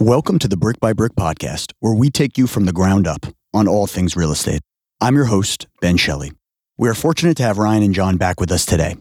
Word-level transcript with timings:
Welcome 0.00 0.38
to 0.38 0.48
the 0.48 0.56
Brick 0.56 0.80
by 0.80 0.94
Brick 0.94 1.12
podcast, 1.12 1.74
where 1.80 1.92
we 1.92 2.08
take 2.08 2.38
you 2.38 2.46
from 2.46 2.64
the 2.64 2.72
ground 2.72 3.06
up 3.06 3.26
on 3.52 3.68
all 3.68 3.86
things 3.86 4.16
real 4.16 4.32
estate. 4.32 4.62
I'm 4.98 5.14
your 5.14 5.26
host, 5.26 5.66
Ben 5.82 5.98
Shelley. 5.98 6.32
We 6.78 6.88
are 6.88 6.94
fortunate 6.94 7.36
to 7.36 7.42
have 7.42 7.58
Ryan 7.58 7.82
and 7.82 7.94
John 7.94 8.16
back 8.16 8.40
with 8.40 8.50
us 8.50 8.64
today. 8.64 8.96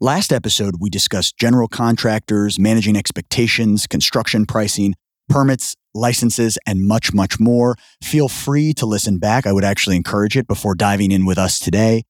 Last 0.00 0.32
episode, 0.32 0.76
we 0.78 0.90
discussed 0.90 1.38
general 1.38 1.66
contractors, 1.66 2.56
managing 2.56 2.96
expectations, 2.96 3.88
construction 3.88 4.46
pricing, 4.46 4.94
permits, 5.28 5.74
licenses, 5.92 6.56
and 6.68 6.86
much, 6.86 7.12
much 7.12 7.40
more. 7.40 7.74
Feel 8.00 8.28
free 8.28 8.72
to 8.74 8.86
listen 8.86 9.18
back. 9.18 9.44
I 9.44 9.52
would 9.52 9.64
actually 9.64 9.96
encourage 9.96 10.36
it 10.36 10.46
before 10.46 10.76
diving 10.76 11.10
in 11.10 11.26
with 11.26 11.36
us 11.36 11.58
today. 11.58 12.04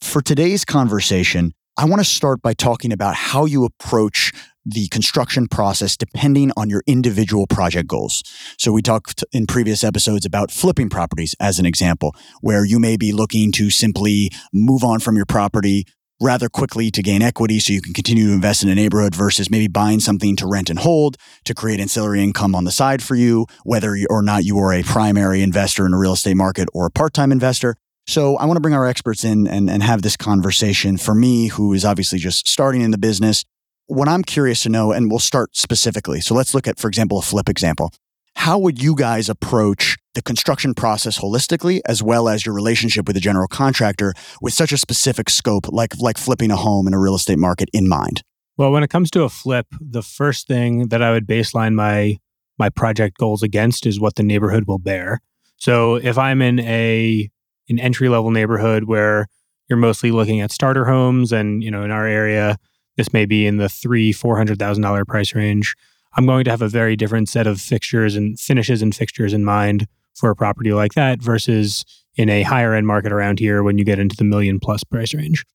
For 0.00 0.22
today's 0.22 0.64
conversation, 0.64 1.52
I 1.76 1.84
want 1.84 2.00
to 2.00 2.04
start 2.08 2.40
by 2.40 2.54
talking 2.54 2.90
about 2.90 3.16
how 3.16 3.44
you 3.44 3.66
approach 3.66 4.32
the 4.72 4.88
construction 4.88 5.46
process 5.48 5.96
depending 5.96 6.52
on 6.56 6.70
your 6.70 6.82
individual 6.86 7.46
project 7.46 7.88
goals. 7.88 8.22
So, 8.58 8.72
we 8.72 8.82
talked 8.82 9.24
in 9.32 9.46
previous 9.46 9.84
episodes 9.84 10.24
about 10.24 10.50
flipping 10.50 10.88
properties 10.88 11.34
as 11.40 11.58
an 11.58 11.66
example, 11.66 12.14
where 12.40 12.64
you 12.64 12.78
may 12.78 12.96
be 12.96 13.12
looking 13.12 13.52
to 13.52 13.70
simply 13.70 14.30
move 14.52 14.84
on 14.84 15.00
from 15.00 15.16
your 15.16 15.26
property 15.26 15.86
rather 16.20 16.48
quickly 16.48 16.90
to 16.90 17.02
gain 17.02 17.22
equity 17.22 17.58
so 17.58 17.72
you 17.72 17.80
can 17.80 17.94
continue 17.94 18.26
to 18.28 18.32
invest 18.34 18.62
in 18.62 18.68
a 18.68 18.74
neighborhood 18.74 19.14
versus 19.14 19.50
maybe 19.50 19.66
buying 19.66 20.00
something 20.00 20.36
to 20.36 20.46
rent 20.46 20.68
and 20.68 20.80
hold 20.80 21.16
to 21.44 21.54
create 21.54 21.80
ancillary 21.80 22.22
income 22.22 22.54
on 22.54 22.64
the 22.64 22.70
side 22.70 23.02
for 23.02 23.14
you, 23.14 23.46
whether 23.64 23.96
or 24.10 24.22
not 24.22 24.44
you 24.44 24.58
are 24.58 24.72
a 24.72 24.82
primary 24.82 25.42
investor 25.42 25.86
in 25.86 25.94
a 25.94 25.98
real 25.98 26.12
estate 26.12 26.36
market 26.36 26.68
or 26.74 26.86
a 26.86 26.90
part 26.90 27.14
time 27.14 27.32
investor. 27.32 27.74
So 28.06 28.36
I 28.36 28.44
want 28.44 28.56
to 28.56 28.60
bring 28.60 28.74
our 28.74 28.86
experts 28.86 29.24
in 29.24 29.46
and, 29.46 29.70
and 29.70 29.82
have 29.82 30.02
this 30.02 30.16
conversation. 30.16 30.96
For 30.96 31.14
me, 31.14 31.48
who 31.48 31.72
is 31.72 31.84
obviously 31.84 32.18
just 32.18 32.48
starting 32.48 32.82
in 32.82 32.90
the 32.90 32.98
business, 32.98 33.44
what 33.90 34.08
I'm 34.08 34.22
curious 34.22 34.62
to 34.62 34.68
know, 34.68 34.92
and 34.92 35.10
we'll 35.10 35.18
start 35.18 35.56
specifically. 35.56 36.20
So 36.20 36.34
let's 36.34 36.54
look 36.54 36.68
at, 36.68 36.78
for 36.78 36.88
example, 36.88 37.18
a 37.18 37.22
flip 37.22 37.48
example. 37.48 37.92
How 38.36 38.58
would 38.58 38.80
you 38.80 38.94
guys 38.94 39.28
approach 39.28 39.96
the 40.14 40.22
construction 40.22 40.74
process 40.74 41.18
holistically, 41.18 41.80
as 41.86 42.02
well 42.02 42.28
as 42.28 42.46
your 42.46 42.54
relationship 42.54 43.06
with 43.06 43.16
a 43.16 43.20
general 43.20 43.48
contractor 43.48 44.14
with 44.40 44.54
such 44.54 44.72
a 44.72 44.78
specific 44.78 45.28
scope, 45.28 45.66
like 45.68 45.98
like 45.98 46.16
flipping 46.16 46.50
a 46.50 46.56
home 46.56 46.86
in 46.86 46.94
a 46.94 46.98
real 46.98 47.16
estate 47.16 47.38
market 47.38 47.68
in 47.72 47.88
mind? 47.88 48.22
Well, 48.56 48.70
when 48.70 48.82
it 48.82 48.90
comes 48.90 49.10
to 49.12 49.24
a 49.24 49.28
flip, 49.28 49.66
the 49.80 50.02
first 50.02 50.46
thing 50.46 50.88
that 50.88 51.02
I 51.02 51.10
would 51.10 51.26
baseline 51.26 51.74
my 51.74 52.18
my 52.58 52.70
project 52.70 53.18
goals 53.18 53.42
against 53.42 53.86
is 53.86 53.98
what 53.98 54.14
the 54.14 54.22
neighborhood 54.22 54.64
will 54.66 54.78
bear. 54.78 55.20
So 55.56 55.96
if 55.96 56.16
I'm 56.16 56.40
in 56.40 56.60
a 56.60 57.28
an 57.68 57.78
entry 57.80 58.08
level 58.08 58.30
neighborhood 58.30 58.84
where 58.84 59.26
you're 59.68 59.78
mostly 59.78 60.10
looking 60.12 60.40
at 60.40 60.52
starter 60.52 60.84
homes, 60.84 61.32
and 61.32 61.62
you 61.62 61.70
know 61.70 61.82
in 61.82 61.90
our 61.90 62.06
area 62.06 62.56
this 63.00 63.14
may 63.14 63.24
be 63.24 63.46
in 63.46 63.56
the 63.56 63.68
three 63.70 64.12
four 64.12 64.36
hundred 64.36 64.58
thousand 64.58 64.82
dollar 64.82 65.06
price 65.06 65.34
range. 65.34 65.74
I'm 66.18 66.26
going 66.26 66.44
to 66.44 66.50
have 66.50 66.60
a 66.60 66.68
very 66.68 66.96
different 66.96 67.30
set 67.30 67.46
of 67.46 67.58
fixtures 67.58 68.14
and 68.14 68.38
finishes 68.38 68.82
and 68.82 68.94
fixtures 68.94 69.32
in 69.32 69.42
mind 69.42 69.86
for 70.14 70.28
a 70.28 70.36
property 70.36 70.74
like 70.74 70.92
that 70.92 71.22
versus 71.22 71.82
in 72.16 72.28
a 72.28 72.42
higher 72.42 72.74
end 72.74 72.86
market 72.86 73.10
around 73.10 73.38
here 73.38 73.62
when 73.62 73.78
you 73.78 73.84
get 73.84 73.98
into 73.98 74.16
the 74.16 74.24
million 74.24 74.60
plus 74.60 74.84
price 74.84 75.14
range. 75.14 75.46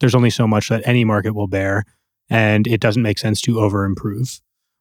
There's 0.00 0.14
only 0.14 0.28
so 0.28 0.46
much 0.46 0.68
that 0.68 0.82
any 0.84 1.04
market 1.04 1.32
will 1.34 1.46
bear, 1.46 1.84
and 2.28 2.66
it 2.66 2.82
doesn't 2.82 3.02
make 3.02 3.18
sense 3.18 3.40
to 3.42 3.60
over 3.60 3.84
improve. 3.84 4.38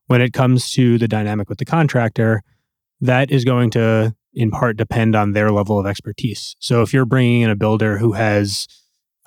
When 0.08 0.22
it 0.22 0.34
comes 0.34 0.72
to 0.72 0.98
the 0.98 1.08
dynamic 1.08 1.48
with 1.48 1.60
the 1.60 1.66
contractor, 1.66 2.42
that 3.00 3.32
is 3.32 3.46
going 3.46 3.70
to 3.72 4.14
in 4.34 4.52
part 4.52 4.76
depend 4.76 5.16
on 5.16 5.32
their 5.32 5.52
level 5.52 5.80
of 5.80 5.86
expertise. 5.86 6.58
So 6.60 6.82
if 6.82 6.94
you're 6.94 7.06
bringing 7.06 7.42
in 7.42 7.50
a 7.50 7.56
builder 7.56 7.98
who 7.98 8.12
has 8.12 8.68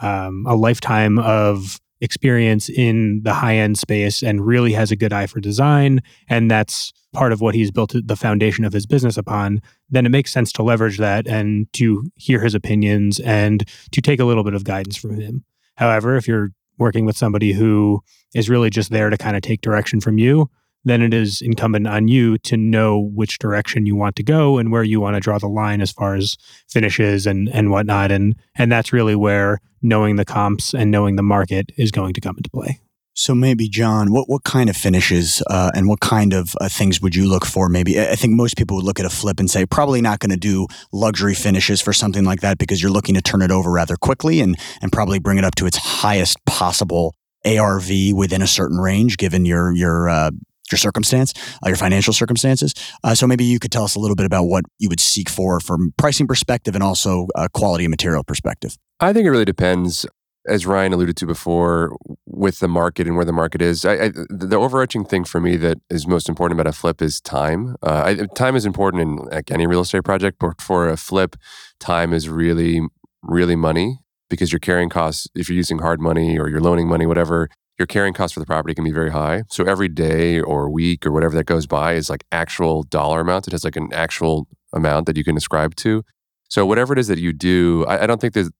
um, 0.00 0.44
a 0.46 0.54
lifetime 0.54 1.18
of 1.18 1.80
experience 2.02 2.68
in 2.68 3.22
the 3.22 3.32
high 3.32 3.56
end 3.56 3.78
space 3.78 4.22
and 4.22 4.44
really 4.46 4.72
has 4.72 4.90
a 4.90 4.96
good 4.96 5.12
eye 5.12 5.26
for 5.26 5.40
design, 5.40 6.00
and 6.28 6.50
that's 6.50 6.92
part 7.12 7.32
of 7.32 7.40
what 7.40 7.54
he's 7.54 7.70
built 7.70 7.94
the 7.94 8.16
foundation 8.16 8.64
of 8.64 8.72
his 8.72 8.86
business 8.86 9.16
upon, 9.16 9.62
then 9.88 10.04
it 10.04 10.10
makes 10.10 10.32
sense 10.32 10.52
to 10.52 10.62
leverage 10.62 10.98
that 10.98 11.26
and 11.26 11.72
to 11.72 12.04
hear 12.16 12.40
his 12.40 12.54
opinions 12.54 13.20
and 13.20 13.64
to 13.92 14.00
take 14.00 14.18
a 14.18 14.24
little 14.24 14.44
bit 14.44 14.54
of 14.54 14.64
guidance 14.64 14.96
from 14.96 15.18
him. 15.18 15.44
However, 15.76 16.16
if 16.16 16.26
you're 16.26 16.50
working 16.78 17.04
with 17.06 17.16
somebody 17.16 17.52
who 17.52 18.02
is 18.34 18.50
really 18.50 18.70
just 18.70 18.90
there 18.90 19.10
to 19.10 19.16
kind 19.16 19.36
of 19.36 19.42
take 19.42 19.60
direction 19.60 20.00
from 20.00 20.18
you, 20.18 20.50
then 20.84 21.02
it 21.02 21.14
is 21.14 21.40
incumbent 21.40 21.86
on 21.86 22.08
you 22.08 22.38
to 22.38 22.56
know 22.56 22.98
which 22.98 23.38
direction 23.38 23.86
you 23.86 23.96
want 23.96 24.16
to 24.16 24.22
go 24.22 24.58
and 24.58 24.72
where 24.72 24.82
you 24.82 25.00
want 25.00 25.14
to 25.14 25.20
draw 25.20 25.38
the 25.38 25.48
line 25.48 25.80
as 25.80 25.92
far 25.92 26.14
as 26.14 26.36
finishes 26.68 27.26
and 27.26 27.48
and 27.48 27.70
whatnot. 27.70 28.10
And 28.10 28.34
and 28.54 28.70
that's 28.70 28.92
really 28.92 29.16
where 29.16 29.60
knowing 29.80 30.16
the 30.16 30.24
comps 30.24 30.74
and 30.74 30.90
knowing 30.90 31.16
the 31.16 31.22
market 31.22 31.70
is 31.76 31.90
going 31.90 32.14
to 32.14 32.20
come 32.20 32.36
into 32.36 32.50
play. 32.50 32.80
So 33.14 33.34
maybe 33.34 33.68
John, 33.68 34.10
what 34.10 34.28
what 34.28 34.42
kind 34.44 34.70
of 34.70 34.76
finishes 34.76 35.42
uh, 35.48 35.70
and 35.74 35.86
what 35.86 36.00
kind 36.00 36.32
of 36.32 36.54
uh, 36.60 36.68
things 36.68 37.02
would 37.02 37.14
you 37.14 37.28
look 37.28 37.44
for? 37.44 37.68
Maybe 37.68 38.00
I 38.00 38.16
think 38.16 38.34
most 38.34 38.56
people 38.56 38.76
would 38.76 38.86
look 38.86 38.98
at 38.98 39.06
a 39.06 39.10
flip 39.10 39.38
and 39.38 39.50
say 39.50 39.66
probably 39.66 40.00
not 40.00 40.18
going 40.18 40.30
to 40.30 40.36
do 40.36 40.66
luxury 40.92 41.34
finishes 41.34 41.80
for 41.80 41.92
something 41.92 42.24
like 42.24 42.40
that 42.40 42.56
because 42.56 42.80
you're 42.80 42.90
looking 42.90 43.14
to 43.14 43.20
turn 43.22 43.42
it 43.42 43.50
over 43.50 43.70
rather 43.70 43.96
quickly 43.96 44.40
and 44.40 44.56
and 44.80 44.90
probably 44.90 45.18
bring 45.18 45.36
it 45.36 45.44
up 45.44 45.54
to 45.56 45.66
its 45.66 45.76
highest 45.76 46.42
possible 46.46 47.14
ARV 47.44 47.90
within 48.14 48.40
a 48.40 48.46
certain 48.46 48.78
range, 48.78 49.18
given 49.18 49.44
your 49.44 49.72
your 49.74 50.08
uh, 50.08 50.30
your 50.72 50.78
circumstance, 50.78 51.32
uh, 51.64 51.68
your 51.68 51.76
financial 51.76 52.12
circumstances. 52.12 52.74
Uh, 53.04 53.14
so 53.14 53.26
maybe 53.26 53.44
you 53.44 53.58
could 53.58 53.70
tell 53.70 53.84
us 53.84 53.94
a 53.94 54.00
little 54.00 54.16
bit 54.16 54.26
about 54.26 54.44
what 54.44 54.64
you 54.78 54.88
would 54.88 55.00
seek 55.00 55.28
for 55.28 55.60
from 55.60 55.92
pricing 55.98 56.26
perspective 56.26 56.74
and 56.74 56.82
also 56.82 57.28
uh, 57.34 57.48
quality 57.52 57.84
and 57.84 57.90
material 57.90 58.24
perspective. 58.24 58.76
I 59.00 59.12
think 59.12 59.26
it 59.26 59.30
really 59.30 59.44
depends. 59.44 60.06
As 60.48 60.66
Ryan 60.66 60.92
alluded 60.92 61.16
to 61.18 61.26
before, 61.26 61.96
with 62.26 62.58
the 62.58 62.66
market 62.66 63.06
and 63.06 63.14
where 63.14 63.24
the 63.24 63.32
market 63.32 63.62
is, 63.62 63.84
I, 63.84 64.06
I, 64.06 64.10
the 64.28 64.56
overarching 64.56 65.04
thing 65.04 65.22
for 65.22 65.40
me 65.40 65.56
that 65.58 65.78
is 65.88 66.08
most 66.08 66.28
important 66.28 66.58
about 66.58 66.68
a 66.68 66.76
flip 66.76 67.00
is 67.00 67.20
time. 67.20 67.76
Uh, 67.80 68.02
I, 68.04 68.26
time 68.34 68.56
is 68.56 68.66
important 68.66 69.02
in 69.02 69.16
like 69.16 69.52
any 69.52 69.68
real 69.68 69.82
estate 69.82 70.02
project, 70.02 70.38
but 70.40 70.60
for 70.60 70.88
a 70.88 70.96
flip, 70.96 71.36
time 71.78 72.12
is 72.12 72.28
really, 72.28 72.80
really 73.22 73.54
money 73.54 74.00
because 74.28 74.50
your 74.50 74.58
carrying 74.58 74.88
costs, 74.88 75.28
if 75.36 75.48
you're 75.48 75.56
using 75.56 75.78
hard 75.78 76.00
money 76.00 76.38
or 76.38 76.48
you're 76.48 76.60
loaning 76.60 76.88
money, 76.88 77.06
whatever, 77.06 77.48
your 77.82 77.86
carrying 77.88 78.14
cost 78.14 78.32
for 78.32 78.38
the 78.38 78.46
property 78.46 78.74
can 78.74 78.84
be 78.84 78.92
very 78.92 79.10
high. 79.10 79.42
So 79.50 79.64
every 79.64 79.88
day 79.88 80.40
or 80.40 80.70
week 80.70 81.04
or 81.04 81.10
whatever 81.10 81.34
that 81.34 81.46
goes 81.46 81.66
by 81.66 81.94
is 81.94 82.08
like 82.08 82.22
actual 82.30 82.84
dollar 82.84 83.20
amounts. 83.20 83.48
It 83.48 83.52
has 83.52 83.64
like 83.64 83.74
an 83.74 83.88
actual 83.92 84.46
amount 84.72 85.06
that 85.06 85.16
you 85.16 85.24
can 85.24 85.36
ascribe 85.36 85.74
to. 85.76 86.04
So 86.48 86.64
whatever 86.64 86.92
it 86.92 87.00
is 87.00 87.08
that 87.08 87.18
you 87.18 87.32
do, 87.32 87.84
I, 87.86 88.04
I 88.04 88.06
don't 88.06 88.20
think 88.20 88.34
there's 88.34 88.50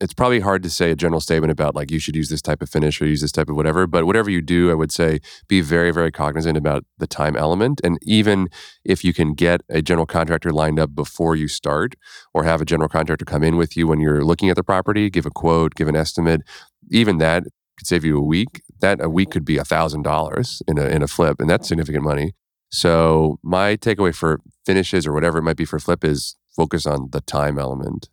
it's 0.00 0.14
probably 0.14 0.40
hard 0.40 0.64
to 0.64 0.70
say 0.70 0.90
a 0.90 0.96
general 0.96 1.20
statement 1.20 1.52
about 1.52 1.76
like 1.76 1.90
you 1.90 2.00
should 2.00 2.16
use 2.16 2.28
this 2.28 2.42
type 2.42 2.62
of 2.62 2.68
finish 2.68 3.00
or 3.00 3.06
use 3.06 3.20
this 3.20 3.30
type 3.30 3.48
of 3.48 3.54
whatever 3.54 3.86
but 3.86 4.04
whatever 4.04 4.30
you 4.30 4.42
do 4.42 4.68
i 4.68 4.74
would 4.74 4.90
say 4.90 5.20
be 5.46 5.60
very 5.60 5.92
very 5.92 6.10
cognizant 6.10 6.56
about 6.56 6.84
the 6.98 7.06
time 7.06 7.36
element 7.36 7.80
and 7.84 7.98
even 8.02 8.48
if 8.84 9.04
you 9.04 9.12
can 9.12 9.32
get 9.32 9.60
a 9.68 9.80
general 9.80 10.06
contractor 10.06 10.50
lined 10.50 10.80
up 10.80 10.92
before 10.92 11.36
you 11.36 11.46
start 11.46 11.94
or 12.34 12.42
have 12.42 12.60
a 12.60 12.64
general 12.64 12.88
contractor 12.88 13.24
come 13.24 13.44
in 13.44 13.56
with 13.56 13.76
you 13.76 13.86
when 13.86 14.00
you're 14.00 14.24
looking 14.24 14.50
at 14.50 14.56
the 14.56 14.64
property 14.64 15.08
give 15.08 15.26
a 15.26 15.30
quote 15.30 15.76
give 15.76 15.86
an 15.86 15.94
estimate 15.94 16.40
even 16.90 17.18
that 17.18 17.44
could 17.78 17.86
save 17.86 18.04
you 18.04 18.18
a 18.18 18.22
week. 18.22 18.62
That 18.80 19.02
a 19.02 19.08
week 19.08 19.30
could 19.30 19.44
be 19.44 19.58
a 19.58 19.64
thousand 19.64 20.02
dollars 20.02 20.62
in 20.66 20.78
a 20.78 20.86
in 20.86 21.02
a 21.02 21.08
flip, 21.08 21.40
and 21.40 21.48
that's 21.48 21.68
significant 21.68 22.04
money. 22.04 22.34
So 22.70 23.38
my 23.42 23.76
takeaway 23.76 24.14
for 24.14 24.40
finishes 24.64 25.06
or 25.06 25.12
whatever 25.12 25.38
it 25.38 25.42
might 25.42 25.56
be 25.56 25.64
for 25.64 25.78
flip 25.78 26.04
is 26.04 26.36
focus 26.56 26.86
on 26.86 27.08
the 27.12 27.20
time 27.20 27.58
element. 27.58 28.08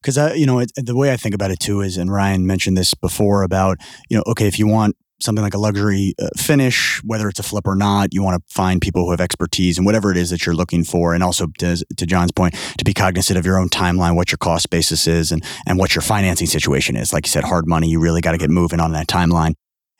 Because 0.00 0.38
you 0.38 0.46
know 0.46 0.58
it, 0.58 0.70
the 0.76 0.96
way 0.96 1.12
I 1.12 1.16
think 1.16 1.34
about 1.34 1.50
it 1.50 1.60
too 1.60 1.80
is, 1.80 1.96
and 1.96 2.12
Ryan 2.12 2.46
mentioned 2.46 2.76
this 2.76 2.94
before 2.94 3.42
about 3.42 3.78
you 4.08 4.16
know 4.16 4.24
okay 4.26 4.46
if 4.46 4.58
you 4.58 4.66
want 4.66 4.96
something 5.24 5.42
like 5.42 5.54
a 5.54 5.58
luxury 5.58 6.14
uh, 6.20 6.28
finish, 6.36 7.00
whether 7.02 7.28
it's 7.28 7.40
a 7.40 7.42
flip 7.42 7.66
or 7.66 7.74
not, 7.74 8.12
you 8.12 8.22
want 8.22 8.40
to 8.40 8.54
find 8.54 8.80
people 8.80 9.04
who 9.04 9.10
have 9.10 9.20
expertise 9.20 9.78
and 9.78 9.86
whatever 9.86 10.10
it 10.10 10.16
is 10.16 10.30
that 10.30 10.44
you're 10.44 10.54
looking 10.54 10.84
for. 10.84 11.14
And 11.14 11.22
also 11.22 11.46
to, 11.58 11.84
to 11.96 12.06
John's 12.06 12.32
point, 12.32 12.54
to 12.78 12.84
be 12.84 12.92
cognizant 12.92 13.38
of 13.38 13.46
your 13.46 13.58
own 13.58 13.68
timeline, 13.68 14.16
what 14.16 14.30
your 14.30 14.38
cost 14.38 14.70
basis 14.70 15.06
is 15.06 15.32
and, 15.32 15.42
and 15.66 15.78
what 15.78 15.94
your 15.94 16.02
financing 16.02 16.46
situation 16.46 16.96
is. 16.96 17.12
Like 17.12 17.26
you 17.26 17.30
said, 17.30 17.44
hard 17.44 17.66
money, 17.66 17.88
you 17.88 17.98
really 18.00 18.20
got 18.20 18.32
to 18.32 18.38
get 18.38 18.50
moving 18.50 18.80
on 18.80 18.92
that 18.92 19.06
timeline. 19.06 19.54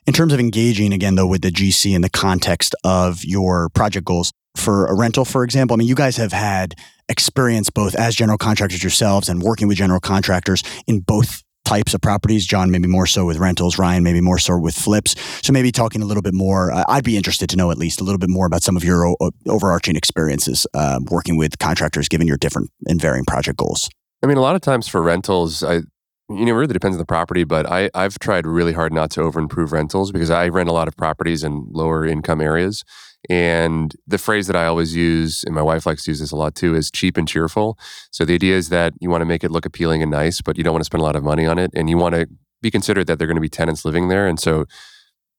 In 0.07 0.13
terms 0.13 0.33
of 0.33 0.39
engaging 0.39 0.93
again, 0.93 1.15
though, 1.15 1.25
with 1.25 1.41
the 1.41 1.51
GC 1.51 1.95
in 1.95 2.01
the 2.01 2.09
context 2.09 2.75
of 2.83 3.25
your 3.25 3.69
project 3.69 4.05
goals 4.05 4.31
for 4.55 4.85
a 4.85 4.95
rental, 4.95 5.25
for 5.25 5.43
example, 5.43 5.73
I 5.73 5.77
mean, 5.79 5.87
you 5.87 5.95
guys 5.95 6.17
have 6.17 6.31
had 6.31 6.75
experience 7.09 7.69
both 7.71 7.95
as 7.95 8.15
general 8.15 8.37
contractors 8.37 8.83
yourselves 8.83 9.29
and 9.29 9.41
working 9.41 9.67
with 9.67 9.77
general 9.77 9.99
contractors 9.99 10.63
in 10.87 10.99
both 10.99 11.43
types 11.65 11.93
of 11.93 12.01
properties. 12.01 12.45
John, 12.45 12.71
maybe 12.71 12.87
more 12.87 13.05
so 13.05 13.25
with 13.25 13.37
rentals. 13.37 13.77
Ryan, 13.77 14.03
maybe 14.03 14.21
more 14.21 14.37
so 14.37 14.57
with 14.57 14.75
flips. 14.75 15.15
So 15.41 15.51
maybe 15.51 15.71
talking 15.71 16.01
a 16.01 16.05
little 16.05 16.23
bit 16.23 16.33
more. 16.33 16.71
Uh, 16.71 16.83
I'd 16.87 17.03
be 17.03 17.17
interested 17.17 17.49
to 17.49 17.57
know 17.57 17.71
at 17.71 17.77
least 17.77 17.99
a 17.99 18.03
little 18.03 18.19
bit 18.19 18.29
more 18.29 18.45
about 18.45 18.63
some 18.63 18.77
of 18.77 18.83
your 18.83 19.05
o- 19.05 19.31
overarching 19.47 19.95
experiences 19.95 20.65
uh, 20.73 20.99
working 21.11 21.37
with 21.37 21.59
contractors, 21.59 22.07
given 22.07 22.27
your 22.27 22.37
different 22.37 22.69
and 22.87 23.01
varying 23.01 23.25
project 23.25 23.57
goals. 23.57 23.89
I 24.23 24.27
mean, 24.27 24.37
a 24.37 24.41
lot 24.41 24.55
of 24.55 24.61
times 24.61 24.87
for 24.87 25.01
rentals, 25.01 25.63
I 25.63 25.81
you 26.29 26.45
know, 26.45 26.53
it 26.53 26.55
really 26.55 26.73
depends 26.73 26.95
on 26.95 26.99
the 26.99 27.05
property, 27.05 27.43
but 27.43 27.69
I, 27.69 27.89
I've 27.93 28.17
tried 28.17 28.47
really 28.47 28.73
hard 28.73 28.91
not 28.91 29.11
to 29.11 29.21
over 29.21 29.39
improve 29.39 29.71
rentals 29.71 30.11
because 30.11 30.31
I 30.31 30.47
rent 30.47 30.69
a 30.69 30.71
lot 30.71 30.87
of 30.87 30.97
properties 30.97 31.43
in 31.43 31.67
lower 31.69 32.05
income 32.05 32.41
areas. 32.41 32.83
And 33.29 33.93
the 34.05 34.17
phrase 34.17 34.47
that 34.47 34.55
I 34.55 34.65
always 34.65 34.95
use, 34.95 35.43
and 35.43 35.55
my 35.55 35.61
wife 35.61 35.85
likes 35.85 36.05
to 36.05 36.11
use 36.11 36.19
this 36.19 36.31
a 36.31 36.35
lot 36.35 36.55
too, 36.55 36.75
is 36.75 36.91
cheap 36.91 37.17
and 37.17 37.27
cheerful. 37.27 37.77
So 38.11 38.25
the 38.25 38.33
idea 38.33 38.55
is 38.55 38.69
that 38.69 38.93
you 38.99 39.09
want 39.09 39.21
to 39.21 39.25
make 39.25 39.43
it 39.43 39.51
look 39.51 39.65
appealing 39.65 40.01
and 40.01 40.11
nice, 40.11 40.41
but 40.41 40.57
you 40.57 40.63
don't 40.63 40.73
want 40.73 40.81
to 40.81 40.85
spend 40.85 41.01
a 41.01 41.05
lot 41.05 41.15
of 41.15 41.23
money 41.23 41.45
on 41.45 41.57
it. 41.57 41.71
And 41.73 41.89
you 41.89 41.97
want 41.97 42.15
to 42.15 42.27
be 42.61 42.71
considered 42.71 43.07
that 43.07 43.19
there 43.19 43.25
are 43.25 43.27
going 43.27 43.35
to 43.35 43.41
be 43.41 43.49
tenants 43.49 43.85
living 43.85 44.07
there. 44.07 44.27
And 44.27 44.39
so 44.39 44.65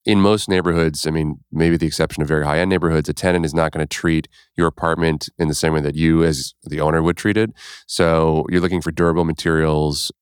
in 0.05 0.21
most 0.21 0.49
neighborhoods, 0.49 1.07
I 1.07 1.11
mean, 1.11 1.41
maybe 1.51 1.77
the 1.77 1.87
exception 1.87 2.23
of 2.23 2.29
very 2.29 2.45
high 2.45 2.61
end 2.61 2.71
neighborhoods, 2.71 3.09
a 3.09 3.13
tenant 3.13 3.45
is 3.45 3.53
not 3.53 3.73
going 3.73 3.85
to 3.85 3.93
treat 3.93 4.29
your 4.57 4.69
apartment 4.69 5.29
in 5.37 5.49
the 5.49 5.55
same 5.55 5.73
way 5.73 5.81
that 5.81 5.97
you, 5.97 6.23
as 6.23 6.55
the 6.63 6.81
owner, 6.81 7.03
would 7.03 7.17
treat 7.17 7.37
it. 7.37 7.51
So 7.89 8.47
you're 8.49 8.61
looking 8.61 8.81
for 8.81 8.93
durable 8.93 9.25
materials. 9.25 10.13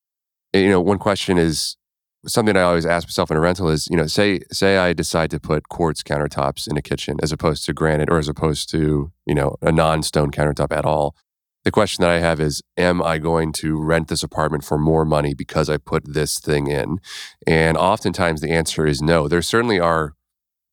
You 0.53 0.69
know, 0.69 0.81
one 0.81 0.97
question 0.97 1.37
is 1.37 1.77
something 2.27 2.55
I 2.55 2.61
always 2.61 2.85
ask 2.85 3.07
myself 3.07 3.31
in 3.31 3.37
a 3.37 3.39
rental 3.39 3.69
is, 3.69 3.87
you 3.89 3.97
know, 3.97 4.07
say 4.07 4.41
say 4.51 4.77
I 4.77 4.93
decide 4.93 5.31
to 5.31 5.39
put 5.39 5.69
quartz 5.69 6.03
countertops 6.03 6.67
in 6.67 6.77
a 6.77 6.81
kitchen 6.81 7.17
as 7.21 7.31
opposed 7.31 7.65
to 7.65 7.73
granite 7.73 8.09
or 8.09 8.17
as 8.17 8.27
opposed 8.27 8.69
to, 8.71 9.11
you 9.25 9.35
know, 9.35 9.55
a 9.61 9.71
non-stone 9.71 10.31
countertop 10.31 10.75
at 10.75 10.85
all. 10.85 11.15
The 11.63 11.71
question 11.71 12.03
that 12.03 12.11
I 12.11 12.19
have 12.19 12.39
is, 12.39 12.61
am 12.77 13.01
I 13.01 13.17
going 13.17 13.51
to 13.53 13.81
rent 13.81 14.07
this 14.07 14.21
apartment 14.21 14.63
for 14.63 14.77
more 14.77 15.03
money 15.03 15.33
because 15.33 15.67
I 15.67 15.77
put 15.77 16.13
this 16.13 16.39
thing 16.39 16.67
in? 16.67 16.99
And 17.47 17.75
oftentimes 17.75 18.41
the 18.41 18.51
answer 18.51 18.85
is 18.85 19.01
no. 19.01 19.27
There 19.27 19.41
certainly 19.41 19.79
are 19.79 20.13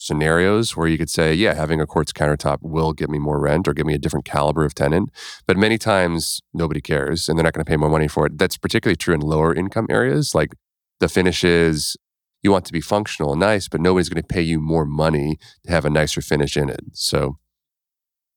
scenarios 0.03 0.77
where 0.77 0.89
you 0.89 0.99
could 0.99 1.09
say, 1.09 1.33
yeah, 1.33 1.55
having 1.55 1.81
a 1.81 1.87
quartz 1.87 2.13
countertop 2.13 2.59
will 2.61 2.93
get 2.93 3.09
me 3.09 3.19
more 3.19 3.41
rent 3.41 3.67
or 3.69 3.73
give 3.73 3.87
me 3.87 3.95
a 3.95 3.99
different 3.99 4.25
caliber 4.25 4.65
of 4.65 4.75
tenant. 4.75 5.11
But 5.47 5.57
many 5.57 5.79
times 5.79 6.41
nobody 6.53 6.81
cares 6.81 7.29
and 7.29 7.39
they're 7.39 7.45
not 7.45 7.55
going 7.55 7.65
to 7.65 7.71
pay 7.71 7.77
more 7.77 7.89
money 7.89 8.09
for 8.09 8.27
it. 8.27 8.37
That's 8.37 8.59
particularly 8.59 8.97
true 8.97 9.15
in 9.15 9.21
lower 9.21 9.55
income 9.55 9.87
areas. 9.89 10.35
Like 10.35 10.55
the 11.03 11.09
finishes, 11.09 11.97
you 12.43 12.51
want 12.51 12.65
to 12.65 12.73
be 12.73 12.81
functional 12.81 13.33
and 13.33 13.41
nice, 13.41 13.69
but 13.69 13.81
nobody's 13.81 14.09
going 14.09 14.23
to 14.23 14.27
pay 14.27 14.41
you 14.41 14.61
more 14.61 14.87
money 14.87 15.39
to 15.65 15.71
have 15.71 15.85
a 15.85 15.91
nicer 15.91 16.23
finish 16.23 16.57
in 16.57 16.71
it. 16.71 16.81
So 16.93 17.37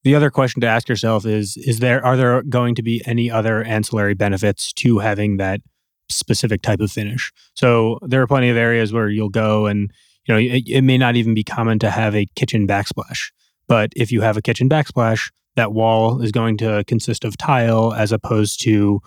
the 0.03 0.15
other 0.15 0.29
question 0.29 0.62
to 0.62 0.67
ask 0.67 0.89
yourself 0.89 1.25
is 1.25 1.57
is 1.57 1.79
there 1.79 2.06
are 2.06 2.17
there 2.17 2.44
going 2.44 2.75
to 2.75 2.83
be 2.83 3.01
any 3.06 3.31
other 3.31 3.63
ancillary 3.63 4.13
benefits 4.13 4.73
to 4.73 5.00
having 5.00 5.38
that 5.38 5.62
specific 6.09 6.62
type 6.62 6.79
of 6.79 6.91
finish? 6.91 7.31
So 7.56 8.00
there 8.01 8.21
are 8.21 8.27
plenty 8.27 8.50
of 8.50 8.57
areas 8.57 8.91
where 8.91 9.09
you'll 9.09 9.29
go 9.29 9.65
and 9.65 9.91
you 10.27 10.33
know 10.33 10.39
it, 10.39 10.63
it 10.68 10.81
may 10.83 10.97
not 10.97 11.15
even 11.15 11.33
be 11.33 11.44
common 11.44 11.79
to 11.79 11.89
have 11.89 12.15
a 12.15 12.27
kitchen 12.35 12.68
backsplash. 12.68 13.31
But 13.68 13.94
if 13.95 14.11
you 14.11 14.21
have 14.21 14.38
a 14.38 14.41
kitchen 14.41 14.69
backsplash, 14.69 15.31
that 15.56 15.73
wall 15.73 16.21
is 16.21 16.31
going 16.31 16.57
to 16.57 16.83
consist 16.85 17.25
of 17.25 17.38
tile 17.38 17.94
as 17.94 18.11
opposed 18.11 18.61
to 18.61 19.01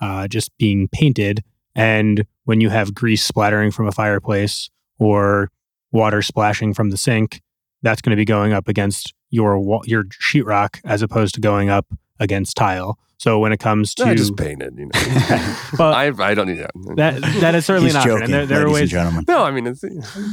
uh, 0.00 0.28
just 0.28 0.56
being 0.58 0.86
painted. 0.88 1.42
And 1.74 2.26
when 2.44 2.60
you 2.60 2.70
have 2.70 2.94
grease 2.94 3.24
splattering 3.24 3.70
from 3.70 3.86
a 3.88 3.92
fireplace 3.92 4.70
or 4.98 5.50
water 5.92 6.22
splashing 6.22 6.74
from 6.74 6.90
the 6.90 6.96
sink, 6.96 7.40
that's 7.82 8.00
going 8.00 8.10
to 8.10 8.16
be 8.16 8.24
going 8.24 8.52
up 8.52 8.68
against 8.68 9.12
your 9.30 9.80
your 9.84 10.04
sheetrock 10.04 10.80
as 10.84 11.02
opposed 11.02 11.34
to 11.34 11.40
going 11.40 11.68
up 11.70 11.86
against 12.20 12.56
tile. 12.56 12.98
So 13.16 13.38
when 13.38 13.52
it 13.52 13.58
comes 13.58 13.94
to 13.96 14.04
I 14.04 14.14
just 14.14 14.36
painted, 14.36 14.74
you 14.76 14.86
know. 14.86 14.90
well, 15.78 15.92
I, 15.94 16.12
I 16.18 16.34
don't 16.34 16.48
need 16.48 16.58
that. 16.58 16.70
That 16.96 17.22
that 17.40 17.54
is 17.54 17.64
certainly 17.64 17.86
He's 17.88 17.94
not. 17.94 18.04
Joking, 18.04 18.24
and 18.24 18.32
there, 18.32 18.46
there 18.46 18.66
are 18.66 18.70
ways. 18.70 18.82
and 18.82 18.90
gentlemen. 18.90 19.24
No, 19.26 19.44
I 19.44 19.50
mean, 19.50 19.66
it's, 19.66 19.80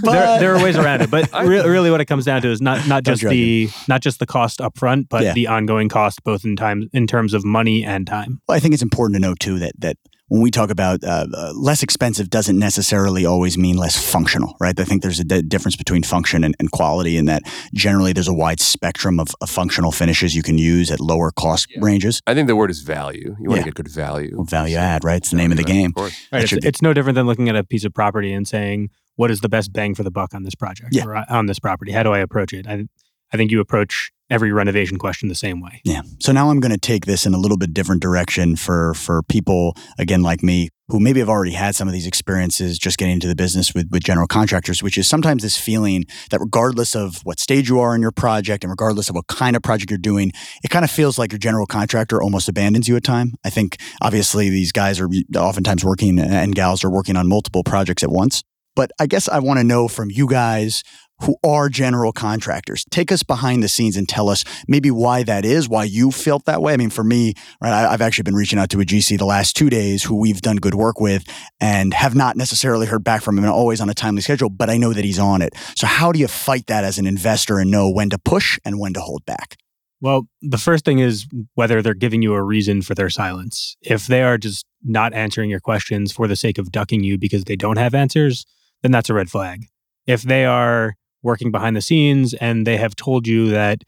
But- 0.04 0.12
there, 0.12 0.40
there 0.40 0.56
are 0.56 0.64
ways 0.64 0.78
around 0.78 1.02
it, 1.02 1.10
but 1.12 1.30
I- 1.34 1.44
re- 1.44 1.62
really, 1.68 1.90
what 1.92 2.02
it 2.02 2.06
comes 2.06 2.26
down 2.26 2.42
to 2.42 2.50
is 2.50 2.60
not 2.62 2.88
not 2.88 3.04
just 3.04 3.22
the 3.24 3.70
not 3.88 4.02
just 4.02 4.20
the 4.20 4.26
cost 4.26 4.60
upfront, 4.60 5.10
but 5.10 5.24
Yeah. 5.24 5.34
the 5.34 5.48
ongoing 5.48 5.90
cost, 5.90 6.24
both 6.24 6.44
in 6.44 6.56
time 6.56 6.90
in 6.92 7.08
terms 7.08 7.34
of 7.34 7.46
money 7.46 7.84
and 7.84 8.06
time. 8.08 8.42
Well, 8.48 8.58
I 8.58 8.60
think 8.60 8.74
it's 8.74 8.84
important 8.84 9.16
to 9.16 9.22
know 9.22 9.36
too 9.36 9.60
that 9.60 9.74
that 9.80 9.98
when 10.32 10.42
we 10.42 10.50
talk 10.50 10.70
about 10.70 11.04
uh, 11.04 11.28
uh, 11.34 11.52
less 11.54 11.84
expensive 11.84 12.30
doesn't 12.30 12.58
necessarily 12.58 13.26
always 13.26 13.58
mean 13.58 13.76
less 13.76 13.98
functional, 14.12 14.56
right? 14.62 14.80
I 14.80 14.86
think 14.86 15.02
there's 15.02 15.20
a 15.20 15.26
d- 15.26 15.42
difference 15.42 15.76
between 15.76 16.04
function 16.04 16.46
and, 16.46 16.56
and 16.58 16.72
quality 16.72 17.18
in 17.18 17.26
that 17.26 17.42
generally 17.74 18.14
there's 18.14 18.30
a 18.30 18.34
wide 18.34 18.62
spectrum 18.62 19.20
of, 19.20 19.28
of 19.42 19.50
functional 19.50 19.92
finishes 19.92 20.34
you 20.34 20.42
can 20.42 20.58
use 20.58 20.90
at 20.90 21.02
lower 21.02 21.32
cost 21.32 21.68
Yeah. 21.70 21.80
ranges. 21.82 22.22
I 22.28 22.34
think 22.34 22.48
the 22.48 22.56
word 22.56 22.72
is 22.72 22.80
value. 22.80 23.36
You 23.42 23.50
want 23.50 23.58
Yeah. 23.60 23.64
to 23.66 23.72
get 23.72 23.76
good 23.76 23.90
value. 23.90 24.32
Well, 24.38 24.46
value 24.46 24.78
add, 24.78 25.04
right? 25.04 25.18
It's 25.18 25.32
the 25.32 25.36
name 25.36 25.52
of 25.52 25.58
the 25.58 25.64
Right, 25.64 25.74
game. 25.74 25.88
Of 25.90 25.96
course. 25.96 26.28
Right. 26.32 26.44
It's, 26.44 26.54
be- 26.54 26.66
it's 26.66 26.82
no 26.82 26.94
different 26.94 27.16
than 27.16 27.26
looking 27.28 27.50
at 27.50 27.58
a 27.58 27.64
piece 27.66 27.84
of 27.84 27.94
property 27.94 28.32
and 28.32 28.48
saying, 28.48 28.90
"What 29.18 29.32
is 29.32 29.42
the 29.42 29.50
best 29.50 29.74
bang 29.74 29.96
for 29.96 30.04
the 30.04 30.12
buck 30.12 30.34
on 30.34 30.44
this 30.44 30.56
project 30.56 30.96
Yeah. 30.96 31.04
or 31.08 31.18
uh, 31.18 31.26
on 31.28 31.48
this 31.48 31.60
property? 31.60 31.92
How 31.92 32.04
do 32.04 32.14
I 32.14 32.20
approach 32.20 32.54
it?" 32.54 32.68
I 32.68 32.86
I 33.34 33.38
think 33.38 33.52
you 33.52 33.60
approach 33.60 34.12
every 34.32 34.52
renovation 34.52 34.98
question 34.98 35.30
the 35.30 35.36
same 35.36 35.62
way. 35.62 35.82
Yeah. 35.84 36.02
So 36.20 36.32
now 36.32 36.50
I'm 36.50 36.60
going 36.60 36.72
to 36.72 36.80
take 36.80 37.06
this 37.06 37.26
in 37.26 37.34
a 37.34 37.38
little 37.38 37.58
bit 37.58 37.74
different 37.74 38.02
direction 38.02 38.56
for 38.56 38.94
for 38.96 39.22
people 39.24 39.76
again 40.00 40.24
like 40.24 40.42
me 40.42 40.70
who 40.88 41.00
maybe 41.00 41.20
have 41.20 41.30
already 41.30 41.52
had 41.52 41.76
some 41.76 41.88
of 41.88 41.94
these 41.94 42.08
experiences 42.08 42.78
just 42.78 42.98
getting 42.98 43.14
into 43.14 43.28
the 43.28 43.36
business 43.36 43.74
with 43.74 43.90
with 43.92 44.04
general 44.04 44.28
contractors, 44.28 44.82
which 44.82 44.98
is 44.98 45.08
sometimes 45.08 45.44
this 45.44 45.58
feeling 45.58 46.06
that 46.32 46.40
regardless 46.40 46.96
of 46.96 47.20
what 47.24 47.40
stage 47.40 47.70
you 47.70 47.80
are 47.80 47.94
in 47.94 48.02
your 48.02 48.12
project 48.12 48.64
and 48.64 48.72
regardless 48.72 49.10
of 49.10 49.16
what 49.16 49.28
kind 49.28 49.56
of 49.56 49.62
project 49.62 49.92
you're 49.92 49.98
doing, 49.98 50.32
it 50.64 50.70
kind 50.70 50.86
of 50.86 50.90
feels 50.90 51.20
like 51.20 51.32
your 51.32 51.40
general 51.40 51.66
contractor 51.66 52.22
almost 52.22 52.48
abandons 52.48 52.88
you 52.88 52.96
at 52.96 53.04
time. 53.04 53.34
I 53.46 53.50
think 53.50 53.78
obviously 54.02 54.50
these 54.50 54.72
guys 54.72 55.00
are 55.00 55.10
oftentimes 55.36 55.84
working 55.84 56.20
and 56.20 56.56
gals 56.56 56.84
are 56.84 56.92
working 56.92 57.18
on 57.18 57.28
multiple 57.28 57.64
projects 57.64 58.02
at 58.02 58.10
once. 58.10 58.44
But 58.76 58.92
I 59.00 59.06
guess 59.06 59.28
I 59.28 59.40
want 59.40 59.60
to 59.60 59.64
know 59.66 59.88
from 59.88 60.10
you 60.10 60.28
guys 60.28 60.84
who 61.24 61.38
are 61.44 61.70
general 61.70 62.12
contractors. 62.12 62.86
Take 62.90 63.12
us 63.12 63.24
behind 63.24 63.64
the 63.64 63.68
scenes 63.68 63.98
and 63.98 64.08
tell 64.08 64.30
us 64.30 64.44
maybe 64.68 64.92
why 64.92 65.24
that 65.24 65.46
is, 65.46 65.70
why 65.70 65.84
you 65.84 66.12
felt 66.12 66.46
that 66.46 66.62
way. 66.62 66.74
I 66.74 66.78
mean, 66.78 66.90
for 66.90 67.04
me, 67.04 67.34
right, 67.62 67.74
I, 67.74 67.94
I've 67.94 68.02
actually 68.02 68.24
been 68.24 68.36
reaching 68.36 68.60
out 68.60 68.70
to 68.72 68.82
a 68.82 68.86
GC 68.86 69.18
the 69.18 69.26
last 69.26 69.56
two 69.56 69.70
days 69.70 70.04
who 70.04 70.16
we've 70.16 70.42
done 70.42 70.58
good 70.58 70.76
work 70.76 71.00
with 71.00 71.24
and 71.60 71.94
have 71.94 72.16
not 72.16 72.36
necessarily 72.36 72.88
heard 72.88 73.04
back 73.04 73.22
from 73.22 73.38
him 73.38 73.44
and 73.44 73.54
always 73.54 73.82
on 73.82 73.90
a 73.90 73.94
timely 73.94 74.22
schedule, 74.22 74.50
but 74.50 74.70
I 74.70 74.78
know 74.78 74.94
that 74.94 75.06
he's 75.06 75.20
on 75.20 75.42
it. 75.42 75.54
So 75.76 75.88
how 75.88 76.12
do 76.12 76.20
you 76.20 76.28
fight 76.28 76.68
that 76.68 76.84
as 76.84 76.98
an 76.98 77.08
investor 77.08 77.60
and 77.60 77.70
know 77.70 77.90
when 77.90 78.10
to 78.10 78.18
push 78.18 78.60
and 78.66 78.80
when 78.80 78.94
to 78.94 79.02
hold 79.02 79.26
back? 79.26 79.58
Well, 80.02 80.28
the 80.42 80.58
first 80.58 80.84
thing 80.84 80.98
is 80.98 81.28
whether 81.54 81.82
they're 81.84 81.94
giving 81.94 82.24
you 82.24 82.34
a 82.34 82.42
reason 82.42 82.82
for 82.82 82.96
their 82.96 83.12
silence. 83.12 83.78
If 83.84 84.08
they 84.08 84.24
are 84.24 84.40
just 84.40 84.66
not 84.84 85.14
answering 85.14 85.52
your 85.52 85.60
questions 85.60 86.12
for 86.12 86.28
the 86.28 86.36
sake 86.36 86.58
of 86.58 86.72
ducking 86.72 87.04
you 87.04 87.20
because 87.20 87.44
they 87.44 87.56
don't 87.56 87.78
have 87.78 87.94
answers, 87.94 88.48
then 88.82 88.92
that's 88.92 89.12
a 89.12 89.14
red 89.14 89.30
flag. 89.30 89.68
If 90.08 90.24
they 90.24 90.46
are 90.46 90.96
working 91.24 91.52
behind 91.52 91.76
the 91.76 91.82
scenes 91.82 92.34
and 92.36 92.66
they 92.66 92.78
have 92.78 92.96
told 92.96 93.28
you 93.28 93.50
that 93.50 93.84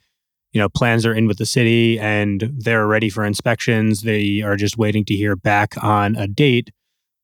you 0.51 0.59
know 0.59 0.69
plans 0.69 1.05
are 1.05 1.13
in 1.13 1.27
with 1.27 1.37
the 1.37 1.45
city 1.45 1.99
and 1.99 2.51
they're 2.57 2.87
ready 2.87 3.09
for 3.09 3.25
inspections, 3.25 4.01
they 4.01 4.41
are 4.41 4.55
just 4.55 4.77
waiting 4.77 5.05
to 5.05 5.15
hear 5.15 5.35
back 5.35 5.73
on 5.83 6.15
a 6.15 6.27
date, 6.27 6.71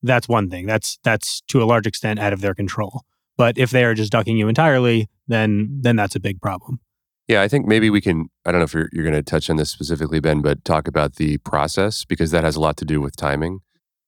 that's 0.03 0.27
one 0.27 0.49
thing. 0.49 0.65
That's 0.65 0.99
that's 1.03 1.41
to 1.47 1.61
a 1.61 1.65
large 1.65 1.87
extent 1.87 2.19
out 2.19 2.33
of 2.33 2.41
their 2.41 2.53
control. 2.53 3.03
But 3.37 3.57
if 3.57 3.71
they 3.71 3.85
are 3.85 3.93
just 3.93 4.11
ducking 4.11 4.37
you 4.37 4.47
entirely, 4.47 5.09
then 5.27 5.79
then 5.81 5.95
that's 5.95 6.15
a 6.15 6.19
big 6.19 6.41
problem. 6.41 6.79
Yeah, 7.27 7.43
I 7.43 7.47
think 7.47 7.67
maybe 7.67 7.89
we 7.89 8.01
can. 8.01 8.29
I 8.45 8.51
don't 8.51 8.59
know 8.59 8.65
if 8.65 8.73
you're, 8.73 8.89
you're 8.91 9.03
going 9.03 9.15
to 9.15 9.21
touch 9.21 9.49
on 9.49 9.57
this 9.57 9.69
specifically, 9.69 10.19
Ben, 10.19 10.41
but 10.41 10.65
talk 10.65 10.87
about 10.87 11.15
the 11.15 11.37
process 11.39 12.03
because 12.03 12.31
that 12.31 12.43
has 12.43 12.55
a 12.55 12.59
lot 12.59 12.75
to 12.77 12.85
do 12.85 12.99
with 12.99 13.15
timing. 13.15 13.59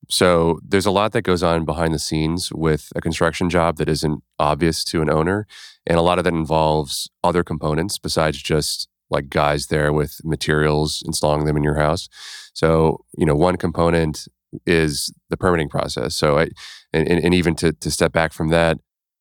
So 0.09 0.59
there's 0.68 0.86
a 0.86 0.92
lot 0.92 1.12
that 1.13 1.21
goes 1.21 1.44
on 1.44 1.63
behind 1.63 1.94
the 1.94 2.00
scenes 2.00 2.51
with 2.51 2.92
a 2.95 3.01
construction 3.01 3.50
job 3.50 3.77
that 3.77 3.88
isn't 3.88 4.24
obvious 4.39 4.84
to 4.86 5.01
an 5.01 5.10
owner. 5.10 5.48
And 5.88 5.98
a 5.98 6.01
lot 6.01 6.17
of 6.17 6.24
that 6.24 6.34
involves 6.34 7.10
other 7.24 7.43
components 7.43 7.98
besides 7.98 8.41
just 8.41 8.89
like 9.10 9.29
guys 9.29 9.67
there 9.67 9.93
with 9.93 10.20
materials, 10.24 11.03
installing 11.05 11.46
them 11.46 11.58
in 11.58 11.63
your 11.63 11.75
house. 11.75 12.10
So, 12.53 13.05
you 13.17 13.25
know, 13.25 13.36
one 13.36 13.58
component 13.58 14.27
is 14.65 15.13
the 15.29 15.38
permitting 15.38 15.70
process. 15.70 16.15
So, 16.15 16.39
I, 16.39 16.50
and, 16.91 17.08
and 17.08 17.34
even 17.34 17.55
to, 17.55 17.72
to 17.74 17.91
step 17.91 18.12
back 18.12 18.34
from 18.34 18.50
that, 18.50 18.77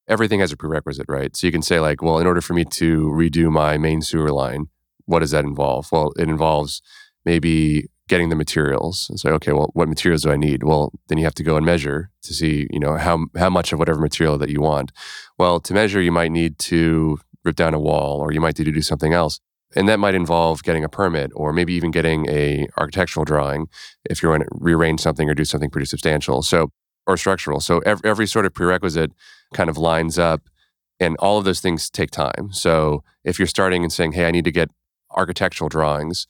everything 0.08 0.40
has 0.40 0.52
a 0.52 0.56
prerequisite, 0.56 1.06
right? 1.08 1.36
So 1.36 1.46
you 1.46 1.52
can 1.52 1.62
say, 1.62 1.78
like, 1.78 2.02
well, 2.02 2.18
in 2.18 2.26
order 2.26 2.40
for 2.40 2.54
me 2.54 2.64
to 2.64 3.02
redo 3.08 3.50
my 3.50 3.78
main 3.78 4.02
sewer 4.02 4.32
line, 4.32 4.66
what 5.06 5.20
does 5.20 5.30
that 5.30 5.44
involve? 5.44 5.90
Well, 5.92 6.12
it 6.16 6.28
involves 6.28 6.82
maybe 7.24 7.88
getting 8.10 8.28
the 8.28 8.36
materials 8.36 9.06
and 9.08 9.20
say, 9.20 9.30
okay, 9.30 9.52
well, 9.52 9.70
what 9.72 9.88
materials 9.88 10.24
do 10.24 10.32
I 10.32 10.36
need? 10.36 10.64
Well, 10.64 10.92
then 11.06 11.16
you 11.16 11.24
have 11.24 11.34
to 11.36 11.44
go 11.44 11.56
and 11.56 11.64
measure 11.64 12.10
to 12.22 12.34
see, 12.34 12.66
you 12.70 12.80
know, 12.80 12.96
how 12.96 13.26
how 13.38 13.48
much 13.48 13.72
of 13.72 13.78
whatever 13.78 14.00
material 14.00 14.36
that 14.38 14.50
you 14.50 14.60
want. 14.60 14.90
Well, 15.38 15.60
to 15.60 15.72
measure, 15.72 16.02
you 16.02 16.12
might 16.12 16.32
need 16.32 16.58
to 16.70 17.18
rip 17.44 17.56
down 17.56 17.72
a 17.72 17.78
wall, 17.78 18.20
or 18.20 18.32
you 18.32 18.40
might 18.40 18.58
need 18.58 18.66
to 18.66 18.72
do 18.72 18.82
something 18.82 19.14
else, 19.14 19.40
and 19.76 19.88
that 19.88 20.00
might 20.00 20.16
involve 20.16 20.62
getting 20.64 20.84
a 20.84 20.88
permit, 20.88 21.30
or 21.34 21.52
maybe 21.52 21.72
even 21.72 21.92
getting 21.92 22.28
a 22.28 22.66
architectural 22.76 23.24
drawing 23.24 23.68
if 24.10 24.20
you're 24.20 24.36
going 24.36 24.46
to 24.46 24.48
rearrange 24.60 25.00
something 25.00 25.30
or 25.30 25.34
do 25.34 25.44
something 25.44 25.70
pretty 25.70 25.86
substantial. 25.86 26.42
So, 26.42 26.72
or 27.06 27.16
structural. 27.16 27.60
So 27.60 27.78
every, 27.86 28.10
every 28.10 28.26
sort 28.26 28.44
of 28.44 28.52
prerequisite 28.52 29.12
kind 29.54 29.70
of 29.70 29.78
lines 29.78 30.18
up, 30.18 30.42
and 30.98 31.16
all 31.18 31.38
of 31.38 31.44
those 31.44 31.60
things 31.60 31.88
take 31.88 32.10
time. 32.10 32.52
So 32.52 33.04
if 33.24 33.38
you're 33.38 33.46
starting 33.56 33.82
and 33.84 33.92
saying, 33.92 34.12
hey, 34.12 34.26
I 34.26 34.32
need 34.32 34.44
to 34.44 34.52
get 34.52 34.68
architectural 35.12 35.68
drawings, 35.68 36.26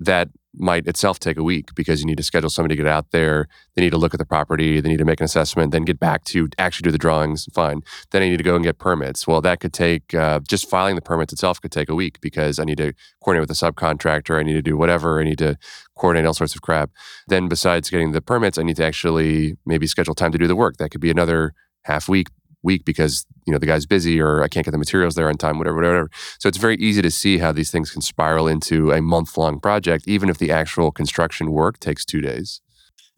that 0.00 0.28
might 0.54 0.86
itself 0.86 1.18
take 1.18 1.36
a 1.36 1.42
week 1.42 1.74
because 1.74 2.00
you 2.00 2.06
need 2.06 2.16
to 2.16 2.22
schedule 2.22 2.50
somebody 2.50 2.74
to 2.74 2.82
get 2.82 2.90
out 2.90 3.10
there. 3.10 3.48
They 3.74 3.82
need 3.82 3.90
to 3.90 3.98
look 3.98 4.14
at 4.14 4.18
the 4.18 4.26
property. 4.26 4.80
They 4.80 4.88
need 4.88 4.98
to 4.98 5.04
make 5.04 5.20
an 5.20 5.24
assessment, 5.24 5.72
then 5.72 5.84
get 5.84 6.00
back 6.00 6.24
to 6.26 6.48
actually 6.58 6.84
do 6.84 6.90
the 6.90 6.98
drawings. 6.98 7.46
Fine. 7.52 7.82
Then 8.10 8.22
I 8.22 8.28
need 8.28 8.38
to 8.38 8.42
go 8.42 8.54
and 8.54 8.64
get 8.64 8.78
permits. 8.78 9.26
Well, 9.26 9.40
that 9.42 9.60
could 9.60 9.72
take 9.72 10.14
uh, 10.14 10.40
just 10.40 10.68
filing 10.68 10.94
the 10.94 11.02
permits 11.02 11.32
itself 11.32 11.60
could 11.60 11.72
take 11.72 11.88
a 11.88 11.94
week 11.94 12.20
because 12.20 12.58
I 12.58 12.64
need 12.64 12.78
to 12.78 12.92
coordinate 13.22 13.48
with 13.48 13.62
a 13.62 13.72
subcontractor. 13.72 14.38
I 14.38 14.42
need 14.42 14.54
to 14.54 14.62
do 14.62 14.76
whatever. 14.76 15.20
I 15.20 15.24
need 15.24 15.38
to 15.38 15.56
coordinate 15.96 16.26
all 16.26 16.34
sorts 16.34 16.54
of 16.54 16.62
crap. 16.62 16.90
Then, 17.28 17.48
besides 17.48 17.90
getting 17.90 18.12
the 18.12 18.22
permits, 18.22 18.58
I 18.58 18.62
need 18.62 18.76
to 18.76 18.84
actually 18.84 19.56
maybe 19.66 19.86
schedule 19.86 20.14
time 20.14 20.32
to 20.32 20.38
do 20.38 20.46
the 20.46 20.56
work. 20.56 20.76
That 20.78 20.90
could 20.90 21.00
be 21.00 21.10
another 21.10 21.54
half 21.82 22.08
week 22.08 22.28
week 22.70 22.84
because 22.84 23.26
you 23.46 23.52
know 23.52 23.58
the 23.58 23.70
guy's 23.72 23.86
busy 23.86 24.20
or 24.20 24.42
I 24.42 24.48
can't 24.48 24.64
get 24.66 24.72
the 24.72 24.84
materials 24.86 25.14
there 25.14 25.28
on 25.28 25.36
time, 25.36 25.58
whatever, 25.58 25.76
whatever. 25.76 26.10
So 26.38 26.48
it's 26.48 26.58
very 26.66 26.76
easy 26.76 27.02
to 27.02 27.10
see 27.10 27.38
how 27.38 27.50
these 27.52 27.70
things 27.70 27.90
can 27.90 28.02
spiral 28.02 28.46
into 28.54 28.92
a 28.92 29.00
month 29.00 29.36
long 29.36 29.58
project, 29.60 30.02
even 30.06 30.28
if 30.28 30.38
the 30.38 30.50
actual 30.52 30.92
construction 30.92 31.50
work 31.50 31.80
takes 31.80 32.04
two 32.04 32.20
days. 32.20 32.60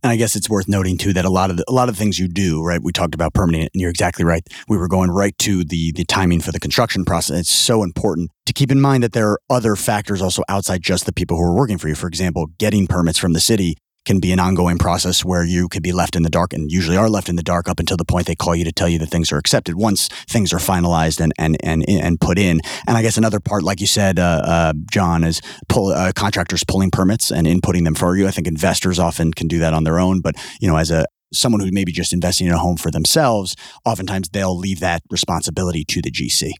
And 0.02 0.11
I 0.11 0.16
guess 0.16 0.35
it's 0.35 0.49
worth 0.49 0.69
noting 0.69 0.97
too 0.97 1.12
that 1.12 1.26
a 1.26 1.30
lot 1.30 1.50
of 1.50 1.57
the, 1.59 1.64
a 1.69 1.73
lot 1.73 1.90
of 1.90 1.97
things 1.97 2.19
you 2.19 2.26
do, 2.26 2.62
right? 2.62 2.80
We 2.83 2.92
talked 2.92 3.14
about 3.14 3.35
permitting 3.35 3.69
and 3.75 3.80
you're 3.80 3.90
exactly 3.90 4.25
right. 4.25 4.42
We 4.69 4.78
were 4.78 4.88
going 4.88 5.11
right 5.11 5.37
to 5.38 5.64
the 5.64 5.92
the 5.92 6.04
timing 6.04 6.40
for 6.40 6.52
the 6.52 6.61
construction 6.61 7.04
process. 7.04 7.40
It's 7.40 7.50
so 7.50 7.83
important 7.83 8.30
to 8.47 8.52
keep 8.52 8.71
in 8.71 8.80
mind 8.80 9.02
that 9.04 9.12
there 9.12 9.28
are 9.33 9.40
other 9.50 9.76
factors 9.76 10.23
also 10.23 10.42
outside 10.49 10.80
just 10.83 11.04
the 11.04 11.12
people 11.12 11.37
who 11.37 11.42
are 11.42 11.54
working 11.54 11.78
for 11.78 11.88
you. 11.88 11.95
For 11.95 12.09
example, 12.09 12.47
getting 12.59 12.87
permits 12.87 13.19
from 13.19 13.35
the 13.35 13.40
city 13.40 13.76
can 14.04 14.21
be 14.21 14.33
an 14.33 14.40
ongoing 14.40 14.78
process 14.78 15.25
where 15.25 15.45
you 15.45 15.69
could 15.69 15.83
be 15.83 15.92
left 15.92 16.16
in 16.16 16.23
the 16.23 16.30
dark 16.30 16.52
and 16.52 16.71
usually 16.71 16.97
are 16.97 17.09
left 17.09 17.28
in 17.28 17.37
the 17.37 17.42
dark 17.42 17.69
up 17.69 17.78
until 17.78 17.97
the 17.97 18.04
point 18.04 18.26
they 18.26 18.35
call 18.35 18.57
you 18.57 18.64
to 18.64 18.73
tell 18.73 18.88
you 18.88 18.99
that 18.99 19.09
things 19.11 19.30
are 19.33 19.38
accepted 19.38 19.76
once 19.76 20.09
things 20.28 20.52
are 20.52 20.59
finalized 20.59 21.21
and 21.21 21.33
and 21.38 21.57
and, 21.62 21.85
and 21.88 22.21
put 22.21 22.38
in. 22.38 22.61
And 22.87 22.97
i 22.97 23.02
guess 23.02 23.16
another 23.16 23.40
part 23.40 23.62
like 23.62 23.80
you 23.80 23.87
said 23.87 24.19
uh, 24.19 24.42
uh, 24.45 24.73
john 24.90 25.25
is 25.25 25.40
pull 25.69 25.88
uh, 25.88 26.12
contractors 26.14 26.64
pulling 26.64 26.90
permits 26.90 27.30
and 27.30 27.47
inputting 27.47 27.85
them 27.85 27.95
for 27.95 28.16
you. 28.16 28.26
I 28.26 28.30
think 28.30 28.47
investors 28.47 28.99
often 28.99 29.33
can 29.33 29.49
do 29.49 29.59
that 29.59 29.75
on 29.75 29.85
their 29.85 29.99
own 29.99 30.21
but 30.21 30.35
you 30.61 30.69
know 30.69 30.76
as 30.76 30.90
a 30.90 31.04
someone 31.33 31.61
who 31.61 31.71
may 31.71 31.85
be 31.85 31.92
just 31.92 32.12
investing 32.12 32.49
in 32.49 32.52
a 32.52 32.59
home 32.59 32.76
for 32.76 32.90
themselves 32.90 33.54
oftentimes 33.85 34.28
they'll 34.30 34.57
leave 34.57 34.80
that 34.80 35.02
responsibility 35.11 35.85
to 35.85 36.02
the 36.02 36.11
gc 36.11 36.50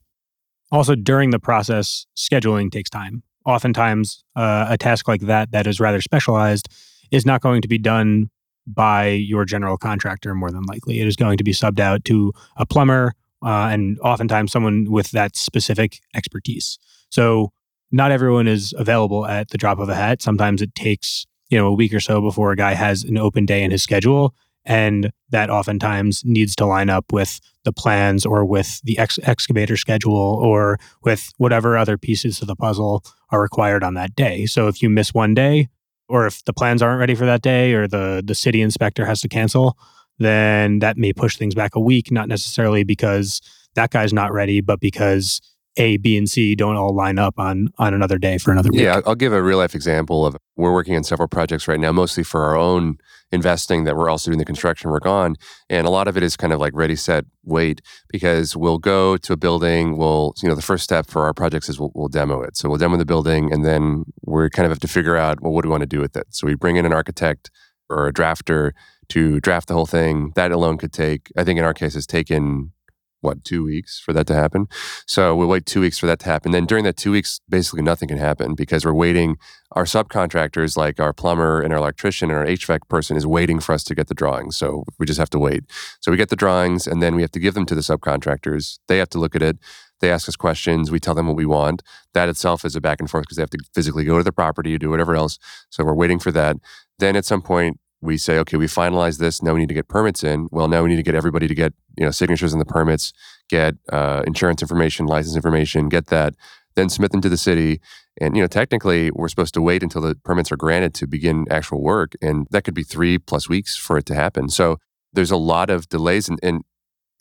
also 0.73 0.94
during 0.94 1.30
the 1.30 1.38
process 1.38 2.06
scheduling 2.16 2.70
takes 2.70 2.90
time. 2.90 3.23
Oftentimes 3.44 4.25
uh, 4.37 4.66
a 4.68 4.78
task 4.78 5.09
like 5.09 5.23
that 5.23 5.52
that 5.52 5.66
is 5.66 5.80
rather 5.80 6.00
specialized 6.00 6.68
is 7.11 7.26
not 7.26 7.40
going 7.40 7.62
to 7.62 7.69
be 7.69 7.79
done 7.79 8.31
by 8.67 9.09
your 9.09 9.45
general 9.45 9.76
contractor 9.76 10.35
more 10.35 10.50
than 10.50 10.62
likely. 10.64 11.00
It 11.00 11.07
is 11.07 11.17
going 11.17 11.38
to 11.38 11.45
be 11.45 11.52
subbed 11.52 11.81
out 11.81 12.05
to 12.07 12.33
a 12.57 12.67
plumber 12.67 13.14
uh, 13.43 13.69
and 13.73 13.99
oftentimes 14.00 14.52
someone 14.52 14.90
with 14.90 15.11
that 15.12 15.37
specific 15.37 16.00
expertise. 16.14 16.79
So 17.11 17.52
not 17.90 18.12
everyone 18.12 18.47
is 18.47 18.75
available 18.76 19.26
at 19.26 19.49
the 19.49 19.59
drop 19.59 19.79
of 19.79 19.88
a 19.88 19.95
hat. 19.95 20.23
Sometimes 20.23 20.62
it 20.62 20.75
takes 20.75 21.26
you 21.49 21.59
know 21.59 21.67
a 21.67 21.73
week 21.73 21.93
or 21.93 22.00
so 22.00 22.21
before 22.21 22.52
a 22.52 22.57
guy 22.57 22.75
has 22.75 23.02
an 23.05 23.19
open 23.19 23.45
day 23.45 23.62
in 23.62 23.71
his 23.71 23.83
schedule, 23.83 24.35
and 24.64 25.11
that 25.31 25.50
oftentimes 25.50 26.23
needs 26.25 26.55
to 26.57 26.67
line 26.67 26.88
up 26.88 27.12
with 27.12 27.40
the 27.64 27.73
plans 27.73 28.25
or 28.25 28.45
with 28.45 28.81
the 28.83 28.99
ex- 28.99 29.19
excavator 29.25 29.76
schedule 29.76 30.38
or 30.43 30.79
with 31.02 31.31
whatever 31.38 31.76
other 31.76 31.99
pieces 31.99 32.40
of 32.40 32.47
the 32.47 32.57
puzzle 32.57 33.05
are 33.31 33.40
required 33.40 33.83
on 33.83 33.95
that 33.95 34.14
day. 34.14 34.47
So 34.47 34.69
if 34.69 34.81
you 34.81 34.88
miss 34.88 35.12
one 35.12 35.35
day, 35.35 35.69
or 36.11 36.26
if 36.26 36.45
the 36.45 36.52
plans 36.52 36.83
aren't 36.83 36.99
ready 36.99 37.14
for 37.14 37.25
that 37.25 37.40
day 37.40 37.73
or 37.73 37.87
the 37.87 38.23
the 38.25 38.35
city 38.35 38.61
inspector 38.61 39.07
has 39.07 39.21
to 39.21 39.29
cancel, 39.29 39.79
then 40.19 40.81
that 40.81 40.99
may 40.99 41.12
push 41.12 41.37
things 41.37 41.55
back 41.55 41.75
a 41.75 41.81
week, 41.81 42.11
not 42.11 42.29
necessarily 42.29 42.85
because 42.85 43.40
that 43.75 43.90
guy's 43.90 44.12
not 44.12 44.33
ready, 44.33 44.61
but 44.61 44.81
because 44.81 45.40
a, 45.77 45.97
B, 45.99 46.17
and 46.17 46.29
C 46.29 46.55
don't 46.55 46.77
all 46.77 46.95
line 46.95 47.19
up 47.19 47.39
on 47.39 47.69
on 47.79 47.95
another 47.95 48.19
day 48.19 48.39
for 48.39 48.50
another 48.53 48.71
week. 48.71 48.81
Yeah, 48.81 49.00
I'll 49.07 49.15
give 49.15 49.33
a 49.33 49.43
real 49.43 49.59
life 49.59 49.75
example 49.75 50.27
of 50.27 50.37
we're 50.57 50.73
working 50.73 50.97
on 50.97 51.05
several 51.05 51.29
projects 51.29 51.69
right 51.69 51.81
now, 51.81 51.93
mostly 51.93 52.23
for 52.23 52.45
our 52.45 52.57
own 52.57 52.99
investing 53.33 53.85
that 53.85 53.97
we're 53.97 54.11
also 54.11 54.31
doing 54.31 54.39
the 54.39 54.45
construction 54.45 54.91
work 54.91 55.07
on. 55.07 55.37
And 55.69 55.87
a 55.87 55.91
lot 55.91 56.09
of 56.09 56.17
it 56.17 56.23
is 56.23 56.37
kind 56.37 56.53
of 56.53 56.59
like 56.59 56.73
ready, 56.75 56.97
set, 56.97 57.25
wait, 57.45 57.81
because 58.09 58.57
we'll 58.57 58.79
go 58.79 59.17
to 59.17 59.33
a 59.33 59.37
building. 59.37 59.97
We'll, 59.97 60.35
you 60.43 60.49
know, 60.49 60.55
the 60.55 60.62
first 60.62 60.85
step 60.85 61.07
for 61.07 61.25
our 61.25 61.33
projects 61.33 61.69
is 61.69 61.79
we'll, 61.79 61.93
we'll 61.95 62.09
demo 62.09 62.43
it. 62.43 62.57
So 62.57 62.69
we'll 62.69 62.79
demo 62.79 62.97
the 62.97 63.05
building 63.05 63.53
and 63.53 63.65
then 63.65 64.05
we 64.27 64.50
kind 64.50 64.67
of 64.67 64.73
have 64.73 64.81
to 64.81 64.89
figure 64.89 65.17
out, 65.17 65.41
well, 65.41 65.53
what 65.53 65.62
do 65.62 65.69
we 65.69 65.71
want 65.71 65.83
to 65.83 65.87
do 65.87 66.00
with 66.00 66.17
it? 66.17 66.27
So 66.31 66.47
we 66.47 66.55
bring 66.55 66.77
in 66.77 66.85
an 66.85 66.93
architect 66.93 67.50
or 67.89 68.09
a 68.09 68.12
drafter 68.12 68.73
to 69.11 69.41
draft 69.41 69.69
the 69.69 69.75
whole 69.75 69.87
thing. 69.87 70.33
That 70.35 70.53
alone 70.53 70.79
could 70.79 70.93
take, 70.93 71.31
I 71.37 71.45
think 71.45 71.59
in 71.59 71.65
our 71.65 71.75
case, 71.75 71.95
has 71.95 72.07
taken 72.07 72.73
what 73.21 73.45
two 73.45 73.65
weeks 73.65 74.00
for 74.00 74.12
that 74.12 74.27
to 74.29 74.35
happen? 74.35 74.67
So 75.07 75.35
we'll 75.37 75.49
wait 75.49 75.67
two 75.67 75.81
weeks 75.81 75.99
for 75.99 76.07
that 76.07 76.21
to 76.21 76.27
happen. 76.27 76.53
Then 76.53 76.67
during 76.67 76.85
that 76.85 76.97
two 76.97 77.12
weeks 77.12 77.41
basically 77.49 77.83
nothing 77.83 78.09
can 78.09 78.19
happen 78.19 78.55
because 78.55 78.85
we're 78.85 78.95
waiting 78.95 79.37
our 79.73 79.85
subcontractors 79.85 80.77
like 80.77 80.99
our 80.99 81.12
plumber 81.12 81.61
and 81.61 81.73
our 81.73 81.79
electrician 81.79 82.31
and 82.31 82.39
our 82.39 82.47
hvac 82.47 82.81
person 82.89 83.17
is 83.17 83.27
waiting 83.27 83.61
for 83.61 83.73
us 83.73 83.85
to 83.85 83.95
get 83.95 84.09
the 84.09 84.15
drawings. 84.15 84.57
So 84.57 84.85
we 84.99 85.07
just 85.07 85.21
have 85.21 85.31
to 85.31 85.39
wait. 85.39 85.65
So 86.00 86.11
we 86.11 86.17
get 86.17 86.29
the 86.29 86.37
drawings 86.37 86.87
and 86.87 87.03
then 87.03 87.15
we 87.15 87.23
have 87.23 87.33
to 87.33 87.41
give 87.41 87.55
them 87.55 87.67
to 87.67 87.75
the 87.75 87.83
subcontractors. 87.83 88.79
They 88.89 88.99
have 88.99 89.11
to 89.11 89.19
look 89.19 89.37
at 89.37 89.43
it. 89.43 89.59
They 90.00 90.11
ask 90.11 90.29
us 90.29 90.37
questions. 90.37 90.91
We 90.91 90.99
tell 90.99 91.15
them 91.15 91.27
what 91.27 91.37
we 91.37 91.47
want. 91.47 91.83
That 92.15 92.29
itself 92.29 92.65
is 92.65 92.75
a 92.75 92.81
back 92.81 93.00
and 93.00 93.11
forth 93.11 93.25
because 93.25 93.37
they 93.37 93.43
have 93.43 93.50
to 93.50 93.59
physically 93.75 94.05
go 94.05 94.17
to 94.17 94.25
the 94.25 94.33
property 94.33 94.77
do 94.79 94.91
whatever 94.91 95.15
else. 95.15 95.39
So 95.69 95.85
we're 95.85 95.95
waiting 95.95 96.19
for 96.19 96.33
that. 96.33 96.57
Then 96.99 97.17
at 97.17 97.25
some 97.25 97.43
point 97.43 97.79
we 98.02 98.16
say, 98.16 98.38
okay, 98.38 98.57
we 98.57 98.66
finalized 98.66 99.19
this. 99.19 99.42
Now 99.42 99.52
we 99.52 99.61
need 99.61 99.69
to 99.69 99.75
get 99.75 99.88
permits 99.88 100.25
in. 100.25 100.49
Well, 100.50 100.69
now 100.69 100.83
we 100.83 100.88
need 100.88 100.97
to 100.97 101.02
get 101.02 101.14
everybody 101.14 101.47
to 101.47 101.54
get 101.54 101.73
you 101.99 102.04
know 102.04 102.11
signatures 102.11 102.52
on 102.52 102.59
the 102.59 102.64
permits, 102.64 103.12
get 103.49 103.75
uh, 103.90 104.23
insurance 104.26 104.62
information, 104.62 105.07
license 105.07 105.37
information, 105.37 105.88
get 105.88 106.07
that, 106.07 106.35
then 106.76 106.88
submit 106.88 107.12
them 107.12 107.21
to 107.21 107.28
the 107.28 107.37
city. 107.37 107.80
And 108.21 108.37
you 108.37 108.42
know, 108.42 108.47
technically, 108.47 109.11
we're 109.11 109.28
supposed 109.28 109.54
to 109.54 109.62
wait 109.62 109.83
until 109.83 110.02
the 110.02 110.14
permits 110.25 110.50
are 110.50 110.57
granted 110.57 110.95
to 110.95 111.07
begin 111.07 111.47
actual 111.50 111.83
work, 111.83 112.12
and 112.23 112.47
that 112.50 112.64
could 112.64 112.75
be 112.75 112.83
three 112.83 113.19
plus 113.19 113.49
weeks 113.49 113.76
for 113.76 113.99
it 113.99 114.07
to 114.07 114.14
happen. 114.14 114.49
So 114.49 114.78
there's 115.12 115.30
a 115.30 115.37
lot 115.37 115.71
of 115.71 115.88
delays, 115.88 116.28
and, 116.28 116.38
and 116.42 116.62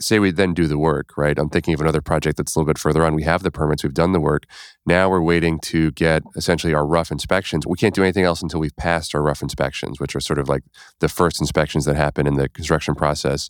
say 0.01 0.19
we 0.19 0.31
then 0.31 0.53
do 0.53 0.67
the 0.67 0.77
work, 0.77 1.17
right? 1.17 1.37
I'm 1.37 1.49
thinking 1.49 1.73
of 1.73 1.81
another 1.81 2.01
project 2.01 2.37
that's 2.37 2.55
a 2.55 2.59
little 2.59 2.67
bit 2.67 2.77
further 2.77 3.05
on. 3.05 3.15
We 3.15 3.23
have 3.23 3.43
the 3.43 3.51
permits, 3.51 3.83
we've 3.83 3.93
done 3.93 4.13
the 4.13 4.19
work. 4.19 4.45
Now 4.85 5.09
we're 5.09 5.21
waiting 5.21 5.59
to 5.65 5.91
get 5.91 6.23
essentially 6.35 6.73
our 6.73 6.85
rough 6.85 7.11
inspections. 7.11 7.67
We 7.67 7.77
can't 7.77 7.95
do 7.95 8.03
anything 8.03 8.23
else 8.23 8.41
until 8.41 8.59
we've 8.59 8.75
passed 8.75 9.13
our 9.13 9.21
rough 9.21 9.41
inspections, 9.41 9.99
which 9.99 10.15
are 10.15 10.21
sort 10.21 10.39
of 10.39 10.47
like 10.47 10.63
the 10.99 11.09
first 11.09 11.41
inspections 11.41 11.85
that 11.85 11.95
happen 11.95 12.27
in 12.27 12.35
the 12.35 12.47
construction 12.49 12.95
process. 12.95 13.49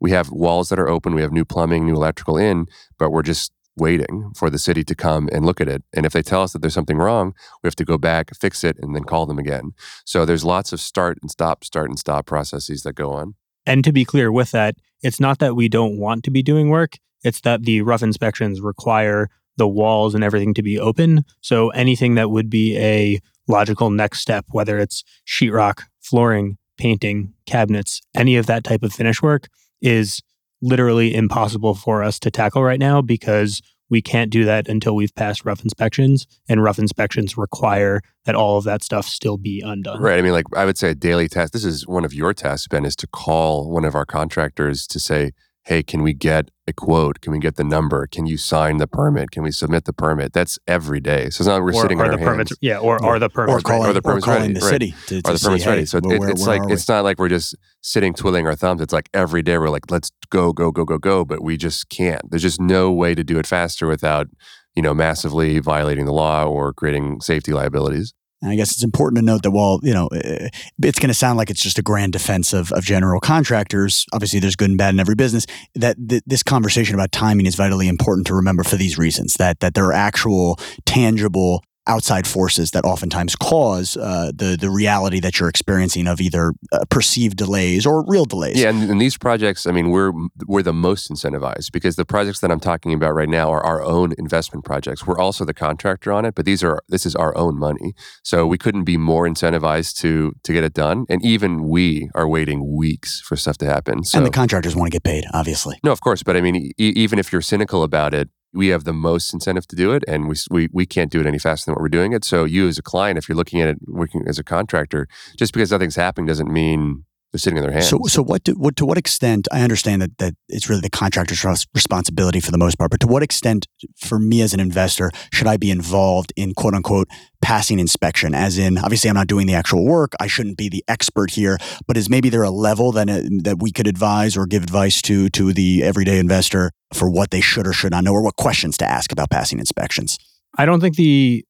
We 0.00 0.10
have 0.10 0.30
walls 0.30 0.68
that 0.68 0.78
are 0.78 0.88
open, 0.88 1.14
we 1.14 1.22
have 1.22 1.32
new 1.32 1.44
plumbing, 1.44 1.86
new 1.86 1.94
electrical 1.94 2.36
in, 2.36 2.66
but 2.98 3.10
we're 3.10 3.22
just 3.22 3.52
waiting 3.76 4.32
for 4.36 4.50
the 4.50 4.58
city 4.58 4.84
to 4.84 4.94
come 4.94 5.28
and 5.32 5.44
look 5.44 5.60
at 5.60 5.68
it. 5.68 5.82
And 5.92 6.06
if 6.06 6.12
they 6.12 6.22
tell 6.22 6.42
us 6.42 6.52
that 6.52 6.62
there's 6.62 6.74
something 6.74 6.98
wrong, 6.98 7.34
we 7.62 7.66
have 7.66 7.76
to 7.76 7.84
go 7.84 7.98
back, 7.98 8.30
fix 8.36 8.62
it, 8.64 8.76
and 8.80 8.94
then 8.94 9.04
call 9.04 9.26
them 9.26 9.38
again. 9.38 9.72
So 10.04 10.24
there's 10.24 10.44
lots 10.44 10.72
of 10.72 10.80
start 10.80 11.18
and 11.22 11.30
stop, 11.30 11.64
start 11.64 11.88
and 11.88 11.98
stop 11.98 12.26
processes 12.26 12.82
that 12.82 12.94
go 12.94 13.12
on. 13.12 13.34
And 13.66 13.84
to 13.84 13.92
be 13.92 14.04
clear 14.04 14.30
with 14.30 14.50
that, 14.52 14.76
it's 15.02 15.20
not 15.20 15.38
that 15.38 15.56
we 15.56 15.68
don't 15.68 15.98
want 15.98 16.24
to 16.24 16.30
be 16.30 16.42
doing 16.42 16.68
work, 16.68 16.98
it's 17.22 17.40
that 17.40 17.64
the 17.64 17.82
rough 17.82 18.02
inspections 18.02 18.60
require 18.60 19.28
the 19.56 19.68
walls 19.68 20.14
and 20.14 20.24
everything 20.24 20.54
to 20.54 20.62
be 20.62 20.78
open. 20.78 21.24
So 21.40 21.70
anything 21.70 22.16
that 22.16 22.30
would 22.30 22.50
be 22.50 22.76
a 22.76 23.20
logical 23.46 23.90
next 23.90 24.20
step, 24.20 24.46
whether 24.50 24.78
it's 24.78 25.04
sheetrock, 25.26 25.82
flooring, 26.00 26.58
painting, 26.76 27.34
cabinets, 27.46 28.00
any 28.14 28.36
of 28.36 28.46
that 28.46 28.64
type 28.64 28.82
of 28.82 28.92
finish 28.92 29.22
work 29.22 29.48
is 29.80 30.20
literally 30.60 31.14
impossible 31.14 31.74
for 31.74 32.02
us 32.02 32.18
to 32.18 32.30
tackle 32.30 32.62
right 32.62 32.80
now 32.80 33.02
because 33.02 33.60
we 33.90 34.02
can't 34.02 34.30
do 34.30 34.44
that 34.44 34.68
until 34.68 34.94
we've 34.94 35.14
passed 35.14 35.44
rough 35.44 35.62
inspections 35.62 36.26
and 36.48 36.62
rough 36.62 36.78
inspections 36.78 37.36
require 37.36 38.00
that 38.24 38.34
all 38.34 38.58
of 38.58 38.64
that 38.64 38.82
stuff 38.82 39.06
still 39.06 39.36
be 39.36 39.62
undone. 39.64 40.00
Right 40.00 40.18
i 40.18 40.22
mean 40.22 40.32
like 40.32 40.46
i 40.56 40.64
would 40.64 40.78
say 40.78 40.90
a 40.90 40.94
daily 40.94 41.28
task 41.28 41.52
this 41.52 41.64
is 41.64 41.86
one 41.86 42.04
of 42.04 42.14
your 42.14 42.34
tasks 42.34 42.68
ben 42.68 42.84
is 42.84 42.96
to 42.96 43.06
call 43.06 43.70
one 43.70 43.84
of 43.84 43.94
our 43.94 44.06
contractors 44.06 44.86
to 44.88 45.00
say 45.00 45.32
hey, 45.64 45.82
can 45.82 46.02
we 46.02 46.12
get 46.12 46.50
a 46.66 46.72
quote? 46.72 47.20
Can 47.20 47.32
we 47.32 47.38
get 47.38 47.56
the 47.56 47.64
number? 47.64 48.06
Can 48.06 48.26
you 48.26 48.36
sign 48.36 48.76
the 48.76 48.86
permit? 48.86 49.30
Can 49.30 49.42
we 49.42 49.50
submit 49.50 49.84
the 49.84 49.92
permit? 49.92 50.32
That's 50.32 50.58
every 50.66 51.00
day. 51.00 51.30
So 51.30 51.42
it's 51.42 51.46
not 51.46 51.62
we're 51.62 51.70
or, 51.74 51.80
sitting 51.82 52.00
on 52.00 52.08
the 52.08 52.12
our 52.12 52.18
permits, 52.18 52.50
hands. 52.50 52.58
yeah, 52.60 52.78
or 52.78 53.02
are 53.02 53.18
the 53.18 53.30
permits 53.30 53.58
or 53.58 53.60
calling, 53.60 53.90
or 53.90 53.92
the 53.92 54.02
permits 54.02 54.24
or 54.26 54.26
calling 54.26 54.40
ready, 54.42 54.54
the 54.54 54.60
right. 54.60 54.70
city 54.70 54.94
to, 55.06 55.22
to 55.22 55.30
Are 55.30 55.34
the 55.34 55.40
permits 55.40 55.64
hey, 55.64 55.70
ready? 55.70 55.84
So 55.86 56.00
where- 56.00 56.16
it, 56.16 56.20
where- 56.20 56.30
it's 56.30 56.46
where 56.46 56.58
like 56.58 56.70
it's 56.70 56.88
not 56.88 57.04
like 57.04 57.18
we're 57.18 57.28
just 57.28 57.54
sitting 57.80 58.14
twiddling 58.14 58.46
our 58.46 58.54
thumbs. 58.54 58.80
It's 58.80 58.92
like 58.92 59.08
every 59.14 59.42
day 59.42 59.58
we're 59.58 59.70
like, 59.70 59.90
let's 59.90 60.10
go, 60.30 60.52
go, 60.52 60.70
go, 60.70 60.84
go, 60.84 60.98
go, 60.98 61.24
but 61.24 61.42
we 61.42 61.56
just 61.56 61.88
can't. 61.88 62.22
There's 62.30 62.42
just 62.42 62.60
no 62.60 62.92
way 62.92 63.14
to 63.14 63.24
do 63.24 63.38
it 63.38 63.46
faster 63.46 63.86
without 63.86 64.28
you 64.74 64.82
know 64.82 64.92
massively 64.94 65.60
violating 65.60 66.04
the 66.04 66.12
law 66.12 66.44
or 66.44 66.72
creating 66.72 67.20
safety 67.20 67.52
liabilities. 67.52 68.12
And 68.44 68.52
I 68.52 68.56
guess 68.56 68.72
it's 68.72 68.84
important 68.84 69.18
to 69.18 69.24
note 69.24 69.42
that 69.42 69.52
while, 69.52 69.80
you 69.82 69.94
know, 69.94 70.06
eh, 70.08 70.50
it's 70.82 70.98
going 70.98 71.08
to 71.08 71.14
sound 71.14 71.38
like 71.38 71.48
it's 71.48 71.62
just 71.62 71.78
a 71.78 71.82
grand 71.82 72.12
defense 72.12 72.52
of, 72.52 72.70
of 72.72 72.84
general 72.84 73.18
contractors, 73.18 74.04
obviously 74.12 74.38
there's 74.38 74.54
good 74.54 74.68
and 74.68 74.76
bad 74.76 74.92
in 74.92 75.00
every 75.00 75.14
business, 75.14 75.46
that 75.74 75.96
th- 76.08 76.22
this 76.26 76.42
conversation 76.42 76.94
about 76.94 77.10
timing 77.10 77.46
is 77.46 77.54
vitally 77.54 77.88
important 77.88 78.26
to 78.26 78.34
remember 78.34 78.62
for 78.62 78.76
these 78.76 78.98
reasons, 78.98 79.34
that, 79.36 79.60
that 79.60 79.72
there 79.72 79.86
are 79.86 79.94
actual 79.94 80.58
tangible 80.84 81.64
outside 81.86 82.26
forces 82.26 82.70
that 82.70 82.84
oftentimes 82.84 83.36
cause 83.36 83.96
uh, 83.96 84.32
the, 84.34 84.56
the 84.58 84.70
reality 84.70 85.20
that 85.20 85.38
you're 85.38 85.48
experiencing 85.48 86.06
of 86.06 86.20
either 86.20 86.52
uh, 86.72 86.84
perceived 86.90 87.36
delays 87.36 87.84
or 87.86 88.04
real 88.06 88.24
delays. 88.24 88.60
Yeah, 88.60 88.70
and, 88.70 88.90
and 88.90 89.00
these 89.00 89.18
projects, 89.18 89.66
I 89.66 89.72
mean, 89.72 89.90
we're 89.90 90.12
we're 90.46 90.62
the 90.62 90.72
most 90.72 91.10
incentivized 91.10 91.72
because 91.72 91.96
the 91.96 92.04
projects 92.04 92.40
that 92.40 92.50
I'm 92.50 92.60
talking 92.60 92.92
about 92.92 93.14
right 93.14 93.28
now 93.28 93.50
are 93.50 93.64
our 93.64 93.82
own 93.82 94.14
investment 94.18 94.64
projects. 94.64 95.06
We're 95.06 95.18
also 95.18 95.44
the 95.44 95.54
contractor 95.54 96.12
on 96.12 96.24
it, 96.24 96.34
but 96.34 96.44
these 96.44 96.62
are 96.64 96.80
this 96.88 97.04
is 97.06 97.14
our 97.14 97.36
own 97.36 97.58
money, 97.58 97.94
so 98.22 98.46
we 98.46 98.58
couldn't 98.58 98.84
be 98.84 98.96
more 98.96 99.26
incentivized 99.28 99.96
to 100.00 100.32
to 100.42 100.52
get 100.52 100.64
it 100.64 100.74
done. 100.74 101.04
And 101.08 101.24
even 101.24 101.68
we 101.68 102.10
are 102.14 102.28
waiting 102.28 102.76
weeks 102.76 103.20
for 103.20 103.36
stuff 103.36 103.58
to 103.58 103.66
happen. 103.66 104.04
So 104.04 104.18
and 104.18 104.26
the 104.26 104.30
contractors 104.30 104.74
want 104.74 104.90
to 104.90 104.94
get 104.94 105.02
paid, 105.04 105.24
obviously. 105.32 105.78
no, 105.84 105.92
of 105.92 106.00
course, 106.00 106.22
but 106.22 106.36
I 106.36 106.40
mean, 106.40 106.56
e- 106.56 106.72
even 106.78 107.18
if 107.18 107.32
you're 107.32 107.42
cynical 107.42 107.82
about 107.82 108.14
it, 108.14 108.28
we 108.54 108.68
have 108.68 108.84
the 108.84 108.92
most 108.92 109.34
incentive 109.34 109.66
to 109.68 109.76
do 109.76 109.92
it, 109.92 110.04
and 110.06 110.28
we, 110.28 110.36
we 110.50 110.68
we 110.72 110.86
can't 110.86 111.10
do 111.10 111.20
it 111.20 111.26
any 111.26 111.38
faster 111.38 111.66
than 111.66 111.74
what 111.74 111.82
we're 111.82 111.88
doing 111.88 112.12
it. 112.12 112.24
So 112.24 112.44
you, 112.44 112.68
as 112.68 112.78
a 112.78 112.82
client, 112.82 113.18
if 113.18 113.28
you're 113.28 113.36
looking 113.36 113.60
at 113.60 113.68
it 113.68 113.78
working 113.86 114.22
as 114.26 114.38
a 114.38 114.44
contractor, 114.44 115.08
just 115.36 115.52
because 115.52 115.70
nothing's 115.70 115.96
happening 115.96 116.26
doesn't 116.26 116.50
mean 116.50 117.04
they're 117.34 117.40
sitting 117.40 117.56
in 117.56 117.64
their 117.64 117.72
hands. 117.72 117.88
So, 117.88 117.98
so 118.06 118.22
what, 118.22 118.44
do, 118.44 118.52
what 118.52 118.76
to 118.76 118.86
what 118.86 118.96
extent? 118.96 119.48
I 119.50 119.62
understand 119.62 120.02
that 120.02 120.18
that 120.18 120.34
it's 120.48 120.68
really 120.68 120.82
the 120.82 120.88
contractor's 120.88 121.44
responsibility 121.74 122.38
for 122.38 122.52
the 122.52 122.58
most 122.58 122.78
part, 122.78 122.92
but 122.92 123.00
to 123.00 123.08
what 123.08 123.24
extent, 123.24 123.66
for 123.96 124.20
me 124.20 124.40
as 124.40 124.54
an 124.54 124.60
investor, 124.60 125.10
should 125.32 125.48
I 125.48 125.56
be 125.56 125.68
involved 125.72 126.32
in 126.36 126.54
quote 126.54 126.74
unquote 126.74 127.08
passing 127.42 127.80
inspection? 127.80 128.36
As 128.36 128.56
in, 128.56 128.78
obviously, 128.78 129.10
I'm 129.10 129.16
not 129.16 129.26
doing 129.26 129.48
the 129.48 129.54
actual 129.54 129.84
work. 129.84 130.12
I 130.20 130.28
shouldn't 130.28 130.56
be 130.56 130.68
the 130.68 130.84
expert 130.86 131.32
here, 131.32 131.58
but 131.88 131.96
is 131.96 132.08
maybe 132.08 132.28
there 132.28 132.44
a 132.44 132.52
level 132.52 132.92
that 132.92 133.10
uh, 133.10 133.22
that 133.42 133.60
we 133.60 133.72
could 133.72 133.88
advise 133.88 134.36
or 134.36 134.46
give 134.46 134.62
advice 134.62 135.02
to 135.02 135.28
to 135.30 135.52
the 135.52 135.82
everyday 135.82 136.20
investor 136.20 136.70
for 136.92 137.10
what 137.10 137.32
they 137.32 137.40
should 137.40 137.66
or 137.66 137.72
should 137.72 137.90
not 137.90 138.04
know, 138.04 138.12
or 138.12 138.22
what 138.22 138.36
questions 138.36 138.76
to 138.76 138.88
ask 138.88 139.10
about 139.10 139.30
passing 139.30 139.58
inspections? 139.58 140.18
I 140.56 140.66
don't 140.66 140.80
think 140.80 140.94
the 140.94 141.44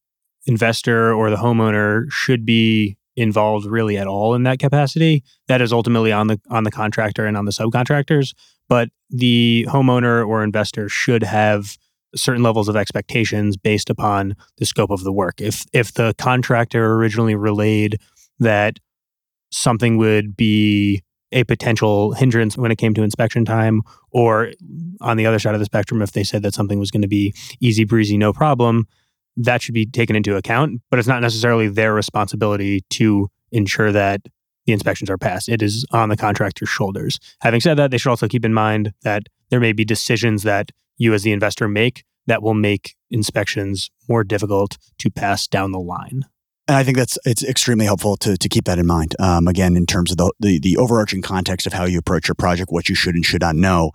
investor 0.47 1.12
or 1.12 1.29
the 1.29 1.37
homeowner 1.37 2.11
should 2.11 2.47
be 2.47 2.97
involved 3.16 3.66
really 3.66 3.97
at 3.97 4.06
all 4.06 4.35
in 4.35 4.42
that 4.44 4.59
capacity. 4.59 5.23
That 5.49 5.61
is 5.61 5.73
ultimately 5.73 6.12
on 6.12 6.26
the 6.26 6.40
on 6.50 6.64
the 6.64 6.71
contractor 6.71 7.26
and 7.26 7.37
on 7.37 7.44
the 7.44 7.52
subcontractors. 7.52 8.35
But 8.68 8.88
the 9.11 9.66
homeowner 9.68 10.26
or 10.26 10.42
investor 10.42 10.88
should 10.88 11.23
have 11.23 11.76
certain 12.16 12.42
levels 12.42 12.68
of 12.68 12.76
expectations 12.76 13.56
based 13.56 13.90
upon 13.90 14.37
the 14.59 14.66
scope 14.66 14.90
of 14.90 15.04
the 15.04 15.12
work. 15.12 15.40
If 15.40 15.64
if 15.73 15.92
the 15.94 16.14
contractor 16.18 16.94
originally 16.94 17.35
relayed 17.35 17.99
that 18.38 18.78
something 19.50 19.97
would 19.97 20.37
be 20.37 21.02
a 21.33 21.44
potential 21.44 22.12
hindrance 22.12 22.56
when 22.56 22.71
it 22.71 22.76
came 22.76 22.94
to 22.94 23.02
inspection 23.02 23.44
time, 23.44 23.83
or 24.11 24.52
on 25.00 25.16
the 25.16 25.26
other 25.26 25.38
side 25.38 25.54
of 25.54 25.59
the 25.59 25.64
spectrum, 25.64 26.00
if 26.00 26.12
they 26.12 26.23
said 26.23 26.42
that 26.42 26.54
something 26.54 26.78
was 26.78 26.90
going 26.90 27.02
to 27.02 27.09
be 27.09 27.35
easy 27.61 27.85
breezy, 27.85 28.16
no 28.16 28.33
problem, 28.33 28.87
that 29.37 29.62
should 29.62 29.75
be 29.75 29.87
taken 29.87 30.17
into 30.17 30.37
account, 30.37 30.81
but 30.91 30.99
it's 30.99 31.09
not 31.09 31.23
necessarily 31.23 31.69
their 31.69 31.95
responsibility 31.95 32.83
to 32.91 33.29
ensure 33.53 33.93
that 33.93 34.21
the 34.67 34.73
inspections 34.73 35.11
are 35.11 35.19
passed. 35.19 35.49
It 35.49 35.62
is 35.62 35.85
on 35.93 36.09
the 36.09 36.17
contractor's 36.17 36.69
shoulders. 36.69 37.19
Having 37.41 37.61
said 37.61 37.76
that, 37.76 37.91
they 37.91 37.99
should 37.99 38.11
also 38.11 38.29
keep 38.29 38.45
in 38.45 38.55
mind 38.55 38.93
that 39.03 39.25
there 39.50 39.61
may 39.61 39.73
be 39.73 39.85
decisions 39.85 40.43
that 40.45 40.71
you 40.97 41.12
as 41.12 41.23
the 41.23 41.33
investor 41.33 41.69
make 41.69 42.05
that 42.26 42.43
will 42.43 42.55
make 42.55 42.95
inspections 43.11 43.91
more 44.09 44.25
difficult 44.25 44.79
to 44.99 45.11
pass 45.11 45.47
down 45.47 45.73
the 45.73 45.81
line. 45.81 46.23
And 46.67 46.79
I 46.79 46.83
think 46.83 46.97
that's 46.97 47.19
it's 47.26 47.45
extremely 47.45 47.85
helpful 47.85 48.17
to, 48.19 48.38
to 48.38 48.49
keep 48.49 48.64
that 48.64 48.79
in 48.79 48.87
mind. 48.87 49.14
Um, 49.19 49.49
again, 49.49 49.76
in 49.76 49.85
terms 49.85 50.11
of 50.11 50.17
the, 50.17 50.33
the 50.41 50.59
the 50.59 50.79
overarching 50.79 51.21
context 51.21 51.67
of 51.67 51.75
how 51.75 51.85
you 51.85 51.99
approach 51.99 52.26
your 52.26 52.35
project, 52.35 52.71
what 52.73 52.88
you 52.88 52.95
should 52.95 53.14
and 53.14 53.25
should 53.25 53.43
not 53.43 53.57
know. 53.57 53.91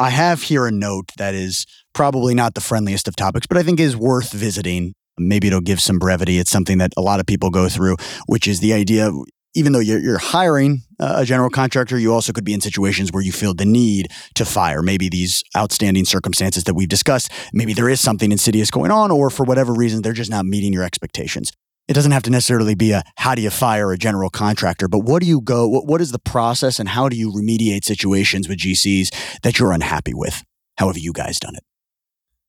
I 0.00 0.08
have 0.08 0.40
here 0.40 0.66
a 0.66 0.72
note 0.72 1.10
that 1.18 1.34
is 1.34 1.66
probably 1.92 2.34
not 2.34 2.54
the 2.54 2.62
friendliest 2.62 3.06
of 3.06 3.16
topics, 3.16 3.46
but 3.46 3.58
I 3.58 3.62
think 3.62 3.78
is 3.78 3.94
worth 3.94 4.32
visiting. 4.32 4.94
Maybe 5.18 5.48
it'll 5.48 5.60
give 5.60 5.78
some 5.78 5.98
brevity. 5.98 6.38
It's 6.38 6.50
something 6.50 6.78
that 6.78 6.94
a 6.96 7.02
lot 7.02 7.20
of 7.20 7.26
people 7.26 7.50
go 7.50 7.68
through, 7.68 7.96
which 8.26 8.48
is 8.48 8.60
the 8.60 8.72
idea 8.72 9.10
even 9.52 9.72
though 9.72 9.80
you're, 9.80 9.98
you're, 9.98 10.18
hiring 10.18 10.82
a 11.00 11.24
general 11.24 11.50
contractor, 11.50 11.98
you 11.98 12.14
also 12.14 12.32
could 12.32 12.44
be 12.44 12.54
in 12.54 12.60
situations 12.60 13.10
where 13.10 13.22
you 13.22 13.32
feel 13.32 13.52
the 13.52 13.66
need 13.66 14.06
to 14.36 14.44
fire. 14.44 14.80
Maybe 14.80 15.08
these 15.08 15.42
outstanding 15.56 16.04
circumstances 16.04 16.62
that 16.64 16.74
we've 16.74 16.88
discussed, 16.88 17.32
maybe 17.52 17.74
there 17.74 17.88
is 17.88 18.00
something 18.00 18.30
insidious 18.30 18.70
going 18.70 18.92
on, 18.92 19.10
or 19.10 19.28
for 19.28 19.42
whatever 19.42 19.74
reason, 19.74 20.02
they're 20.02 20.12
just 20.12 20.30
not 20.30 20.46
meeting 20.46 20.72
your 20.72 20.84
expectations 20.84 21.50
it 21.90 21.94
doesn't 21.94 22.12
have 22.12 22.22
to 22.22 22.30
necessarily 22.30 22.76
be 22.76 22.92
a 22.92 23.02
how 23.16 23.34
do 23.34 23.42
you 23.42 23.50
fire 23.50 23.90
a 23.90 23.98
general 23.98 24.30
contractor, 24.30 24.86
but 24.86 25.00
what 25.00 25.20
do 25.20 25.26
you 25.26 25.40
go, 25.40 25.66
what, 25.66 25.86
what 25.86 26.00
is 26.00 26.12
the 26.12 26.20
process 26.20 26.78
and 26.78 26.88
how 26.88 27.08
do 27.08 27.16
you 27.16 27.32
remediate 27.32 27.84
situations 27.84 28.48
with 28.48 28.58
GCs 28.58 29.40
that 29.42 29.58
you're 29.58 29.72
unhappy 29.72 30.14
with? 30.14 30.44
How 30.78 30.86
have 30.86 30.96
you 30.96 31.12
guys 31.12 31.40
done 31.40 31.56
it? 31.56 31.64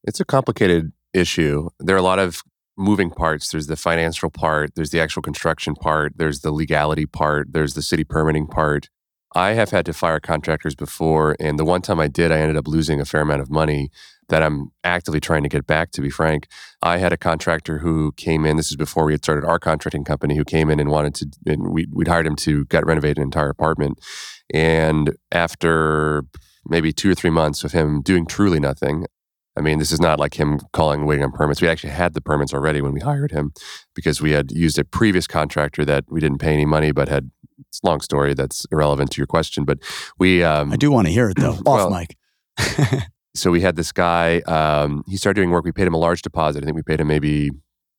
It's 0.03 0.19
a 0.19 0.25
complicated 0.25 0.91
issue. 1.11 1.69
There 1.79 1.95
are 1.95 1.99
a 1.99 2.03
lot 2.03 2.19
of 2.19 2.43
moving 2.77 3.09
parts. 3.09 3.49
There's 3.49 3.65
the 3.65 3.75
financial 3.75 4.29
part, 4.29 4.75
there's 4.75 4.91
the 4.91 5.01
actual 5.01 5.23
construction 5.23 5.73
part, 5.73 6.13
there's 6.17 6.41
the 6.41 6.51
legality 6.51 7.07
part, 7.07 7.51
there's 7.51 7.73
the 7.73 7.81
city 7.81 8.03
permitting 8.03 8.45
part. 8.45 8.89
I 9.33 9.53
have 9.53 9.71
had 9.71 9.87
to 9.87 9.93
fire 9.93 10.19
contractors 10.19 10.75
before, 10.75 11.35
and 11.39 11.57
the 11.57 11.65
one 11.65 11.81
time 11.81 11.99
I 11.99 12.09
did, 12.09 12.31
I 12.31 12.37
ended 12.37 12.57
up 12.57 12.67
losing 12.67 13.01
a 13.01 13.05
fair 13.05 13.21
amount 13.21 13.41
of 13.41 13.49
money 13.49 13.89
that 14.31 14.41
I'm 14.41 14.71
actively 14.83 15.19
trying 15.19 15.43
to 15.43 15.49
get 15.49 15.67
back, 15.67 15.91
to 15.91 16.01
be 16.01 16.09
frank. 16.09 16.47
I 16.81 16.97
had 16.97 17.13
a 17.13 17.17
contractor 17.17 17.79
who 17.79 18.13
came 18.13 18.45
in, 18.45 18.57
this 18.57 18.71
is 18.71 18.77
before 18.77 19.05
we 19.05 19.11
had 19.11 19.23
started 19.23 19.45
our 19.45 19.59
contracting 19.59 20.05
company, 20.05 20.37
who 20.37 20.45
came 20.45 20.69
in 20.69 20.79
and 20.79 20.89
wanted 20.89 21.13
to, 21.15 21.27
and 21.45 21.71
we, 21.71 21.85
would 21.91 22.07
hired 22.07 22.25
him 22.25 22.37
to 22.37 22.65
get 22.65 22.85
renovate 22.85 23.17
an 23.17 23.23
entire 23.23 23.49
apartment. 23.49 23.99
And 24.53 25.15
after 25.31 26.23
maybe 26.65 26.93
two 26.93 27.11
or 27.11 27.15
three 27.15 27.29
months 27.29 27.63
of 27.65 27.73
him 27.73 28.01
doing 28.01 28.25
truly 28.25 28.59
nothing, 28.59 29.05
I 29.57 29.61
mean, 29.61 29.79
this 29.79 29.91
is 29.91 29.99
not 29.99 30.17
like 30.17 30.39
him 30.39 30.61
calling, 30.71 31.05
waiting 31.05 31.25
on 31.25 31.33
permits. 31.33 31.61
We 31.61 31.67
actually 31.67 31.91
had 31.91 32.13
the 32.13 32.21
permits 32.21 32.53
already 32.53 32.81
when 32.81 32.93
we 32.93 33.01
hired 33.01 33.31
him 33.31 33.51
because 33.93 34.21
we 34.21 34.31
had 34.31 34.49
used 34.51 34.79
a 34.79 34.85
previous 34.85 35.27
contractor 35.27 35.83
that 35.83 36.05
we 36.09 36.21
didn't 36.21 36.37
pay 36.37 36.53
any 36.53 36.65
money, 36.65 36.93
but 36.93 37.09
had, 37.09 37.31
it's 37.67 37.81
a 37.83 37.87
long 37.87 37.99
story 37.99 38.33
that's 38.33 38.65
irrelevant 38.71 39.11
to 39.11 39.17
your 39.17 39.27
question. 39.27 39.65
But 39.65 39.79
we. 40.17 40.41
Um, 40.41 40.71
I 40.71 40.77
do 40.77 40.89
want 40.89 41.07
to 41.07 41.13
hear 41.13 41.29
it 41.29 41.37
though, 41.37 41.51
off 41.65 41.65
well, 41.65 41.89
mic. 41.89 42.15
so 43.33 43.51
we 43.51 43.61
had 43.61 43.75
this 43.75 43.91
guy. 43.91 44.39
Um, 44.41 45.03
he 45.07 45.17
started 45.17 45.39
doing 45.39 45.51
work. 45.51 45.65
We 45.65 45.71
paid 45.71 45.87
him 45.87 45.93
a 45.93 45.99
large 45.99 46.21
deposit. 46.21 46.63
I 46.63 46.65
think 46.65 46.75
we 46.75 46.83
paid 46.83 46.99
him 46.99 47.07
maybe 47.07 47.51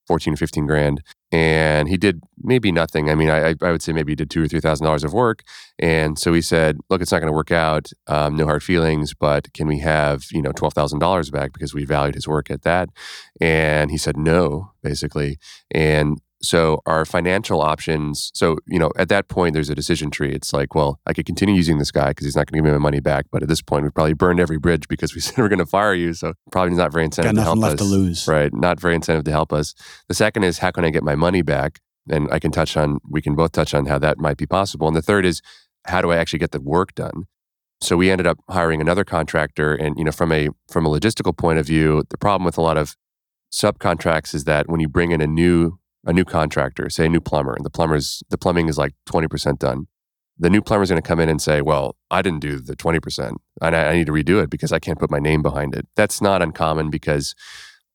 14 0.06 0.34
or 0.34 0.36
15 0.36 0.66
grand. 0.66 1.02
And 1.30 1.88
he 1.88 1.96
did 1.96 2.22
maybe 2.42 2.70
nothing. 2.70 3.08
I 3.08 3.14
mean, 3.14 3.30
I, 3.30 3.54
I 3.62 3.70
would 3.70 3.82
say 3.82 3.92
maybe 3.92 4.12
he 4.12 4.16
did 4.16 4.28
two 4.28 4.42
or 4.42 4.48
three 4.48 4.60
thousand 4.60 4.84
dollars 4.84 5.04
of 5.04 5.14
work. 5.14 5.42
And 5.78 6.18
so 6.18 6.34
he 6.34 6.42
said, 6.42 6.78
"Look, 6.90 7.00
it's 7.00 7.10
not 7.10 7.20
going 7.20 7.32
to 7.32 7.36
work 7.36 7.50
out. 7.50 7.90
Um, 8.06 8.36
no 8.36 8.44
hard 8.44 8.62
feelings, 8.62 9.14
but 9.14 9.50
can 9.54 9.66
we 9.66 9.78
have 9.78 10.24
you 10.30 10.42
know 10.42 10.52
twelve 10.52 10.74
thousand 10.74 10.98
dollars 10.98 11.30
back 11.30 11.54
because 11.54 11.72
we 11.72 11.86
valued 11.86 12.16
his 12.16 12.28
work 12.28 12.50
at 12.50 12.62
that?" 12.62 12.90
And 13.40 13.90
he 13.90 13.96
said 13.96 14.18
no, 14.18 14.72
basically. 14.82 15.38
And 15.70 16.20
so 16.42 16.80
our 16.86 17.04
financial 17.04 17.60
options. 17.60 18.30
So 18.34 18.58
you 18.66 18.78
know, 18.78 18.90
at 18.96 19.08
that 19.08 19.28
point, 19.28 19.54
there's 19.54 19.70
a 19.70 19.74
decision 19.74 20.10
tree. 20.10 20.32
It's 20.32 20.52
like, 20.52 20.74
well, 20.74 21.00
I 21.06 21.12
could 21.12 21.26
continue 21.26 21.54
using 21.54 21.78
this 21.78 21.90
guy 21.90 22.08
because 22.08 22.26
he's 22.26 22.36
not 22.36 22.46
going 22.46 22.58
to 22.58 22.58
give 22.58 22.64
me 22.64 22.72
my 22.72 22.82
money 22.82 23.00
back. 23.00 23.26
But 23.30 23.42
at 23.42 23.48
this 23.48 23.62
point, 23.62 23.84
we 23.84 23.90
probably 23.90 24.14
burned 24.14 24.40
every 24.40 24.58
bridge 24.58 24.88
because 24.88 25.14
we 25.14 25.20
said 25.22 25.38
we're 25.38 25.48
going 25.48 25.58
to 25.58 25.66
fire 25.66 25.94
you. 25.94 26.14
So 26.14 26.34
probably 26.50 26.74
not 26.74 26.92
very 26.92 27.04
incentive 27.04 27.34
Got 27.34 27.40
to 27.40 27.44
help 27.44 27.58
left 27.58 27.74
us. 27.74 27.80
to 27.80 27.84
lose. 27.84 28.28
Right, 28.28 28.52
not 28.52 28.80
very 28.80 28.94
incentive 28.94 29.24
to 29.24 29.30
help 29.30 29.52
us. 29.52 29.74
The 30.08 30.14
second 30.14 30.44
is 30.44 30.58
how 30.58 30.70
can 30.70 30.84
I 30.84 30.90
get 30.90 31.02
my 31.02 31.14
money 31.14 31.42
back? 31.42 31.80
And 32.10 32.28
I 32.32 32.40
can 32.40 32.50
touch 32.50 32.76
on. 32.76 32.98
We 33.08 33.22
can 33.22 33.34
both 33.36 33.52
touch 33.52 33.74
on 33.74 33.86
how 33.86 33.98
that 34.00 34.18
might 34.18 34.36
be 34.36 34.46
possible. 34.46 34.88
And 34.88 34.96
the 34.96 35.02
third 35.02 35.24
is 35.24 35.40
how 35.86 36.02
do 36.02 36.10
I 36.10 36.16
actually 36.16 36.40
get 36.40 36.50
the 36.50 36.60
work 36.60 36.94
done? 36.94 37.24
So 37.80 37.96
we 37.96 38.10
ended 38.10 38.26
up 38.26 38.38
hiring 38.48 38.80
another 38.80 39.04
contractor. 39.04 39.74
And 39.74 39.96
you 39.96 40.04
know, 40.04 40.12
from 40.12 40.32
a 40.32 40.48
from 40.68 40.86
a 40.86 40.88
logistical 40.88 41.36
point 41.36 41.58
of 41.58 41.66
view, 41.66 42.02
the 42.10 42.18
problem 42.18 42.44
with 42.44 42.58
a 42.58 42.62
lot 42.62 42.76
of 42.76 42.96
subcontracts 43.52 44.34
is 44.34 44.44
that 44.44 44.68
when 44.68 44.80
you 44.80 44.88
bring 44.88 45.12
in 45.12 45.20
a 45.20 45.26
new 45.26 45.78
a 46.04 46.12
new 46.12 46.24
contractor, 46.24 46.90
say 46.90 47.06
a 47.06 47.08
new 47.08 47.20
plumber, 47.20 47.54
and 47.54 47.64
the 47.64 47.70
plumber's 47.70 48.22
the 48.30 48.38
plumbing 48.38 48.68
is 48.68 48.78
like 48.78 48.94
20% 49.06 49.58
done. 49.58 49.86
The 50.38 50.50
new 50.50 50.62
plumber's 50.62 50.88
going 50.88 51.00
to 51.00 51.06
come 51.06 51.20
in 51.20 51.28
and 51.28 51.40
say, 51.40 51.60
"Well, 51.60 51.96
I 52.10 52.22
didn't 52.22 52.40
do 52.40 52.58
the 52.58 52.74
20%, 52.74 53.36
and 53.60 53.76
I, 53.76 53.90
I 53.90 53.96
need 53.96 54.06
to 54.06 54.12
redo 54.12 54.42
it 54.42 54.50
because 54.50 54.72
I 54.72 54.78
can't 54.78 54.98
put 54.98 55.10
my 55.10 55.18
name 55.18 55.42
behind 55.42 55.74
it." 55.74 55.86
That's 55.94 56.20
not 56.20 56.42
uncommon 56.42 56.90
because 56.90 57.34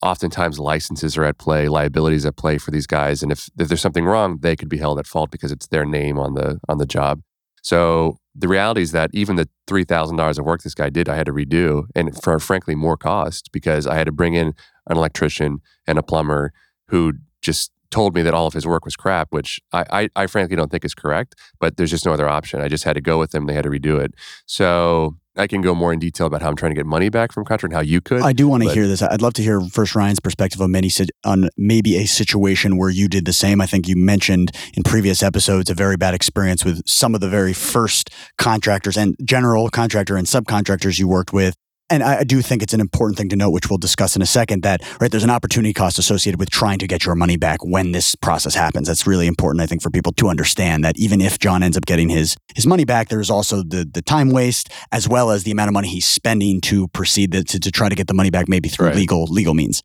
oftentimes 0.02 0.60
licenses 0.60 1.18
are 1.18 1.26
at 1.26 1.38
play, 1.38 1.68
liabilities 1.68 2.26
at 2.26 2.38
play 2.38 2.58
for 2.58 2.72
these 2.72 2.88
guys, 2.88 3.24
and 3.24 3.32
if, 3.32 3.50
if 3.58 3.68
there's 3.68 3.82
something 3.82 4.06
wrong, 4.06 4.38
they 4.42 4.56
could 4.56 4.70
be 4.70 4.78
held 4.78 5.00
at 5.00 5.08
fault 5.08 5.32
because 5.32 5.52
it's 5.52 5.68
their 5.68 5.86
name 5.86 6.18
on 6.18 6.36
the 6.36 6.60
on 6.70 6.78
the 6.78 6.86
job. 6.86 7.22
So 7.64 8.18
the 8.34 8.48
reality 8.48 8.82
is 8.82 8.92
that 8.92 9.10
even 9.14 9.36
the 9.36 9.50
three 9.66 9.84
thousand 9.84 10.16
dollars 10.16 10.38
of 10.38 10.46
work 10.46 10.62
this 10.62 10.76
guy 10.76 10.90
did, 10.90 11.10
I 11.10 11.16
had 11.16 11.26
to 11.26 11.34
redo, 11.34 11.88
and 11.96 12.16
for 12.24 12.40
frankly 12.40 12.76
more 12.76 12.96
cost 12.96 13.50
because 13.52 13.88
I 13.88 13.96
had 13.96 14.06
to 14.06 14.14
bring 14.14 14.36
in 14.36 14.54
an 14.88 14.96
electrician 14.96 15.60
and 15.86 15.98
a 15.98 16.04
plumber 16.04 16.54
who 16.88 17.14
just 17.42 17.72
told 17.92 18.16
me 18.16 18.22
that 18.22 18.34
all 18.34 18.48
of 18.48 18.54
his 18.54 18.66
work 18.66 18.86
was 18.86 18.96
crap, 18.96 19.28
which 19.32 19.60
I, 19.72 19.86
I, 19.92 20.10
I, 20.16 20.28
frankly 20.28 20.56
don't 20.56 20.72
think 20.72 20.86
is 20.86 20.94
correct, 20.94 21.36
but 21.60 21.78
there's 21.78 21.92
just 21.92 22.06
no 22.06 22.14
other 22.14 22.28
option. 22.28 22.62
I 22.62 22.68
just 22.68 22.84
had 22.84 22.94
to 22.94 23.02
go 23.02 23.18
with 23.18 23.32
them. 23.32 23.46
They 23.46 23.54
had 23.54 23.64
to 23.64 23.70
redo 23.70 24.00
it. 24.00 24.14
So 24.46 25.16
I 25.38 25.48
can 25.48 25.62
go 25.62 25.76
more 25.76 25.94
in 25.94 26.00
detail 26.00 26.28
about 26.28 26.42
how 26.42 26.50
I'm 26.50 26.56
trying 26.56 26.72
to 26.72 26.76
get 26.76 26.86
money 26.86 27.10
back 27.10 27.32
from 27.32 27.46
Contra 27.46 27.68
and 27.68 27.74
how 27.74 27.82
you 27.82 28.02
could. 28.02 28.22
I 28.22 28.34
do 28.34 28.48
want 28.48 28.64
to 28.64 28.70
hear 28.70 28.88
this. 28.88 29.02
I'd 29.02 29.22
love 29.22 29.34
to 29.34 29.44
hear 29.44 29.62
first 29.62 29.96
Ryan's 29.96 30.20
perspective 30.20 30.62
on 30.62 30.72
many 30.72 30.90
on 31.24 31.50
maybe 31.58 31.98
a 31.98 32.06
situation 32.06 32.78
where 32.78 32.90
you 32.90 33.08
did 33.08 33.26
the 33.26 33.34
same. 33.34 33.62
I 33.62 33.68
think 33.68 33.88
you 33.88 33.96
mentioned 33.96 34.52
in 34.74 34.84
previous 34.84 35.22
episodes 35.22 35.70
a 35.70 35.74
very 35.74 35.98
bad 35.98 36.14
experience 36.14 36.66
with 36.66 36.82
some 36.88 37.14
of 37.14 37.22
the 37.22 37.30
very 37.30 37.54
first 37.54 38.10
contractors 38.38 38.98
and 38.98 39.16
general 39.24 39.70
contractor 39.70 40.18
and 40.18 40.26
subcontractors 40.26 40.98
you 40.98 41.08
worked 41.08 41.34
with 41.34 41.56
and 41.90 42.04
I 42.04 42.24
do 42.24 42.42
think 42.42 42.62
it's 42.62 42.74
an 42.74 42.82
important 42.82 43.18
thing 43.18 43.30
to 43.30 43.36
note, 43.36 43.52
which 43.52 43.70
we'll 43.70 43.78
discuss 43.78 44.16
in 44.16 44.22
a 44.22 44.26
second, 44.26 44.64
that 44.64 44.82
right 45.00 45.10
there's 45.10 45.24
an 45.24 45.30
opportunity 45.30 45.74
cost 45.74 45.98
associated 45.98 46.40
with 46.40 46.50
trying 46.50 46.80
to 46.80 46.88
get 46.88 47.06
your 47.06 47.16
money 47.16 47.38
back 47.38 47.64
when 47.64 47.94
this 47.94 48.16
process 48.16 48.56
happens. 48.56 48.88
That's 48.88 49.08
really 49.08 49.28
important, 49.28 49.62
I 49.62 49.68
think, 49.68 49.82
for 49.82 49.90
people 49.90 50.12
to 50.14 50.28
understand 50.28 50.84
that 50.84 50.98
even 50.98 51.22
if 51.22 51.40
John 51.40 51.64
ends 51.64 51.78
up 51.78 51.86
getting 51.86 52.10
his 52.10 52.36
his 52.56 52.68
money 52.68 52.84
back, 52.84 53.10
there's 53.10 53.30
also 53.30 53.64
the 53.64 53.88
the 53.90 54.02
time 54.02 54.32
waste 54.32 54.70
as 54.92 55.08
well 55.08 55.32
as 55.32 55.44
the 55.44 55.52
amount 55.52 55.70
of 55.70 55.74
money 55.74 55.88
he's 55.88 56.08
spending 56.08 56.60
to 56.62 56.88
proceed 56.90 57.32
the, 57.32 57.44
to, 57.44 57.60
to 57.60 57.72
try 57.72 57.88
to 57.88 57.96
get 57.96 58.08
the 58.08 58.14
money 58.14 58.30
back, 58.30 58.50
maybe 58.50 58.68
through 58.68 58.88
right. 58.88 58.96
legal 58.96 59.24
legal 59.26 59.54
means. 59.54 59.82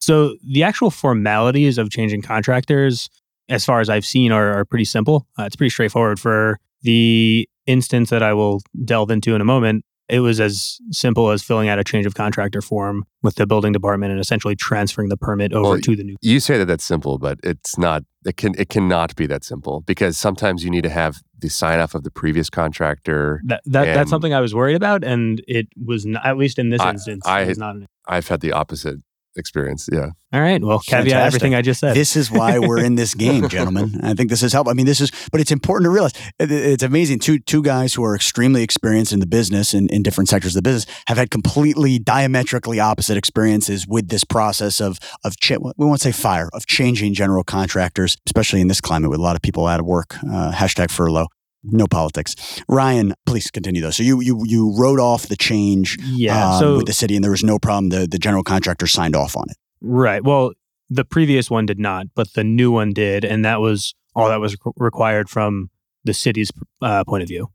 So 0.00 0.36
the 0.42 0.62
actual 0.62 0.90
formalities 0.90 1.76
of 1.76 1.90
changing 1.90 2.22
contractors, 2.22 3.10
as 3.50 3.66
far 3.66 3.80
as 3.80 3.90
I've 3.90 4.06
seen, 4.06 4.32
are, 4.32 4.54
are 4.54 4.64
pretty 4.64 4.86
simple. 4.86 5.26
Uh, 5.38 5.42
it's 5.42 5.56
pretty 5.56 5.70
straightforward 5.70 6.18
for 6.18 6.58
the 6.82 7.48
instance 7.66 8.10
that 8.10 8.22
I 8.22 8.32
will 8.34 8.60
delve 8.84 9.10
into 9.10 9.34
in 9.34 9.40
a 9.40 9.44
moment, 9.44 9.84
It 10.10 10.20
was 10.20 10.40
as 10.40 10.78
simple 10.90 11.28
as 11.30 11.42
filling 11.42 11.68
out 11.68 11.78
a 11.78 11.84
change 11.84 12.06
of 12.06 12.14
contractor 12.14 12.62
form 12.62 13.04
with 13.22 13.34
the 13.34 13.46
building 13.46 13.72
department 13.74 14.10
and 14.10 14.18
essentially 14.18 14.56
transferring 14.56 15.10
the 15.10 15.18
permit 15.18 15.52
over 15.52 15.70
Well, 15.72 15.80
to 15.80 15.94
the 15.96 16.02
new. 16.02 16.16
You 16.22 16.40
say 16.40 16.56
that 16.56 16.64
that's 16.64 16.84
simple, 16.84 17.18
but 17.18 17.38
it's 17.44 17.76
not. 17.76 18.04
It 18.24 18.38
can. 18.38 18.54
It 18.56 18.70
cannot 18.70 19.14
be 19.16 19.26
that 19.26 19.44
simple 19.44 19.82
because 19.82 20.16
sometimes 20.16 20.64
you 20.64 20.70
need 20.70 20.84
to 20.84 20.88
have 20.90 21.20
the 21.38 21.50
sign 21.50 21.78
off 21.78 21.94
of 21.94 22.04
the 22.04 22.10
previous 22.10 22.48
contractor. 22.48 23.42
That, 23.44 23.60
that 23.66 23.84
that's 23.94 24.08
something 24.08 24.32
I 24.32 24.40
was 24.40 24.54
worried 24.54 24.76
about, 24.76 25.04
and 25.04 25.42
it 25.46 25.66
was 25.76 26.06
not, 26.06 26.24
at 26.24 26.38
least 26.38 26.58
in 26.58 26.70
this 26.70 26.80
I- 26.80 26.90
instance. 26.90 27.26
I- 27.26 27.42
it 27.42 27.48
was 27.48 27.58
not. 27.58 27.76
An, 27.76 27.86
I've 28.06 28.28
had 28.28 28.40
the 28.40 28.52
opposite 28.52 29.00
experience. 29.38 29.88
Yeah. 29.92 30.08
all 30.32 30.40
right, 30.40 30.62
well, 30.62 30.80
caveat 30.80 31.04
Fantastic. 31.06 31.26
everything 31.26 31.54
I 31.54 31.62
just 31.62 31.80
said. 31.80 31.94
This 31.94 32.16
is 32.16 32.30
why 32.30 32.58
we're 32.58 32.82
in 32.84 32.96
this 32.96 33.14
game, 33.14 33.48
gentlemen. 33.56 34.00
I 34.02 34.14
think 34.14 34.30
this 34.30 34.42
is 34.42 34.52
help. 34.52 34.68
I 34.68 34.72
mean, 34.74 34.86
this 34.86 35.00
is, 35.00 35.10
but 35.32 35.40
it's 35.40 35.50
important 35.52 35.86
to 35.86 35.90
realize 35.90 36.12
it's 36.38 36.82
amazing. 36.82 37.20
Two 37.20 37.38
two 37.38 37.62
guys 37.62 37.94
who 37.94 38.04
are 38.04 38.14
extremely 38.14 38.62
experienced 38.62 39.12
in 39.12 39.20
the 39.20 39.26
business 39.26 39.72
and 39.74 39.90
in 39.90 40.02
different 40.02 40.28
sectors 40.28 40.54
of 40.56 40.62
the 40.62 40.68
business 40.68 40.86
have 41.06 41.16
had 41.16 41.30
completely 41.30 41.98
diametrically 41.98 42.80
opposite 42.80 43.16
experiences 43.16 43.86
with 43.86 44.08
this 44.08 44.24
process 44.24 44.80
of 44.80 44.98
of 45.24 45.36
cha- 45.38 45.56
we 45.58 45.86
won't 45.86 46.00
say 46.00 46.12
fire 46.12 46.50
of 46.52 46.66
changing 46.66 47.14
general 47.14 47.44
contractors, 47.44 48.16
especially 48.26 48.60
in 48.60 48.68
this 48.68 48.80
climate 48.80 49.10
with 49.10 49.20
a 49.20 49.22
lot 49.22 49.36
of 49.36 49.42
people 49.42 49.66
out 49.66 49.80
of 49.80 49.86
work. 49.86 50.16
Uh, 50.24 50.52
hashtag 50.52 50.90
furlough. 50.90 51.28
No 51.70 51.86
politics. 51.86 52.62
Ryan, 52.68 53.14
please 53.26 53.50
continue 53.50 53.80
though. 53.80 53.90
So 53.90 54.02
you 54.02 54.20
you 54.20 54.42
you 54.44 54.74
wrote 54.76 55.00
off 55.00 55.28
the 55.28 55.36
change 55.36 55.98
yeah. 56.02 56.54
um, 56.54 56.58
so 56.58 56.76
with 56.76 56.86
the 56.86 56.92
city, 56.92 57.14
and 57.14 57.24
there 57.24 57.30
was 57.30 57.44
no 57.44 57.58
problem. 57.58 57.90
The 57.90 58.06
the 58.06 58.18
general 58.18 58.42
contractor 58.42 58.86
signed 58.86 59.16
off 59.16 59.36
on 59.36 59.44
it. 59.50 59.56
Right. 59.80 60.24
Well, 60.24 60.52
the 60.90 61.04
previous 61.04 61.50
one 61.50 61.66
did 61.66 61.78
not, 61.78 62.06
but 62.14 62.32
the 62.34 62.44
new 62.44 62.70
one 62.70 62.92
did, 62.92 63.24
and 63.24 63.44
that 63.44 63.60
was 63.60 63.94
all 64.14 64.28
that 64.28 64.40
was 64.40 64.56
re- 64.64 64.72
required 64.76 65.28
from 65.28 65.70
the 66.04 66.14
city's 66.14 66.50
uh, 66.82 67.04
point 67.04 67.22
of 67.22 67.28
view. 67.28 67.48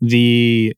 The 0.00 0.74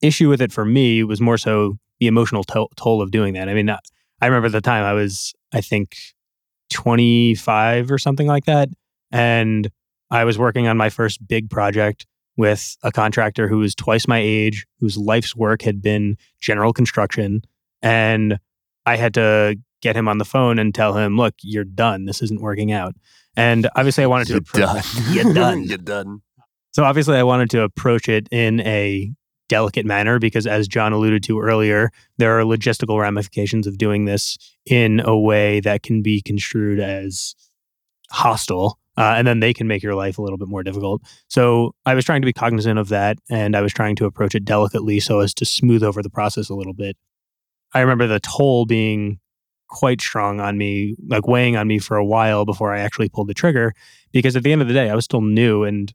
issue 0.00 0.28
with 0.28 0.40
it 0.40 0.52
for 0.52 0.64
me 0.64 1.04
was 1.04 1.20
more 1.20 1.38
so 1.38 1.78
the 2.00 2.06
emotional 2.06 2.44
to- 2.44 2.68
toll 2.76 3.02
of 3.02 3.10
doing 3.10 3.34
that. 3.34 3.48
I 3.48 3.54
mean, 3.54 3.70
I 3.70 3.78
I 4.20 4.26
remember 4.26 4.48
the 4.48 4.60
time 4.60 4.84
I 4.84 4.92
was, 4.92 5.34
I 5.52 5.60
think, 5.60 5.96
25 6.70 7.90
or 7.90 7.98
something 7.98 8.26
like 8.26 8.44
that, 8.44 8.68
and 9.10 9.68
I 10.10 10.24
was 10.24 10.38
working 10.38 10.68
on 10.68 10.76
my 10.76 10.90
first 10.90 11.26
big 11.26 11.50
project 11.50 12.06
with 12.36 12.76
a 12.82 12.90
contractor 12.90 13.48
who 13.48 13.58
was 13.58 13.74
twice 13.74 14.08
my 14.08 14.18
age, 14.18 14.66
whose 14.80 14.96
life's 14.96 15.36
work 15.36 15.62
had 15.62 15.82
been 15.82 16.16
general 16.40 16.72
construction, 16.72 17.42
and 17.82 18.38
I 18.86 18.96
had 18.96 19.14
to 19.14 19.56
get 19.80 19.96
him 19.96 20.08
on 20.08 20.18
the 20.18 20.24
phone 20.24 20.58
and 20.58 20.74
tell 20.74 20.94
him, 20.96 21.16
look, 21.16 21.34
you're 21.42 21.64
done. 21.64 22.06
This 22.06 22.22
isn't 22.22 22.40
working 22.40 22.72
out. 22.72 22.94
And 23.36 23.68
obviously, 23.76 24.04
I 24.04 24.06
wanted 24.06 24.28
to. 24.28 24.32
You're 24.34 24.42
appro- 24.42 24.58
done. 24.58 25.14
You're 25.14 25.34
done. 25.34 25.64
You're 25.64 25.78
done. 25.78 26.22
So 26.72 26.84
obviously, 26.84 27.16
I 27.16 27.22
wanted 27.22 27.50
to 27.50 27.62
approach 27.62 28.08
it 28.08 28.28
in 28.30 28.60
a 28.60 29.12
delicate 29.48 29.84
manner 29.84 30.18
because, 30.18 30.46
as 30.46 30.68
John 30.68 30.92
alluded 30.92 31.22
to 31.24 31.40
earlier, 31.40 31.90
there 32.18 32.38
are 32.38 32.42
logistical 32.42 33.00
ramifications 33.00 33.66
of 33.66 33.78
doing 33.78 34.04
this 34.04 34.38
in 34.66 35.00
a 35.00 35.18
way 35.18 35.60
that 35.60 35.82
can 35.82 36.02
be 36.02 36.22
construed 36.22 36.80
as 36.80 37.34
hostile. 38.10 38.78
Uh, 38.96 39.14
and 39.16 39.26
then 39.26 39.40
they 39.40 39.54
can 39.54 39.66
make 39.66 39.82
your 39.82 39.94
life 39.94 40.18
a 40.18 40.22
little 40.22 40.36
bit 40.36 40.48
more 40.48 40.62
difficult. 40.62 41.02
So 41.28 41.74
I 41.86 41.94
was 41.94 42.04
trying 42.04 42.20
to 42.22 42.26
be 42.26 42.32
cognizant 42.32 42.78
of 42.78 42.88
that, 42.90 43.18
and 43.30 43.56
I 43.56 43.62
was 43.62 43.72
trying 43.72 43.96
to 43.96 44.04
approach 44.04 44.34
it 44.34 44.44
delicately 44.44 45.00
so 45.00 45.20
as 45.20 45.32
to 45.34 45.44
smooth 45.44 45.82
over 45.82 46.02
the 46.02 46.10
process 46.10 46.50
a 46.50 46.54
little 46.54 46.74
bit. 46.74 46.96
I 47.72 47.80
remember 47.80 48.06
the 48.06 48.20
toll 48.20 48.66
being 48.66 49.18
quite 49.68 50.02
strong 50.02 50.40
on 50.40 50.58
me, 50.58 50.94
like 51.08 51.26
weighing 51.26 51.56
on 51.56 51.66
me 51.66 51.78
for 51.78 51.96
a 51.96 52.04
while 52.04 52.44
before 52.44 52.74
I 52.74 52.80
actually 52.80 53.08
pulled 53.08 53.28
the 53.28 53.34
trigger, 53.34 53.72
because 54.12 54.36
at 54.36 54.42
the 54.42 54.52
end 54.52 54.60
of 54.60 54.68
the 54.68 54.74
day, 54.74 54.90
I 54.90 54.94
was 54.94 55.04
still 55.04 55.22
new 55.22 55.64
and 55.64 55.92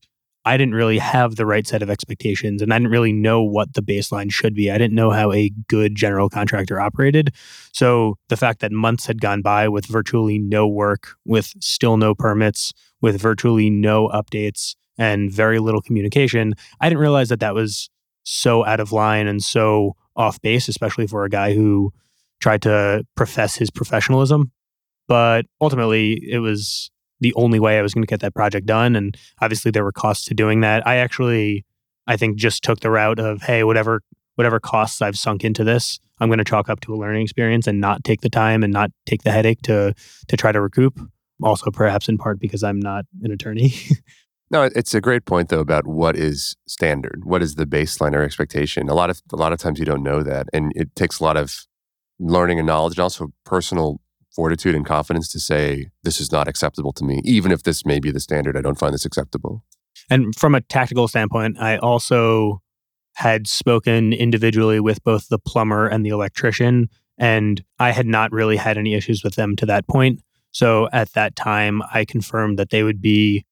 I 0.48 0.56
didn't 0.56 0.76
really 0.76 0.98
have 0.98 1.36
the 1.36 1.46
right 1.46 1.68
set 1.68 1.84
of 1.84 1.90
expectations 1.90 2.62
and 2.62 2.74
I 2.74 2.78
didn't 2.78 2.92
really 2.92 3.12
know 3.12 3.44
what 3.44 3.74
the 3.74 3.82
baseline 3.82 4.32
should 4.32 4.56
be. 4.56 4.72
I 4.72 4.78
didn't 4.78 4.96
know 4.96 5.12
how 5.12 5.34
a 5.34 5.52
good 5.68 5.94
general 5.96 6.30
contractor 6.30 6.80
operated. 6.80 7.34
So 7.74 8.16
the 8.30 8.38
fact 8.38 8.62
that 8.62 8.72
months 8.72 9.06
had 9.08 9.20
gone 9.20 9.42
by 9.42 9.68
with 9.68 9.86
virtually 9.88 10.40
no 10.40 10.66
work, 10.66 11.16
with 11.26 11.54
still 11.60 11.98
no 11.98 12.16
permits, 12.16 12.74
with 13.02 13.20
virtually 13.20 13.70
no 13.70 14.08
updates 14.08 14.76
and 14.98 15.30
very 15.30 15.60
little 15.60 15.82
communication, 15.82 16.54
I 16.80 16.88
didn't 16.88 17.02
realize 17.02 17.28
that 17.28 17.42
that 17.42 17.54
was 17.54 17.90
so 18.24 18.66
out 18.66 18.80
of 18.80 18.94
line 18.94 19.28
and 19.28 19.44
so 19.44 19.98
off 20.16 20.42
base, 20.42 20.70
especially 20.70 21.08
for 21.08 21.26
a 21.26 21.30
guy 21.30 21.54
who 21.56 21.92
tried 22.40 22.62
to 22.62 23.06
profess 23.16 23.56
his 23.56 23.70
professionalism. 23.70 24.54
But 25.10 25.46
ultimately, 25.60 26.24
it 26.32 26.40
was 26.40 26.90
the 27.20 27.34
only 27.36 27.60
way 27.60 27.78
I 27.78 27.82
was 27.82 27.94
going 27.94 28.04
to 28.04 28.08
get 28.10 28.20
that 28.22 28.36
project 28.36 28.66
done. 28.66 28.96
And 28.96 29.18
obviously, 29.42 29.72
there 29.72 29.84
were 29.84 29.92
costs 29.92 30.26
to 30.26 30.34
doing 30.34 30.62
that. 30.62 30.86
I 30.88 30.98
actually, 30.98 31.66
I 32.06 32.18
think, 32.18 32.38
just 32.38 32.64
took 32.64 32.80
the 32.80 32.92
route 32.92 33.20
of, 33.20 33.42
hey, 33.42 33.64
whatever 33.64 34.02
whatever 34.36 34.60
costs 34.60 35.02
I've 35.02 35.18
sunk 35.18 35.44
into 35.44 35.64
this, 35.64 36.00
I'm 36.20 36.30
going 36.30 36.38
to 36.38 36.44
chalk 36.44 36.70
up 36.70 36.80
to 36.82 36.94
a 36.94 36.98
learning 36.98 37.24
experience 37.24 37.66
and 37.66 37.82
not 37.82 38.04
take 38.04 38.22
the 38.22 38.30
time 38.30 38.64
and 38.64 38.72
not 38.72 38.92
take 39.06 39.24
the 39.24 39.32
headache 39.32 39.62
to 39.64 39.94
to 40.28 40.38
try 40.38 40.52
to 40.52 40.62
recoup. 40.62 41.00
Also, 41.44 41.70
perhaps 41.70 42.10
in 42.10 42.18
part 42.18 42.40
because 42.40 42.64
I'm 42.64 42.80
not 42.80 43.06
an 43.24 43.32
attorney. 43.32 43.74
No, 44.50 44.64
it's 44.64 44.94
a 44.94 45.02
great 45.02 45.26
point 45.26 45.50
though 45.50 45.60
about 45.60 45.88
what 45.88 46.16
is 46.16 46.56
standard, 46.68 47.24
what 47.26 47.44
is 47.44 47.56
the 47.56 47.66
baseline 47.66 48.14
or 48.14 48.22
expectation. 48.22 48.88
A 48.88 48.94
lot 48.94 49.10
of 49.10 49.22
a 49.34 49.36
lot 49.36 49.52
of 49.52 49.60
times 49.60 49.78
you 49.78 49.86
don't 49.86 50.04
know 50.04 50.24
that, 50.24 50.48
and 50.54 50.72
it 50.76 50.96
takes 50.96 51.20
a 51.20 51.24
lot 51.24 51.36
of 51.36 51.66
learning 52.18 52.58
and 52.58 52.68
knowledge, 52.68 52.94
and 52.94 53.02
also 53.04 53.34
personal 53.44 54.00
fortitude 54.38 54.76
and 54.76 54.86
confidence 54.86 55.28
to 55.32 55.40
say 55.40 55.88
this 56.04 56.22
is 56.22 56.32
not 56.32 56.48
acceptable 56.48 56.94
to 56.94 57.04
me, 57.04 57.22
even 57.26 57.52
if 57.52 57.64
this 57.64 57.84
may 57.88 58.00
be 58.00 58.12
the 58.12 58.20
standard. 58.20 58.56
I 58.56 58.62
don't 58.62 58.78
find 58.78 58.94
this 58.94 59.04
acceptable. 59.04 59.66
And 60.12 60.36
from 60.36 60.54
a 60.54 60.62
tactical 60.62 61.08
standpoint, 61.08 61.58
I 61.60 61.78
also 61.78 62.62
had 63.16 63.48
spoken 63.48 64.14
individually 64.14 64.80
with 64.80 65.04
both 65.04 65.30
the 65.30 65.40
plumber 65.40 65.88
and 65.88 66.06
the 66.06 66.12
electrician, 66.12 66.88
and 67.18 67.64
I 67.80 67.90
had 67.90 68.06
not 68.06 68.32
really 68.32 68.58
had 68.58 68.78
any 68.78 68.94
issues 68.94 69.24
with 69.24 69.34
them 69.34 69.56
to 69.56 69.66
that 69.66 69.88
point. 69.88 70.22
So 70.52 70.88
at 70.94 71.14
that 71.14 71.36
time, 71.36 71.82
I 71.92 72.06
confirmed 72.06 72.60
that 72.60 72.70
they 72.70 72.84
would 72.84 73.02
be 73.02 73.44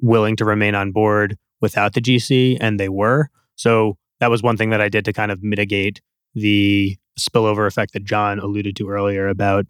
willing 0.00 0.34
to 0.36 0.44
remain 0.44 0.74
on 0.74 0.90
board 0.90 1.38
without 1.60 1.94
the 1.94 2.00
GC, 2.00 2.58
and 2.60 2.80
they 2.80 2.88
were. 2.88 3.28
So 3.54 3.98
that 4.18 4.30
was 4.30 4.42
one 4.42 4.56
thing 4.56 4.70
that 4.70 4.80
I 4.80 4.88
did 4.88 5.04
to 5.04 5.12
kind 5.12 5.30
of 5.30 5.44
mitigate 5.44 6.00
the 6.34 6.96
spillover 7.16 7.68
effect 7.68 7.92
that 7.92 8.02
John 8.02 8.40
alluded 8.40 8.74
to 8.76 8.88
earlier 8.88 9.28
about 9.28 9.66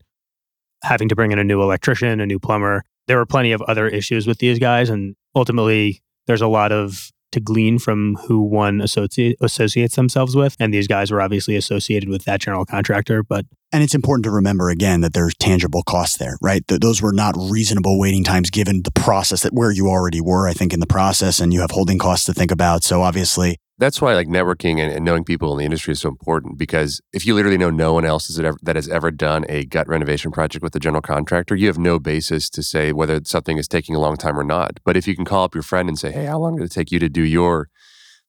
having 0.85 1.09
to 1.09 1.17
bring 1.17 1.33
in 1.33 1.39
a 1.39 1.45
new 1.45 1.63
electrician, 1.63 2.21
a 2.21 2.27
new 2.27 2.39
plumber. 2.39 2.85
There 3.07 3.19
were 3.19 3.27
plenty 3.27 3.53
of 3.53 3.61
other 3.63 3.89
issues 3.89 4.27
with 4.27 4.39
these 4.39 4.59
guys, 4.59 4.89
and 4.91 5.17
ultimately, 5.35 6.03
there's 6.27 6.41
a 6.41 6.49
lot 6.49 6.73
of 6.73 7.11
to 7.35 7.41
glean 7.41 7.79
from 7.79 8.15
who 8.27 8.41
one 8.41 8.81
associate, 8.81 9.37
associates 9.41 9.97
themselves 9.97 10.35
with. 10.35 10.57
And 10.59 10.73
these 10.73 10.87
guys 10.87 11.11
were 11.11 11.21
obviously 11.21 11.57
associated 11.57 12.09
with 12.09 12.25
that 12.25 12.41
general 12.41 12.65
contractor. 12.65 13.23
But 13.23 13.45
And 13.73 13.83
it's 13.83 13.95
important 13.95 14.25
to 14.25 14.31
remember 14.31 14.71
again 14.71 15.01
that 15.01 15.15
there's 15.15 15.35
tangible 15.35 15.83
costs 15.83 16.17
there, 16.17 16.39
right? 16.41 16.67
Th- 16.67 16.81
those 16.81 17.03
were 17.03 17.13
not 17.13 17.35
reasonable 17.37 17.99
waiting 17.99 18.25
times 18.25 18.51
given 18.51 18.83
the 18.83 18.93
process 18.93 19.43
that 19.43 19.53
where 19.53 19.73
you 19.73 19.89
already 19.89 20.21
were, 20.21 20.49
I 20.49 20.53
think, 20.53 20.73
in 20.73 20.81
the 20.81 20.87
process, 20.87 21.41
and 21.41 21.53
you 21.53 21.61
have 21.61 21.73
holding 21.73 21.99
costs 21.99 22.25
to 22.27 22.33
think 22.33 22.53
about. 22.53 22.85
So 22.85 23.03
obviously, 23.03 23.59
That's 23.77 24.01
why 24.01 24.15
like 24.15 24.29
networking 24.29 24.79
and, 24.79 24.93
and 24.93 25.05
knowing 25.05 25.25
people 25.25 25.51
in 25.53 25.59
the 25.59 25.65
industry 25.65 25.93
is 25.93 26.01
so 26.01 26.09
important 26.09 26.59
because 26.59 27.01
if 27.13 27.27
you 27.27 27.35
literally 27.35 27.59
know 27.59 27.71
no 27.71 27.93
one 27.93 28.05
else 28.05 28.29
that 28.29 28.77
has 28.77 28.89
ever 28.89 29.11
done 29.11 29.45
a 29.49 29.65
gut 29.65 29.89
renovation 29.89 30.31
project 30.31 30.63
with 30.63 30.77
a 30.77 30.81
general 30.81 31.03
contractor, 31.03 31.57
you 31.57 31.67
have 31.67 31.79
no 31.79 31.99
basis 31.99 32.49
to 32.51 32.63
say 32.63 32.93
whether 32.93 33.21
something 33.25 33.59
is 33.59 33.67
taking 33.67 33.97
a 33.97 33.99
long 33.99 34.17
time 34.17 34.39
or 34.39 34.45
not. 34.45 34.79
But 34.85 34.97
if 34.97 35.09
you 35.09 35.17
can 35.17 35.25
call 35.25 35.43
up 35.43 35.55
your 35.55 35.65
friend 35.65 35.89
and 35.89 35.99
say, 35.99 36.13
"Hey, 36.13 36.27
how 36.27 36.39
long 36.39 36.57
did 36.57 36.65
it 36.65 36.71
take 36.71 36.93
you 36.93 37.01
to 37.01 37.09
do 37.09 37.23
your 37.23 37.69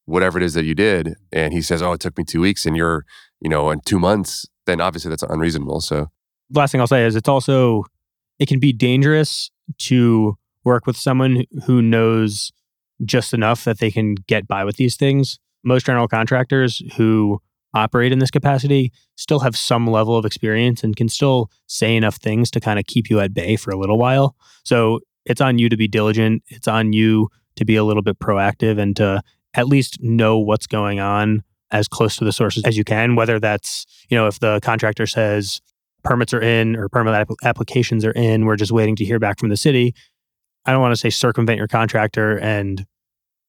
whatever 0.05 0.39
it 0.39 0.43
is 0.43 0.55
that 0.55 0.65
you 0.65 0.73
did?" 0.73 1.13
and 1.31 1.53
he 1.53 1.62
says, 1.62 1.81
"Oh, 1.81 1.93
it 1.93 1.99
took 1.99 2.17
me 2.17 2.23
2 2.23 2.41
weeks 2.41 2.65
and 2.65 2.75
you're, 2.75 3.05
you 3.39 3.49
know, 3.49 3.69
in 3.69 3.81
2 3.81 3.99
months," 3.99 4.47
then 4.65 4.81
obviously 4.81 5.10
that's 5.10 5.23
unreasonable. 5.23 5.79
So, 5.79 6.10
last 6.51 6.71
thing 6.71 6.81
I'll 6.81 6.88
say 6.88 7.05
is 7.05 7.15
it's 7.15 7.29
also, 7.29 7.84
it 8.39 8.47
can 8.47 8.60
be 8.60 8.73
dangerous 8.73 9.51
to 9.77 10.38
work 10.63 10.88
with 10.88 10.97
someone 10.97 11.43
who 11.65 11.84
knows 11.84 12.51
just 13.03 13.34
enough 13.34 13.63
that 13.65 13.79
they 13.79 13.91
can 13.91 14.15
get 14.27 14.47
by 14.47 14.63
with 14.63 14.77
these 14.77 14.95
things. 14.95 15.39
Most 15.63 15.86
general 15.86 16.08
contractors 16.08 16.81
who 16.95 17.41
operate 17.73 18.12
in 18.12 18.19
this 18.19 18.31
capacity 18.31 18.91
still 19.15 19.39
have 19.39 19.55
some 19.55 19.86
level 19.86 20.17
of 20.17 20.25
experience 20.25 20.84
and 20.84 20.95
can 20.95 21.10
still 21.10 21.51
say 21.67 21.95
enough 21.95 22.15
things 22.15 22.49
to 22.51 22.60
kind 22.60 22.79
of 22.79 22.86
keep 22.86 23.10
you 23.10 23.19
at 23.19 23.34
bay 23.34 23.55
for 23.55 23.71
a 23.71 23.77
little 23.77 23.97
while. 23.97 24.36
So 24.63 25.01
it's 25.25 25.41
on 25.41 25.60
you 25.60 25.67
to 25.69 25.75
be 25.75 25.88
diligent. 25.88 26.43
It's 26.47 26.67
on 26.67 26.93
you 26.93 27.29
to 27.58 27.65
be 27.65 27.75
a 27.75 27.84
little 27.84 28.03
bit 28.03 28.19
proactive 28.19 28.79
and 28.79 28.95
to 28.95 29.21
at 29.53 29.67
least 29.67 30.01
know 30.01 30.38
what's 30.38 30.67
going 30.67 30.99
on 30.99 31.43
as 31.71 31.88
close 31.88 32.15
to 32.17 32.23
the 32.23 32.31
sources 32.31 32.63
as 32.65 32.77
you 32.77 32.84
can, 32.84 33.15
whether 33.15 33.39
that's, 33.39 33.86
you 34.10 34.15
know, 34.15 34.27
if 34.27 34.39
the 34.39 34.60
contractor 34.62 35.08
says 35.08 35.62
permits 36.03 36.34
are 36.34 36.41
in 36.41 36.75
or 36.75 36.88
permit 36.88 37.27
applications 37.43 38.05
are 38.05 38.12
in, 38.12 38.45
we're 38.45 38.55
just 38.55 38.71
waiting 38.71 38.95
to 38.95 39.03
hear 39.03 39.19
back 39.19 39.39
from 39.39 39.49
the 39.49 39.58
city. 39.58 39.95
I 40.65 40.71
don't 40.71 40.82
want 40.82 40.93
to 40.93 40.97
say 40.97 41.10
circumvent 41.10 41.58
your 41.58 41.67
contractor 41.67 42.39
and, 42.39 42.86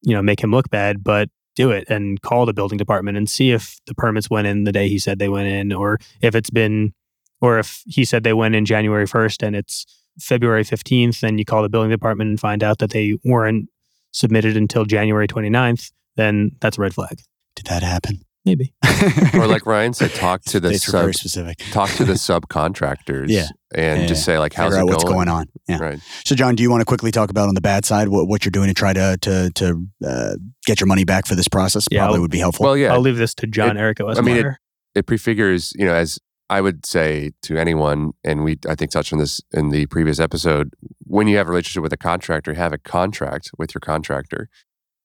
you 0.03 0.15
know, 0.15 0.23
make 0.23 0.41
him 0.41 0.51
look 0.51 0.71
bad, 0.71 1.03
but 1.03 1.29
do 1.55 1.71
it 1.71 1.89
and 1.89 2.21
call 2.21 2.47
the 2.47 2.53
building 2.53 2.79
department 2.79 3.17
and 3.17 3.29
see 3.29 3.51
if 3.51 3.79
the 3.87 3.95
permits 3.95 4.29
went 4.29 4.47
in 4.47 4.65
the 4.65 4.73
day 4.73 4.89
he 4.89 4.99
said 4.99 5.19
they 5.19 5.29
went 5.29 5.49
in 5.49 5.73
or 5.73 5.99
if 6.21 6.35
it's 6.35 6.51
been 6.51 6.93
or 7.41 7.59
if 7.59 7.83
he 7.87 8.05
said 8.05 8.23
they 8.23 8.35
went 8.35 8.55
in 8.55 8.67
January 8.67 9.07
1st 9.07 9.47
and 9.47 9.57
it's 9.57 9.87
February 10.21 10.65
15th 10.65 11.21
then 11.21 11.39
you 11.39 11.47
call 11.47 11.63
the 11.63 11.71
building 11.71 11.91
department 11.91 12.29
and 12.29 12.39
find 12.39 12.63
out 12.63 12.79
that 12.79 12.91
they 12.91 13.19
weren't 13.25 13.71
submitted 14.13 14.57
until 14.57 14.85
January 14.85 15.27
29th, 15.27 15.93
then 16.17 16.53
that's 16.61 16.79
a 16.79 16.81
red 16.81 16.95
flag. 16.95 17.21
did 17.55 17.67
that 17.67 17.83
happen? 17.83 18.26
Maybe. 18.47 18.73
or 19.35 19.47
like 19.47 19.67
Ryan 19.67 19.93
said, 19.93 20.15
talk 20.15 20.43
to 20.45 20.61
the 20.61 20.71
Dates 20.71 20.87
sub, 20.87 21.03
very 21.03 21.13
specific. 21.13 21.59
talk 21.73 21.91
to 21.91 22.05
the 22.05 22.13
subcontractors. 22.61 23.27
Yeah. 23.29 23.49
and 23.75 24.03
Yeah, 24.03 24.07
just 24.07 24.25
say 24.25 24.39
like, 24.39 24.55
how's 24.55 24.69
Figure 24.73 24.79
out 24.85 24.89
it 24.89 24.93
what's 24.93 25.05
going 25.05 25.29
on. 25.29 25.47
Yeah. 25.69 25.79
Right. 25.79 26.01
So, 26.25 26.35
John, 26.35 26.55
do 26.55 26.63
you 26.63 26.71
want 26.71 26.81
to 26.81 26.85
quickly 26.87 27.11
talk 27.11 27.29
about 27.31 27.49
on 27.49 27.55
the 27.55 27.61
bad 27.61 27.85
side 27.85 28.09
what, 28.09 28.29
what 28.29 28.45
you're 28.45 28.51
doing 28.53 28.69
to 28.69 28.75
try 28.75 28.93
to 28.93 29.19
to 29.21 29.51
to 29.57 29.87
uh, 30.07 30.37
get 30.65 30.81
your 30.81 30.87
money 30.87 31.05
back 31.05 31.27
for 31.27 31.35
this 31.35 31.49
process? 31.49 31.87
Yeah, 31.91 32.01
Probably 32.01 32.17
I'll- 32.17 32.23
would 32.23 32.31
be 32.31 32.39
helpful. 32.39 32.65
Well, 32.65 32.77
yeah, 32.77 32.93
I'll 32.93 33.01
leave 33.01 33.17
this 33.19 33.35
to 33.35 33.47
John 33.47 33.77
Eric 33.77 33.99
I 34.01 34.21
mean, 34.23 34.37
it- 34.39 34.47
it 34.95 35.07
prefigures, 35.07 35.73
you 35.77 35.85
know, 35.85 35.93
as 35.95 36.19
I 36.49 36.61
would 36.61 36.87
say 36.87 37.33
to 37.43 37.59
anyone, 37.59 38.13
and 38.25 38.45
we 38.45 38.57
I 38.69 38.75
think 38.77 38.93
touched 38.93 39.13
on 39.13 39.19
this 39.19 39.41
in 39.53 39.71
the 39.71 39.87
previous 39.87 40.19
episode, 40.21 40.73
when 41.05 41.27
you 41.29 41.37
have 41.37 41.49
a 41.49 41.51
relationship 41.51 41.83
with 41.83 41.93
a 41.93 41.97
contractor, 41.99 42.55
have 42.55 42.73
a 42.73 42.79
contract 42.79 43.51
with 43.59 43.75
your 43.75 43.81
contractor. 43.81 44.49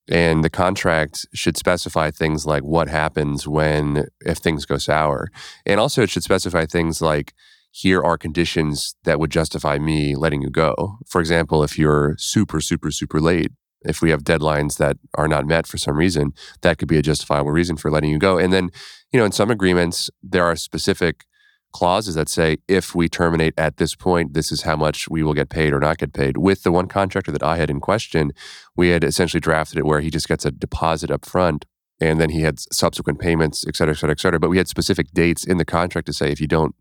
And 0.10 0.44
the 0.44 0.50
contract 0.50 1.26
should 1.34 1.58
specify 1.58 2.12
things 2.12 2.46
like 2.46 2.64
what 2.64 2.88
happens 2.88 3.48
when 3.48 4.06
if 4.22 4.40
things 4.40 4.66
go 4.66 4.78
sour. 4.78 5.30
And 5.66 5.80
also 5.80 6.02
it 6.02 6.10
should 6.10 6.24
specify 6.24 6.66
things 6.66 7.02
like 7.02 7.34
here 7.72 8.04
are 8.04 8.18
conditions 8.18 8.96
that 9.06 9.20
would 9.20 9.32
justify 9.32 9.78
me 9.78 10.16
letting 10.16 10.42
you 10.42 10.50
go. 10.50 10.98
For 11.08 11.22
example, 11.22 11.64
if 11.64 11.78
you're 11.78 12.16
super, 12.18 12.60
super, 12.60 12.92
super 12.92 13.22
late, 13.22 13.52
if 13.84 14.02
we 14.02 14.12
have 14.12 14.24
deadlines 14.24 14.78
that 14.78 14.98
are 15.16 15.28
not 15.28 15.48
met 15.48 15.66
for 15.66 15.78
some 15.78 15.96
reason, 15.96 16.34
that 16.62 16.78
could 16.78 16.88
be 16.88 16.98
a 16.98 17.02
justifiable 17.02 17.52
reason 17.52 17.78
for 17.78 17.90
letting 17.90 18.12
you 18.12 18.20
go. 18.20 18.38
And 18.38 18.52
then, 18.52 18.70
you 19.12 19.20
know, 19.20 19.26
in 19.26 19.32
some 19.32 19.50
agreements, 19.50 20.10
there 20.22 20.44
are 20.44 20.56
specific 20.56 21.26
clauses 21.72 22.16
that 22.16 22.30
say 22.30 22.58
if 22.68 22.94
we 22.96 23.08
terminate 23.10 23.54
at 23.58 23.78
this 23.78 23.96
point, 23.96 24.34
this 24.34 24.52
is 24.52 24.64
how 24.64 24.76
much 24.76 25.10
we 25.10 25.24
will 25.24 25.34
get 25.34 25.50
paid 25.50 25.74
or 25.74 25.80
not 25.80 25.98
get 25.98 26.14
paid. 26.14 26.38
With 26.38 26.64
the 26.64 26.72
one 26.72 26.88
contractor 26.88 27.32
that 27.32 27.44
I 27.44 27.58
had 27.58 27.70
in 27.70 27.80
question, 27.80 28.32
we 28.76 28.90
had 28.90 29.04
essentially 29.04 29.42
drafted 29.42 29.78
it 29.78 29.86
where 29.86 30.02
he 30.02 30.10
just 30.10 30.28
gets 30.28 30.46
a 30.46 30.52
deposit 30.52 31.12
up 31.12 31.26
front 31.26 31.66
and 32.00 32.20
then 32.20 32.32
he 32.32 32.42
had 32.42 32.60
subsequent 32.74 33.20
payments, 33.20 33.66
et 33.68 33.76
cetera, 33.76 33.94
et 33.94 33.98
cetera, 33.98 34.12
et 34.12 34.20
cetera. 34.20 34.40
But 34.40 34.50
we 34.50 34.58
had 34.58 34.68
specific 34.68 35.12
dates 35.14 35.44
in 35.44 35.58
the 35.58 35.66
contract 35.66 36.08
to 36.08 36.14
say 36.14 36.32
if 36.32 36.42
you 36.42 36.48
don't, 36.48 36.76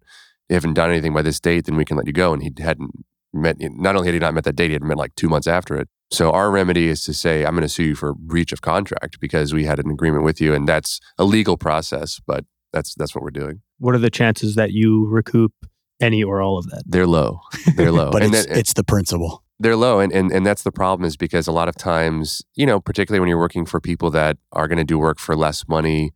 you 0.48 0.54
haven't 0.54 0.74
done 0.74 0.90
anything 0.90 1.12
by 1.12 1.22
this 1.22 1.38
date, 1.40 1.66
then 1.66 1.76
we 1.76 1.84
can 1.84 1.96
let 1.96 2.06
you 2.06 2.12
go. 2.12 2.32
And 2.32 2.42
he 2.42 2.50
hadn't 2.58 2.90
met, 3.32 3.56
not 3.60 3.96
only 3.96 4.08
had 4.08 4.14
he 4.14 4.20
not 4.20 4.34
met 4.34 4.44
that 4.44 4.56
date, 4.56 4.68
he 4.68 4.72
had 4.72 4.82
met 4.82 4.96
like 4.96 5.14
two 5.14 5.28
months 5.28 5.46
after 5.46 5.76
it. 5.76 5.88
So 6.12 6.32
our 6.32 6.50
remedy 6.50 6.88
is 6.88 7.04
to 7.04 7.14
say, 7.14 7.44
I'm 7.44 7.52
going 7.52 7.62
to 7.62 7.68
sue 7.68 7.84
you 7.84 7.94
for 7.94 8.14
breach 8.14 8.52
of 8.52 8.62
contract 8.62 9.20
because 9.20 9.54
we 9.54 9.64
had 9.64 9.78
an 9.78 9.90
agreement 9.90 10.24
with 10.24 10.40
you, 10.40 10.52
and 10.52 10.68
that's 10.68 10.98
a 11.18 11.24
legal 11.24 11.56
process. 11.56 12.20
But 12.26 12.44
that's 12.72 12.94
that's 12.94 13.14
what 13.14 13.22
we're 13.22 13.30
doing. 13.30 13.60
What 13.78 13.94
are 13.94 13.98
the 13.98 14.10
chances 14.10 14.54
that 14.54 14.72
you 14.72 15.06
recoup 15.08 15.52
any 16.00 16.22
or 16.22 16.40
all 16.40 16.58
of 16.58 16.66
that? 16.70 16.82
They're 16.86 17.06
low. 17.06 17.40
They're 17.76 17.92
low. 17.92 18.10
but 18.12 18.22
and 18.22 18.34
it's 18.34 18.46
that- 18.46 18.58
it's 18.58 18.72
the 18.74 18.84
principle. 18.84 19.42
they're 19.58 19.76
low 19.76 20.00
and, 20.00 20.12
and 20.12 20.32
and 20.32 20.46
that's 20.46 20.62
the 20.62 20.72
problem 20.72 21.06
is 21.06 21.16
because 21.16 21.46
a 21.46 21.52
lot 21.52 21.68
of 21.68 21.76
times 21.76 22.42
you 22.54 22.64
know 22.64 22.80
particularly 22.80 23.20
when 23.20 23.28
you're 23.28 23.38
working 23.38 23.66
for 23.66 23.78
people 23.80 24.10
that 24.10 24.38
are 24.52 24.66
going 24.68 24.78
to 24.78 24.84
do 24.84 24.98
work 24.98 25.18
for 25.18 25.36
less 25.36 25.68
money 25.68 26.12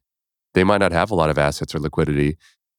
they 0.54 0.64
might 0.64 0.78
not 0.78 0.92
have 0.92 1.10
a 1.10 1.14
lot 1.14 1.28
of 1.28 1.36
assets 1.36 1.74
or 1.74 1.78
liquidity 1.80 2.38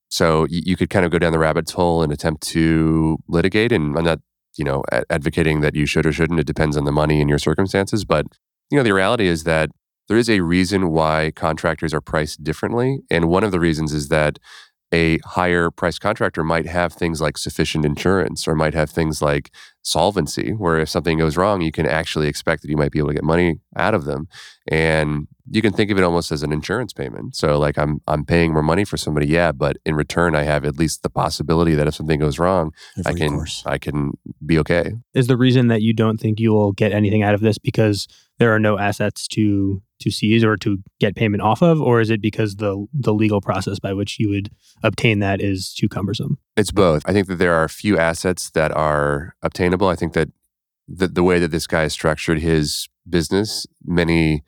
so 0.10 0.46
you, 0.50 0.62
you 0.66 0.76
could 0.76 0.90
kind 0.90 1.06
of 1.06 1.12
go 1.12 1.20
down 1.20 1.32
the 1.32 1.38
rabbit 1.40 1.70
hole 1.70 2.02
and 2.02 2.12
attempt 2.12 2.42
to 2.48 3.18
litigate 3.28 3.72
and 3.72 3.96
i'm 3.98 4.04
not 4.06 4.20
you 4.58 4.66
know 4.66 4.82
a- 4.92 5.04
advocating 5.12 5.62
that 5.62 5.76
you 5.76 5.86
should 5.86 6.06
or 6.08 6.12
shouldn't 6.12 6.40
it 6.40 6.48
depends 6.48 6.76
on 6.78 6.86
the 6.86 6.92
money 6.92 7.22
and 7.22 7.30
your 7.30 7.38
circumstances 7.40 8.04
but 8.04 8.26
you 8.72 8.78
know 8.78 8.84
the 8.84 8.94
reality 8.94 9.28
is 9.28 9.44
that 9.44 9.70
there 10.08 10.18
is 10.18 10.30
a 10.30 10.42
reason 10.42 10.92
why 10.92 11.32
contractors 11.36 11.94
are 11.94 12.02
priced 12.02 12.44
differently 12.44 13.00
and 13.10 13.30
one 13.30 13.44
of 13.44 13.52
the 13.52 13.60
reasons 13.60 13.94
is 13.94 14.10
that 14.10 14.40
a 14.96 15.18
higher 15.26 15.72
price 15.72 16.00
contractor 16.00 16.44
might 16.44 16.68
have 16.68 16.94
things 16.94 17.20
like 17.20 17.38
sufficient 17.38 17.86
insurance 17.86 18.48
or 18.48 18.56
might 18.56 18.74
have 18.74 18.90
things 18.90 19.22
like 19.22 19.52
solvency, 19.82 20.52
where 20.52 20.80
if 20.80 20.90
something 20.90 21.18
goes 21.18 21.36
wrong, 21.38 21.62
you 21.62 21.72
can 21.72 21.86
actually 21.86 22.28
expect 22.28 22.62
that 22.62 22.70
you 22.70 22.78
might 22.78 22.92
be 22.92 23.00
able 23.00 23.10
to 23.10 23.14
get 23.14 23.24
money 23.24 23.60
out 23.76 23.94
of 23.94 24.06
them. 24.06 24.28
And 24.68 25.28
you 25.50 25.62
can 25.62 25.74
think 25.74 25.92
of 25.92 25.98
it 25.98 26.04
almost 26.04 26.32
as 26.32 26.44
an 26.44 26.52
insurance 26.52 26.94
payment. 26.94 27.36
So 27.36 27.60
like 27.60 27.78
I'm 27.78 28.00
I'm 28.08 28.26
paying 28.26 28.54
more 28.54 28.64
money 28.64 28.86
for 28.86 28.98
somebody, 28.98 29.28
yeah, 29.28 29.52
but 29.52 29.78
in 29.86 29.96
return 29.96 30.36
I 30.36 30.44
have 30.44 30.66
at 30.66 30.78
least 30.78 31.04
the 31.04 31.10
possibility 31.10 31.76
that 31.76 31.88
if 31.88 31.96
something 31.96 32.20
goes 32.20 32.40
wrong, 32.40 32.72
I 33.06 33.14
can 33.14 33.34
course. 33.34 33.64
I 33.66 33.78
can 33.78 34.14
be 34.46 34.58
okay. 34.60 34.94
Is 35.14 35.28
the 35.28 35.38
reason 35.38 35.68
that 35.68 35.82
you 35.82 35.94
don't 35.94 36.20
think 36.20 36.40
you 36.40 36.52
will 36.52 36.72
get 36.72 36.94
anything 36.94 37.22
out 37.22 37.34
of 37.34 37.42
this 37.42 37.58
because 37.58 38.08
there 38.40 38.54
are 38.54 38.60
no 38.60 38.80
assets 38.80 39.28
to 39.30 39.82
to 40.00 40.12
seize 40.12 40.44
or 40.44 40.58
to 40.58 40.78
get 41.00 41.16
payment 41.16 41.42
off 41.42 41.62
of, 41.62 41.82
or 41.82 42.02
is 42.02 42.10
it 42.10 42.22
because 42.22 42.56
the 42.56 42.86
the 42.94 43.14
legal 43.14 43.42
process 43.42 43.80
by 43.80 43.94
which 43.94 44.20
you 44.20 44.30
would 44.30 44.50
obtain 44.84 45.20
that 45.20 45.42
is 45.42 45.74
too 45.74 45.88
cumbersome? 45.88 46.38
It's 46.58 46.72
both. 46.72 47.04
I 47.06 47.14
think 47.14 47.28
that 47.28 47.36
there 47.36 47.54
are 47.54 47.64
a 47.64 47.70
few 47.70 47.98
assets 47.98 48.52
that 48.52 48.72
are 48.72 49.36
obtainable. 49.42 49.88
I 49.88 49.96
think 49.96 50.14
that 50.14 50.30
the, 50.88 51.08
the 51.08 51.24
way 51.24 51.40
that 51.40 51.52
this 51.52 51.68
guy 51.68 51.88
structured 51.88 52.40
his 52.40 52.88
business, 53.10 53.66
many 53.84 54.44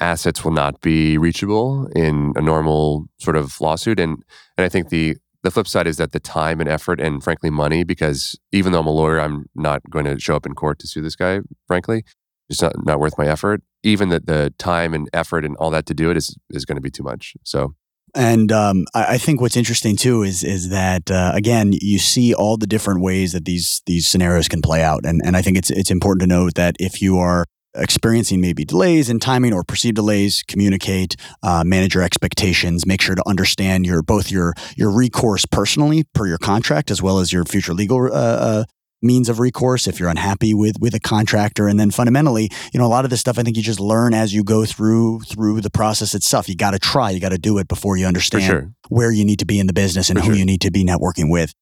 assets 0.00 0.44
will 0.44 0.52
not 0.52 0.80
be 0.80 1.16
reachable 1.16 1.86
in 1.94 2.32
a 2.36 2.42
normal 2.42 3.06
sort 3.18 3.36
of 3.36 3.60
lawsuit. 3.60 4.00
And 4.00 4.22
and 4.56 4.64
I 4.64 4.68
think 4.68 4.88
the 4.88 5.16
the 5.42 5.50
flip 5.50 5.68
side 5.68 5.86
is 5.86 5.96
that 5.98 6.12
the 6.12 6.20
time 6.20 6.60
and 6.60 6.68
effort 6.68 7.00
and 7.00 7.22
frankly 7.22 7.50
money, 7.50 7.84
because 7.84 8.36
even 8.50 8.72
though 8.72 8.80
I'm 8.80 8.86
a 8.86 8.90
lawyer, 8.90 9.20
I'm 9.20 9.46
not 9.54 9.80
going 9.90 10.04
to 10.04 10.18
show 10.18 10.34
up 10.34 10.44
in 10.44 10.54
court 10.54 10.78
to 10.80 10.88
sue 10.88 11.02
this 11.02 11.16
guy, 11.16 11.40
frankly. 11.66 12.04
It's 12.48 12.62
not, 12.62 12.72
not 12.84 13.00
worth 13.00 13.18
my 13.18 13.26
effort. 13.26 13.62
Even 13.82 14.08
that 14.10 14.26
the 14.26 14.52
time 14.58 14.94
and 14.94 15.08
effort 15.12 15.44
and 15.44 15.56
all 15.56 15.70
that 15.70 15.86
to 15.86 15.94
do 15.94 16.10
it 16.10 16.16
is 16.16 16.36
is 16.50 16.64
going 16.64 16.76
to 16.76 16.82
be 16.82 16.90
too 16.90 17.02
much. 17.02 17.34
So 17.44 17.74
And 18.14 18.50
um, 18.50 18.86
I, 18.94 19.18
think 19.18 19.40
what's 19.40 19.56
interesting 19.56 19.96
too 19.96 20.22
is 20.22 20.42
is 20.42 20.70
that 20.70 21.10
uh, 21.10 21.32
again 21.34 21.72
you 21.72 21.98
see 21.98 22.34
all 22.34 22.56
the 22.56 22.66
different 22.66 23.00
ways 23.00 23.32
that 23.32 23.44
these 23.44 23.82
these 23.86 24.08
scenarios 24.08 24.48
can 24.48 24.62
play 24.62 24.82
out, 24.82 25.04
and 25.04 25.20
and 25.24 25.36
I 25.36 25.42
think 25.42 25.56
it's 25.56 25.70
it's 25.70 25.90
important 25.90 26.22
to 26.22 26.26
note 26.26 26.54
that 26.54 26.76
if 26.80 27.02
you 27.02 27.18
are 27.18 27.46
experiencing 27.76 28.40
maybe 28.40 28.64
delays 28.64 29.10
in 29.10 29.20
timing 29.20 29.52
or 29.52 29.62
perceived 29.62 29.96
delays, 29.96 30.42
communicate, 30.46 31.16
uh, 31.42 31.62
manage 31.64 31.94
your 31.94 32.02
expectations, 32.02 32.86
make 32.86 33.00
sure 33.00 33.14
to 33.14 33.22
understand 33.28 33.86
your 33.86 34.02
both 34.02 34.30
your 34.30 34.54
your 34.76 34.90
recourse 34.90 35.44
personally 35.46 36.04
per 36.14 36.26
your 36.26 36.38
contract 36.38 36.90
as 36.90 37.02
well 37.02 37.18
as 37.18 37.32
your 37.32 37.44
future 37.44 37.74
legal 37.74 38.04
uh, 38.06 38.16
uh, 38.16 38.64
means 39.06 39.28
of 39.28 39.38
recourse 39.38 39.86
if 39.86 39.98
you're 39.98 40.08
unhappy 40.08 40.52
with 40.52 40.76
with 40.80 40.94
a 40.94 41.00
contractor 41.00 41.68
and 41.68 41.78
then 41.78 41.90
fundamentally 41.90 42.50
you 42.72 42.80
know 42.80 42.86
a 42.86 42.88
lot 42.88 43.04
of 43.04 43.10
this 43.10 43.20
stuff 43.20 43.38
i 43.38 43.42
think 43.42 43.56
you 43.56 43.62
just 43.62 43.80
learn 43.80 44.12
as 44.12 44.34
you 44.34 44.44
go 44.44 44.64
through 44.64 45.20
through 45.20 45.60
the 45.60 45.70
process 45.70 46.14
itself 46.14 46.48
you 46.48 46.56
got 46.56 46.72
to 46.72 46.78
try 46.78 47.10
you 47.10 47.20
got 47.20 47.30
to 47.30 47.38
do 47.38 47.58
it 47.58 47.68
before 47.68 47.96
you 47.96 48.06
understand 48.06 48.44
sure. 48.44 48.72
where 48.88 49.10
you 49.10 49.24
need 49.24 49.38
to 49.38 49.46
be 49.46 49.58
in 49.58 49.66
the 49.66 49.72
business 49.72 50.10
and 50.10 50.18
For 50.18 50.24
who 50.24 50.32
sure. 50.32 50.38
you 50.38 50.44
need 50.44 50.60
to 50.62 50.70
be 50.70 50.84
networking 50.84 51.30
with. 51.30 51.54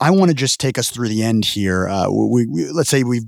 I 0.00 0.10
want 0.10 0.30
to 0.30 0.34
just 0.34 0.60
take 0.60 0.76
us 0.76 0.90
through 0.90 1.08
the 1.08 1.22
end 1.22 1.44
here. 1.44 1.88
Uh, 1.88 2.10
we, 2.10 2.46
we, 2.46 2.70
let's 2.70 2.90
say 2.90 3.04
we 3.04 3.20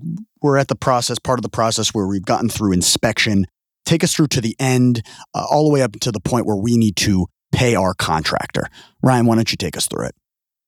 we're 0.43 0.57
at 0.57 0.69
the 0.69 0.77
process, 0.77 1.19
part 1.19 1.39
of 1.39 1.43
the 1.43 1.49
process 1.49 1.91
where 1.91 2.07
we've 2.07 2.25
gotten 2.25 2.49
through 2.49 2.73
inspection. 2.73 3.47
Take 3.85 4.03
us 4.03 4.15
through 4.15 4.29
to 4.29 4.41
the 4.41 4.57
end, 4.59 5.03
uh, 5.35 5.47
all 5.49 5.65
the 5.67 5.73
way 5.73 5.83
up 5.83 5.93
to 6.01 6.11
the 6.11 6.21
point 6.21 6.47
where 6.47 6.57
we 6.57 6.77
need 6.77 6.97
to 6.97 7.27
pay 7.53 7.75
our 7.75 7.95
contractor. 7.95 8.69
Ryan, 9.03 9.27
why 9.27 9.37
don't 9.37 9.51
you 9.51 9.57
take 9.57 9.77
us 9.77 9.87
through 9.87 10.07
it? 10.07 10.15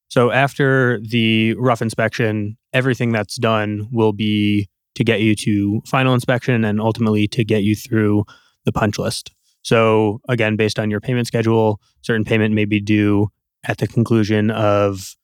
So 0.08 0.30
after 0.30 1.00
the 1.00 1.54
rough 1.54 1.82
inspection, 1.82 2.56
everything 2.72 3.12
that's 3.12 3.36
done 3.36 3.88
will 3.90 4.12
be 4.12 4.68
to 4.94 5.04
get 5.04 5.20
you 5.20 5.34
to 5.34 5.80
final 5.86 6.14
inspection 6.14 6.64
and 6.64 6.80
ultimately 6.80 7.28
to 7.28 7.44
get 7.44 7.62
you 7.62 7.74
through 7.74 8.24
the 8.64 8.72
punch 8.72 8.98
list. 8.98 9.32
So 9.62 10.20
again, 10.28 10.56
based 10.56 10.78
on 10.78 10.90
your 10.90 11.00
payment 11.00 11.26
schedule, 11.26 11.80
certain 12.02 12.24
payment 12.24 12.54
may 12.54 12.64
be 12.64 12.80
due 12.80 13.30
at 13.64 13.78
the 13.78 13.86
conclusion 13.86 14.50
of 14.50 15.16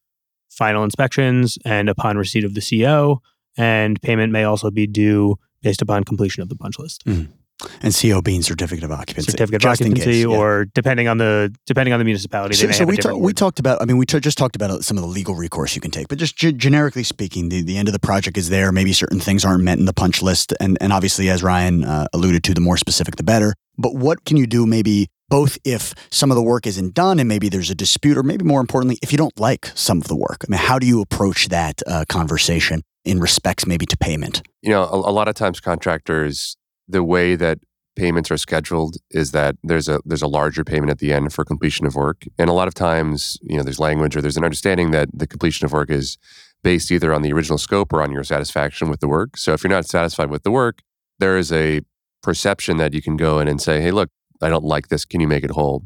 final 0.51 0.85
inspections 0.85 1.59
and 1.65 1.89
upon 1.89 2.17
receipt 2.17 2.45
of 2.45 2.55
the 2.55 2.61
CO, 2.63 3.21
and 3.57 4.01
payment 4.03 4.33
may 4.33 4.45
also 4.45 4.71
be 4.71 4.87
due 4.87 5.37
based 5.63 5.83
upon 5.83 6.05
completion 6.05 6.43
of 6.43 6.49
the 6.49 6.57
punch 6.57 6.79
list. 6.79 7.05
Mm-hmm. 7.05 7.33
And 7.83 7.95
CO 7.95 8.21
being 8.21 8.43
certificate 8.43 8.85
of 8.85 8.91
occupancy, 8.91 9.31
Certificate 9.31 9.65
of 9.65 9.71
occupancy, 9.71 10.05
case, 10.05 10.23
yeah. 10.23 10.27
or 10.27 10.65
depending 10.75 11.07
on 11.07 11.19
the 11.19 11.55
depending 11.67 11.93
on 11.93 11.99
the 11.99 12.05
municipality, 12.05 12.57
So, 12.57 12.67
may 12.67 12.73
so 12.73 12.81
have 12.81 12.89
a 12.89 12.91
we, 12.91 12.97
different 12.97 13.21
we 13.21 13.33
talked 13.33 13.59
about. 13.61 13.81
I 13.81 13.85
mean, 13.85 13.97
we 13.97 14.07
t- 14.07 14.19
just 14.21 14.37
talked 14.37 14.57
about 14.57 14.85
some 14.85 14.97
of 14.99 15.03
the 15.03 15.09
legal 15.09 15.35
recourse 15.35 15.75
you 15.75 15.81
can 15.81 15.91
take, 15.93 16.09
but 16.09 16.19
just 16.19 16.37
ge- 16.37 16.57
generically 16.57 17.05
speaking, 17.05 17.49
the, 17.51 17.63
the 17.63 17.79
end 17.79 17.89
of 17.89 17.93
the 17.93 18.01
project 18.01 18.37
is 18.37 18.49
there. 18.49 18.73
Maybe 18.73 18.93
certain 18.93 19.21
things 19.21 19.45
aren't 19.45 19.63
met 19.63 19.79
in 19.79 19.85
the 19.85 19.93
punch 19.93 20.21
list, 20.21 20.53
and 20.61 20.77
and 20.81 20.93
obviously, 20.93 21.31
as 21.31 21.43
Ryan 21.43 21.85
uh, 21.85 22.09
alluded 22.13 22.43
to, 22.45 22.55
the 22.55 22.61
more 22.61 22.77
specific, 22.77 23.17
the 23.17 23.23
better. 23.23 23.55
But 23.79 23.95
what 23.95 24.25
can 24.25 24.37
you 24.37 24.47
do? 24.47 24.67
Maybe 24.67 25.09
both 25.29 25.57
if 25.65 25.95
some 26.11 26.31
of 26.31 26.35
the 26.37 26.43
work 26.43 26.67
isn't 26.67 26.93
done, 26.93 27.19
and 27.19 27.29
maybe 27.29 27.49
there's 27.49 27.71
a 27.71 27.75
dispute, 27.75 28.19
or 28.19 28.23
maybe 28.23 28.45
more 28.45 28.61
importantly, 28.61 28.99
if 29.01 29.13
you 29.13 29.19
don't 29.19 29.39
like 29.39 29.71
some 29.75 29.99
of 29.99 30.09
the 30.09 30.17
work. 30.17 30.45
I 30.47 30.51
mean, 30.51 30.61
how 30.61 30.79
do 30.79 30.87
you 30.87 31.01
approach 31.01 31.49
that 31.49 31.83
uh, 31.87 32.05
conversation 32.09 32.83
in 33.05 33.21
respects 33.21 33.65
maybe 33.67 33.87
to 33.87 33.97
payment? 33.97 34.43
you 34.63 34.71
know, 34.71 34.83
a, 34.85 34.97
a 34.97 35.13
lot 35.13 35.29
of 35.29 35.35
times 35.35 35.61
contractors, 35.61 36.57
the 36.89 37.03
way 37.03 37.37
that 37.37 37.59
payments 37.97 38.31
are 38.31 38.37
scheduled 38.37 38.97
is 39.11 39.31
that 39.31 39.57
there's 39.63 39.89
a 39.89 40.01
there's 40.05 40.23
a 40.23 40.27
larger 40.29 40.65
payment 40.65 40.91
at 40.91 40.99
the 40.99 41.13
end 41.13 41.33
for 41.33 41.45
completion 41.45 41.87
of 41.87 41.95
work, 41.95 42.25
and 42.39 42.51
a 42.51 42.53
lot 42.53 42.69
of 42.69 42.75
times, 42.75 43.39
you 43.43 43.57
know, 43.57 43.63
there's 43.63 43.79
language 43.79 44.17
or 44.17 44.21
there's 44.21 44.37
an 44.37 44.45
understanding 44.45 44.91
that 44.91 45.09
the 45.13 45.27
completion 45.27 45.65
of 45.65 45.73
work 45.73 45.91
is 45.91 46.19
based 46.63 46.91
either 46.91 47.13
on 47.13 47.23
the 47.23 47.33
original 47.33 47.59
scope 47.59 47.93
or 47.93 48.03
on 48.03 48.11
your 48.11 48.25
satisfaction 48.25 48.89
with 48.89 49.01
the 49.01 49.09
work. 49.09 49.37
So 49.37 49.53
if 49.53 49.63
you're 49.63 49.71
not 49.71 49.87
satisfied 49.87 50.31
with 50.31 50.43
the 50.43 50.51
work, 50.51 50.81
there 51.19 51.37
is 51.37 51.53
a 51.53 51.83
perception 52.23 52.79
that 52.79 52.95
you 52.95 53.03
can 53.03 53.17
go 53.17 53.39
in 53.39 53.49
and 53.49 53.61
say, 53.61 53.81
"Hey, 53.81 53.91
look, 53.91 54.11
I 54.43 54.49
don't 54.49 54.65
like 54.65 54.89
this. 54.89 55.05
Can 55.05 55.21
you 55.21 55.29
make 55.29 55.45
it 55.45 55.53
whole?" 55.53 55.85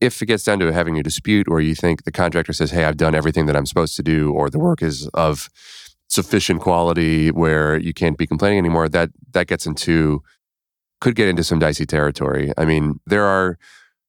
If 0.00 0.20
it 0.20 0.26
gets 0.26 0.44
down 0.44 0.58
to 0.58 0.72
having 0.72 0.98
a 0.98 1.02
dispute, 1.02 1.46
or 1.48 1.60
you 1.60 1.74
think 1.74 2.04
the 2.04 2.12
contractor 2.12 2.52
says, 2.52 2.72
"Hey, 2.72 2.84
I've 2.84 2.96
done 2.96 3.14
everything 3.14 3.46
that 3.46 3.56
I'm 3.56 3.66
supposed 3.66 3.96
to 3.96 4.02
do," 4.02 4.32
or 4.32 4.50
the 4.50 4.58
work 4.58 4.82
is 4.82 5.08
of 5.14 5.48
sufficient 6.08 6.60
quality 6.60 7.30
where 7.30 7.76
you 7.78 7.92
can't 7.92 8.18
be 8.18 8.26
complaining 8.26 8.58
anymore, 8.58 8.88
that 8.88 9.10
that 9.32 9.46
gets 9.46 9.66
into 9.66 10.22
could 11.04 11.14
get 11.14 11.28
into 11.28 11.44
some 11.44 11.58
dicey 11.58 11.84
territory. 11.84 12.50
I 12.56 12.64
mean, 12.64 12.98
there 13.04 13.26
are 13.26 13.58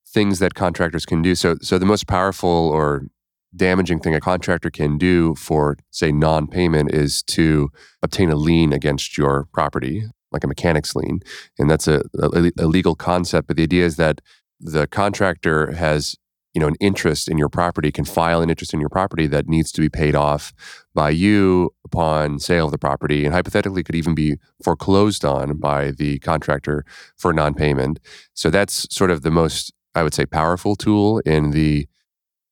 things 0.08 0.40
that 0.40 0.54
contractors 0.54 1.06
can 1.06 1.22
do. 1.22 1.36
So, 1.36 1.58
so 1.62 1.78
the 1.78 1.86
most 1.86 2.08
powerful 2.08 2.70
or 2.70 3.08
damaging 3.54 4.00
thing 4.00 4.16
a 4.16 4.22
contractor 4.22 4.70
can 4.70 4.98
do 4.98 5.36
for, 5.36 5.76
say, 5.92 6.14
non 6.14 6.48
payment 6.48 6.94
is 6.94 7.22
to 7.24 7.70
obtain 8.02 8.30
a 8.30 8.38
lien 8.38 8.72
against 8.72 9.18
your 9.18 9.46
property, 9.52 10.06
like 10.32 10.46
a 10.46 10.48
mechanic's 10.48 10.96
lien. 10.96 11.20
And 11.60 11.70
that's 11.70 11.90
a, 11.90 12.02
a, 12.18 12.52
a 12.58 12.68
legal 12.68 12.96
concept. 12.96 13.48
But 13.48 13.58
the 13.58 13.64
idea 13.64 13.84
is 13.84 13.98
that 13.98 14.22
the 14.62 14.88
contractor 14.88 15.74
has 15.74 16.16
you 16.56 16.62
know 16.62 16.68
an 16.68 16.76
interest 16.80 17.28
in 17.28 17.38
your 17.38 17.50
property 17.50 17.92
can 17.92 18.06
file 18.06 18.42
an 18.42 18.50
interest 18.50 18.74
in 18.74 18.80
your 18.80 18.90
property 18.90 19.28
that 19.28 19.48
needs 19.48 19.72
to 19.74 19.82
be 19.82 19.90
paid 19.90 20.16
off 20.16 20.54
by 20.96 21.10
you 21.10 21.72
upon 21.84 22.40
sale 22.40 22.66
of 22.66 22.72
the 22.72 22.78
property 22.78 23.26
and 23.26 23.34
hypothetically 23.34 23.84
could 23.84 23.94
even 23.94 24.16
be 24.16 24.38
foreclosed 24.64 25.26
on 25.26 25.58
by 25.58 25.92
the 25.92 26.18
contractor 26.20 26.86
for 27.18 27.34
non-payment. 27.34 28.00
So 28.34 28.50
that's 28.50 28.88
sort 28.90 29.12
of 29.12 29.22
the 29.22 29.32
most 29.32 29.72
i 29.94 30.02
would 30.02 30.14
say 30.14 30.26
powerful 30.26 30.76
tool 30.76 31.20
in 31.20 31.52
the 31.52 31.88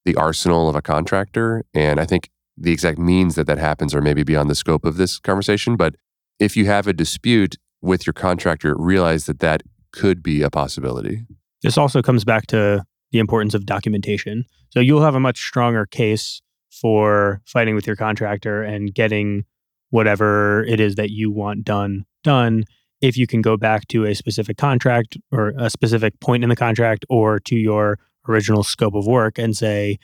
the 0.05 0.15
arsenal 0.15 0.69
of 0.69 0.75
a 0.75 0.81
contractor. 0.81 1.63
And 1.73 1.99
i 1.99 2.05
think 2.05 2.29
the 2.55 2.71
exact 2.71 2.99
means 2.99 3.33
that 3.35 3.47
that 3.47 3.57
happens 3.57 3.95
are 3.95 4.01
maybe 4.01 4.23
beyond 4.23 4.49
the 4.49 4.55
scope 4.55 4.85
of 4.85 4.97
this 4.97 5.17
conversation. 5.17 5.75
But 5.75 5.95
if 6.39 6.55
you 6.55 6.65
have 6.65 6.85
a 6.85 6.93
dispute 6.93 7.55
with 7.81 8.05
your 8.05 8.13
contractor 8.13 8.75
realize 8.77 9.25
that 9.25 9.39
that 9.39 9.63
could 9.91 10.21
be 10.21 10.41
a 10.41 10.49
possibility. 10.49 11.25
This 11.61 11.77
also 11.77 12.01
comes 12.01 12.23
back 12.25 12.47
to 12.47 12.85
the 13.13 13.19
importance 13.19 13.54
of 13.54 13.65
documentation. 13.65 14.43
So 14.71 14.82
you'll 14.82 15.04
have 15.04 15.15
a 15.15 15.19
much 15.19 15.39
stronger 15.39 15.86
case 15.86 16.41
for 16.69 17.41
fighting 17.45 17.76
with 17.76 17.88
your 17.88 17.95
contractor 17.95 18.63
and 18.63 18.93
getting 18.93 19.45
whatever 19.91 20.63
it 20.63 20.80
is 20.80 20.95
that 20.95 21.12
you 21.12 21.32
want 21.32 21.63
done 21.63 22.04
done 22.23 22.63
if 22.99 23.15
you 23.15 23.28
can 23.28 23.41
go 23.41 23.56
back 23.56 23.88
to 23.89 24.06
a 24.06 24.15
specific 24.15 24.58
contract 24.58 25.17
or 25.32 25.54
a 25.58 25.69
specific 25.69 26.19
point 26.19 26.41
in 26.41 26.49
the 26.49 26.56
contract 26.56 27.06
or 27.10 27.39
to 27.39 27.56
your 27.56 27.99
original 28.28 28.63
scope 28.63 28.95
of 28.95 29.06
work 29.06 29.38
and 29.38 29.56
say 29.56 29.99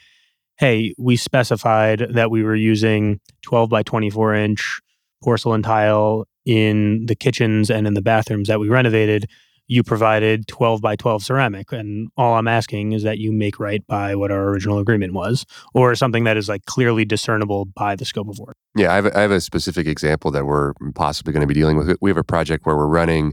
hey 0.58 0.94
we 0.96 1.16
specified 1.16 2.06
that 2.10 2.30
we 2.30 2.44
were 2.44 2.54
using 2.54 3.18
12 3.42 3.68
by 3.68 3.82
24 3.82 4.34
inch 4.34 4.80
porcelain 5.24 5.62
tile 5.62 6.24
in 6.44 7.04
the 7.06 7.16
kitchens 7.16 7.70
and 7.70 7.86
in 7.86 7.94
the 7.94 8.02
bathrooms 8.02 8.46
that 8.46 8.60
we 8.60 8.68
renovated 8.68 9.26
you 9.70 9.84
provided 9.84 10.48
12 10.48 10.82
by 10.82 10.96
12 10.96 11.22
ceramic 11.22 11.70
and 11.70 12.08
all 12.16 12.34
i'm 12.34 12.48
asking 12.48 12.90
is 12.92 13.04
that 13.04 13.18
you 13.18 13.30
make 13.32 13.60
right 13.60 13.86
by 13.86 14.16
what 14.16 14.32
our 14.32 14.48
original 14.48 14.78
agreement 14.78 15.14
was 15.14 15.46
or 15.74 15.94
something 15.94 16.24
that 16.24 16.36
is 16.36 16.48
like 16.48 16.64
clearly 16.66 17.04
discernible 17.04 17.66
by 17.66 17.94
the 17.94 18.04
scope 18.04 18.28
of 18.28 18.38
work. 18.38 18.56
Yeah 18.74 18.92
i 18.92 18.96
have, 18.96 19.06
I 19.06 19.20
have 19.20 19.30
a 19.30 19.40
specific 19.40 19.86
example 19.86 20.32
that 20.32 20.44
we're 20.44 20.72
possibly 20.94 21.32
going 21.32 21.42
to 21.42 21.46
be 21.46 21.54
dealing 21.54 21.76
with. 21.76 21.96
We 22.00 22.10
have 22.10 22.16
a 22.16 22.24
project 22.24 22.66
where 22.66 22.76
we're 22.76 22.86
running 22.86 23.32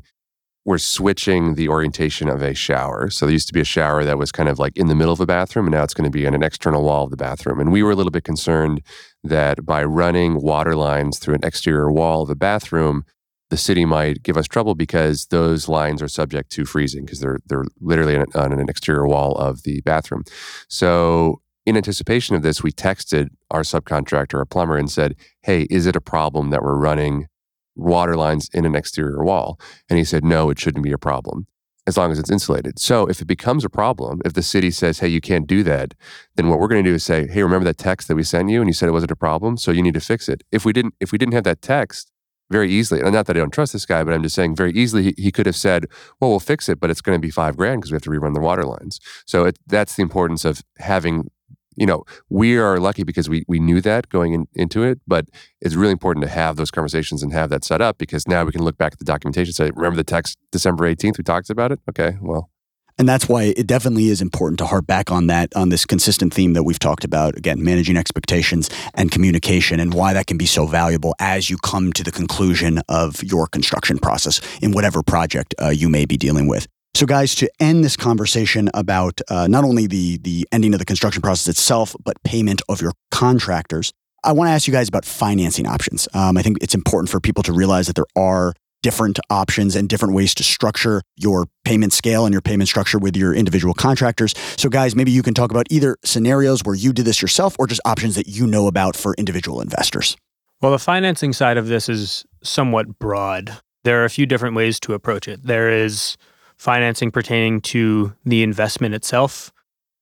we're 0.64 0.78
switching 0.78 1.56
the 1.56 1.70
orientation 1.70 2.28
of 2.28 2.42
a 2.42 2.54
shower. 2.54 3.10
So 3.10 3.26
there 3.26 3.32
used 3.32 3.48
to 3.48 3.54
be 3.54 3.62
a 3.62 3.64
shower 3.64 4.04
that 4.04 4.18
was 4.18 4.34
kind 4.34 4.50
of 4.50 4.60
like 4.60 4.76
in 4.76 4.88
the 4.88 4.96
middle 4.96 5.14
of 5.14 5.22
a 5.22 5.26
bathroom 5.26 5.66
and 5.66 5.74
now 5.74 5.82
it's 5.82 5.94
going 5.94 6.04
to 6.04 6.12
be 6.12 6.28
on 6.28 6.34
an 6.34 6.44
external 6.44 6.84
wall 6.84 7.06
of 7.06 7.10
the 7.10 7.16
bathroom. 7.16 7.62
And 7.62 7.72
we 7.72 7.84
were 7.84 7.92
a 7.92 7.96
little 7.96 8.12
bit 8.12 8.26
concerned 8.26 8.82
that 9.24 9.66
by 9.66 9.86
running 9.86 10.42
water 10.42 10.76
lines 10.76 11.20
through 11.20 11.36
an 11.36 11.46
exterior 11.46 11.90
wall 11.90 12.24
of 12.24 12.28
the 12.28 12.36
bathroom 12.36 13.06
the 13.50 13.58
city 13.58 13.86
might 13.86 14.24
give 14.24 14.38
us 14.38 14.48
trouble 14.48 14.76
because 14.76 15.28
those 15.28 15.70
lines 15.70 16.02
are 16.02 16.08
subject 16.08 16.52
to 16.52 16.66
freezing 16.66 17.06
because 17.06 17.20
they're 17.20 17.40
they're 17.46 17.66
literally 17.80 18.18
on 18.18 18.52
an 18.52 18.70
exterior 18.70 19.08
wall 19.08 19.36
of 19.36 19.64
the 19.64 19.82
bathroom. 19.82 20.24
So 20.68 21.42
in 21.66 21.78
anticipation 21.78 22.36
of 22.36 22.44
this, 22.44 22.64
we 22.64 22.72
texted 22.72 23.30
our 23.52 23.62
subcontractor, 23.62 24.42
a 24.42 24.46
plumber, 24.46 24.78
and 24.78 24.90
said, 24.90 25.16
"Hey, 25.42 25.64
is 25.70 25.86
it 25.86 25.96
a 25.96 26.02
problem 26.02 26.50
that 26.50 26.64
we're 26.64 26.78
running 26.78 27.28
water 27.76 28.16
lines 28.16 28.50
in 28.54 28.66
an 28.66 28.76
exterior 28.76 29.24
wall?" 29.24 29.60
And 29.90 29.98
he 29.98 30.06
said, 30.06 30.24
"No, 30.24 30.50
it 30.50 30.60
shouldn't 30.60 30.84
be 30.84 30.92
a 30.92 30.98
problem." 30.98 31.48
As 31.86 31.96
long 31.96 32.12
as 32.12 32.20
it's 32.20 32.30
insulated. 32.30 32.80
So, 32.80 33.06
if 33.06 33.22
it 33.22 33.28
becomes 33.28 33.64
a 33.64 33.70
problem, 33.70 34.20
if 34.26 34.34
the 34.34 34.44
city 34.44 34.72
says, 34.72 35.00
hey, 35.00 35.08
you 35.08 35.22
can't 35.22 35.48
do 35.48 35.64
that, 35.64 35.94
then 36.36 36.50
what 36.50 36.60
we're 36.60 36.68
going 36.68 36.84
to 36.84 36.90
do 36.90 36.96
is 36.96 37.06
say, 37.06 37.28
hey, 37.28 37.44
remember 37.44 37.64
that 37.64 37.78
text 37.78 38.10
that 38.10 38.18
we 38.18 38.24
sent 38.24 38.50
you 38.50 38.60
and 38.60 38.68
you 38.68 38.74
said 38.74 38.90
it 38.90 38.92
wasn't 38.92 39.12
a 39.12 39.16
problem? 39.16 39.56
So 39.56 39.72
you 39.72 39.82
need 39.82 39.94
to 39.94 40.02
fix 40.02 40.28
it. 40.28 40.44
If 40.52 40.66
we 40.66 40.74
didn't, 40.74 40.96
if 41.00 41.14
we 41.14 41.18
didn't 41.18 41.34
have 41.34 41.46
that 41.46 41.62
text, 41.62 42.12
very 42.50 42.72
easily, 42.72 43.02
and 43.02 43.14
not 43.14 43.26
that 43.28 43.36
I 43.36 43.40
don't 43.40 43.52
trust 43.52 43.74
this 43.74 43.86
guy, 43.86 44.04
but 44.04 44.14
I'm 44.14 44.24
just 44.24 44.36
saying 44.36 44.56
very 44.56 44.72
easily 44.72 45.04
he, 45.04 45.14
he 45.18 45.32
could 45.32 45.46
have 45.46 45.56
said, 45.56 45.86
well, 46.20 46.30
we'll 46.30 46.40
fix 46.40 46.70
it, 46.70 46.80
but 46.80 46.90
it's 46.90 47.02
going 47.02 47.20
to 47.20 47.26
be 47.26 47.32
five 47.32 47.58
grand 47.58 47.82
because 47.82 47.92
we 47.92 47.96
have 47.96 48.04
to 48.04 48.10
rerun 48.10 48.34
the 48.34 48.40
water 48.40 48.64
lines. 48.64 49.00
So 49.26 49.46
it, 49.46 49.58
that's 49.68 49.96
the 49.96 50.02
importance 50.02 50.46
of 50.46 50.64
having, 50.78 51.30
you 51.76 51.86
know, 51.86 52.06
we 52.30 52.58
are 52.58 52.80
lucky 52.80 53.04
because 53.04 53.30
we, 53.30 53.44
we 53.48 53.60
knew 53.60 53.82
that 53.82 54.10
going 54.10 54.34
in, 54.34 54.48
into 54.54 54.84
it, 54.84 55.00
but 55.08 55.28
it's 55.62 55.76
really 55.76 55.92
important 55.92 56.24
to 56.26 56.32
have 56.32 56.56
those 56.56 56.72
conversations 56.72 57.22
and 57.22 57.34
have 57.34 57.50
that 57.50 57.64
set 57.64 57.82
up 57.82 57.98
because 57.98 58.28
now 58.28 58.44
we 58.46 58.52
can 58.52 58.64
look 58.64 58.78
back 58.78 58.94
at 58.94 59.00
the 59.00 59.06
documentation 59.06 59.54
say, 59.54 59.72
remember 59.76 59.98
the 59.98 60.04
text 60.04 60.38
December 60.52 60.94
18th, 60.94 61.18
we 61.18 61.24
talked 61.24 61.50
about 61.50 61.72
it? 61.72 61.80
Okay, 61.90 62.18
well, 62.22 62.50
and 62.98 63.08
that's 63.08 63.30
why 63.30 63.54
it 63.56 63.68
definitely 63.68 64.08
is 64.08 64.22
important 64.22 64.58
to 64.60 64.66
harp 64.66 64.88
back 64.88 65.12
on 65.12 65.28
that, 65.28 65.56
on 65.56 65.70
this 65.70 65.86
consistent 65.86 66.34
theme 66.34 66.54
that 66.54 66.64
we've 66.64 66.80
talked 66.80 67.04
about. 67.04 67.38
Again, 67.38 67.64
managing 67.64 67.98
expectations 67.98 68.70
and 68.94 69.12
communication, 69.12 69.80
and 69.80 69.94
why 69.94 70.14
that 70.14 70.28
can 70.28 70.38
be 70.38 70.46
so 70.46 70.66
valuable 70.66 71.14
as 71.20 71.50
you 71.50 71.58
come 71.58 71.94
to 71.94 72.04
the 72.04 72.12
conclusion 72.12 72.80
of 72.90 73.24
your 73.24 73.48
construction 73.48 74.00
process 74.00 74.42
in 74.62 74.72
whatever 74.72 75.04
project 75.04 75.54
uh, 75.62 75.70
you 75.70 75.90
may 75.90 76.06
be 76.06 76.18
dealing 76.18 76.48
with. 76.48 76.68
So, 76.96 77.06
guys, 77.06 77.36
to 77.36 77.50
end 77.60 77.84
this 77.84 77.96
conversation 77.96 78.72
about 78.74 79.22
uh, 79.30 79.48
not 79.48 79.64
only 79.64 79.86
the, 79.86 80.18
the 80.18 80.48
ending 80.52 80.74
of 80.74 80.80
the 80.80 80.86
construction 80.86 81.22
process 81.22 81.48
itself, 81.48 81.96
but 82.04 82.22
payment 82.24 82.62
of 82.70 82.82
your 82.82 82.94
contractors, 83.12 83.94
I 84.24 84.32
want 84.32 84.48
to 84.48 84.52
ask 84.52 84.68
you 84.68 84.74
guys 84.74 84.88
about 84.88 85.06
financing 85.06 85.68
options. 85.68 86.08
Um, 86.16 86.38
I 86.38 86.42
think 86.42 86.58
it's 86.62 86.74
important 86.74 87.12
for 87.12 87.20
people 87.20 87.44
to 87.44 87.54
realize 87.54 87.86
that 87.86 87.96
there 87.96 88.08
are 88.16 88.54
different 88.84 89.20
options 89.30 89.76
and 89.76 89.90
different 89.90 90.14
ways 90.14 90.34
to 90.36 90.44
structure 90.44 91.02
your 91.16 91.48
payment 91.66 91.94
scale 91.94 92.26
and 92.26 92.34
your 92.34 92.42
payment 92.42 92.70
structure 92.70 93.00
with 93.00 93.16
your 93.16 93.34
individual 93.34 93.74
contractors. 93.74 94.34
So, 94.56 94.70
guys, 94.70 94.96
maybe 94.96 95.12
you 95.12 95.24
can 95.24 95.34
talk 95.34 95.52
about 95.52 95.68
either 95.70 95.98
scenarios 96.04 96.62
where 96.64 96.76
you 96.76 96.94
did 96.94 97.06
this 97.06 97.22
yourself 97.22 97.56
or 97.60 97.68
just 97.68 97.82
options 97.86 98.16
that 98.16 98.28
you 98.28 98.48
know 98.48 98.68
about 98.68 98.96
for 98.96 99.14
individual 99.18 99.62
investors. 99.62 100.16
Well, 100.62 100.72
the 100.72 100.80
financing 100.80 101.34
side 101.34 101.58
of 101.58 101.68
this 101.68 101.88
is 101.88 102.26
somewhat 102.42 102.98
broad. 103.00 103.60
There 103.84 104.02
are 104.02 104.06
a 104.06 104.10
few 104.10 104.26
different 104.26 104.56
ways 104.56 104.80
to 104.82 104.94
approach 104.94 105.28
it. 105.28 105.44
There 105.44 105.70
is 105.70 106.18
financing 106.58 107.12
pertaining 107.12 107.62
to 107.62 108.14
the 108.26 108.42
investment 108.42 108.96
itself. 108.96 109.52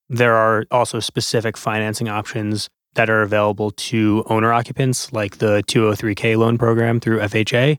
There 0.07 0.35
are 0.35 0.65
also 0.71 0.99
specific 0.99 1.57
financing 1.57 2.07
options 2.07 2.69
that 2.93 3.09
are 3.09 3.21
available 3.21 3.71
to 3.71 4.23
owner 4.27 4.53
occupants, 4.53 5.11
like 5.11 5.37
the 5.37 5.61
203K 5.67 6.37
loan 6.37 6.57
program 6.57 6.99
through 6.99 7.19
FHA. 7.19 7.77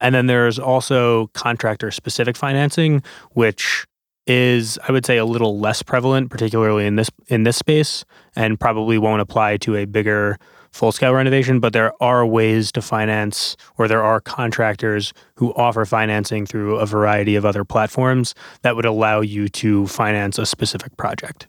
And 0.00 0.14
then 0.14 0.26
there's 0.26 0.58
also 0.58 1.28
contractor 1.28 1.90
specific 1.90 2.36
financing, 2.36 3.02
which 3.32 3.86
is 4.26 4.78
I 4.86 4.92
would 4.92 5.06
say 5.06 5.18
a 5.18 5.24
little 5.24 5.58
less 5.58 5.82
prevalent, 5.82 6.30
particularly 6.30 6.86
in 6.86 6.96
this 6.96 7.10
in 7.28 7.44
this 7.44 7.56
space, 7.56 8.04
and 8.34 8.58
probably 8.58 8.98
won't 8.98 9.22
apply 9.22 9.56
to 9.58 9.76
a 9.76 9.84
bigger 9.84 10.36
full 10.72 10.92
scale 10.92 11.14
renovation. 11.14 11.60
But 11.60 11.72
there 11.72 11.92
are 12.02 12.26
ways 12.26 12.72
to 12.72 12.82
finance, 12.82 13.56
or 13.78 13.88
there 13.88 14.02
are 14.02 14.20
contractors 14.20 15.12
who 15.36 15.54
offer 15.54 15.84
financing 15.84 16.44
through 16.44 16.76
a 16.76 16.86
variety 16.86 17.36
of 17.36 17.44
other 17.44 17.64
platforms 17.64 18.34
that 18.62 18.76
would 18.76 18.84
allow 18.84 19.20
you 19.20 19.48
to 19.48 19.86
finance 19.86 20.38
a 20.38 20.46
specific 20.46 20.96
project. 20.96 21.46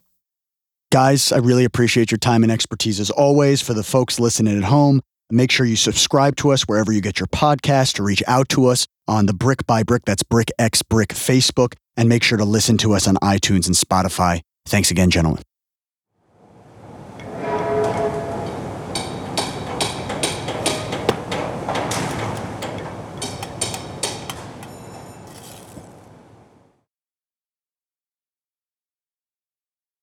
Guys, 0.91 1.33
I 1.33 1.39
really 1.39 1.65
appreciate 1.65 2.11
your 2.11 2.17
time 2.17 2.43
and 2.43 2.51
expertise 2.51 2.99
as 2.99 3.09
always. 3.09 3.61
For 3.61 3.73
the 3.73 3.83
folks 3.83 4.19
listening 4.19 4.57
at 4.57 4.63
home, 4.63 5.01
Make 5.29 5.51
sure 5.51 5.65
you 5.65 5.75
subscribe 5.75 6.37
to 6.37 6.51
us 6.51 6.63
wherever 6.63 6.91
you 6.91 7.01
get 7.01 7.19
your 7.19 7.27
podcast 7.27 7.95
to 7.95 8.03
reach 8.03 8.23
out 8.27 8.47
to 8.49 8.67
us 8.67 8.87
on 9.07 9.25
the 9.25 9.33
Brick 9.33 9.65
by 9.67 9.83
Brick, 9.83 10.05
that's 10.05 10.23
Brick 10.23 10.51
X 10.57 10.81
Brick 10.81 11.09
Facebook, 11.09 11.73
and 11.97 12.07
make 12.07 12.23
sure 12.23 12.37
to 12.37 12.45
listen 12.45 12.77
to 12.77 12.93
us 12.93 13.07
on 13.07 13.15
iTunes 13.15 13.67
and 13.67 13.75
Spotify. 13.75 14.41
Thanks 14.65 14.89
again, 14.91 15.09
gentlemen. 15.09 15.43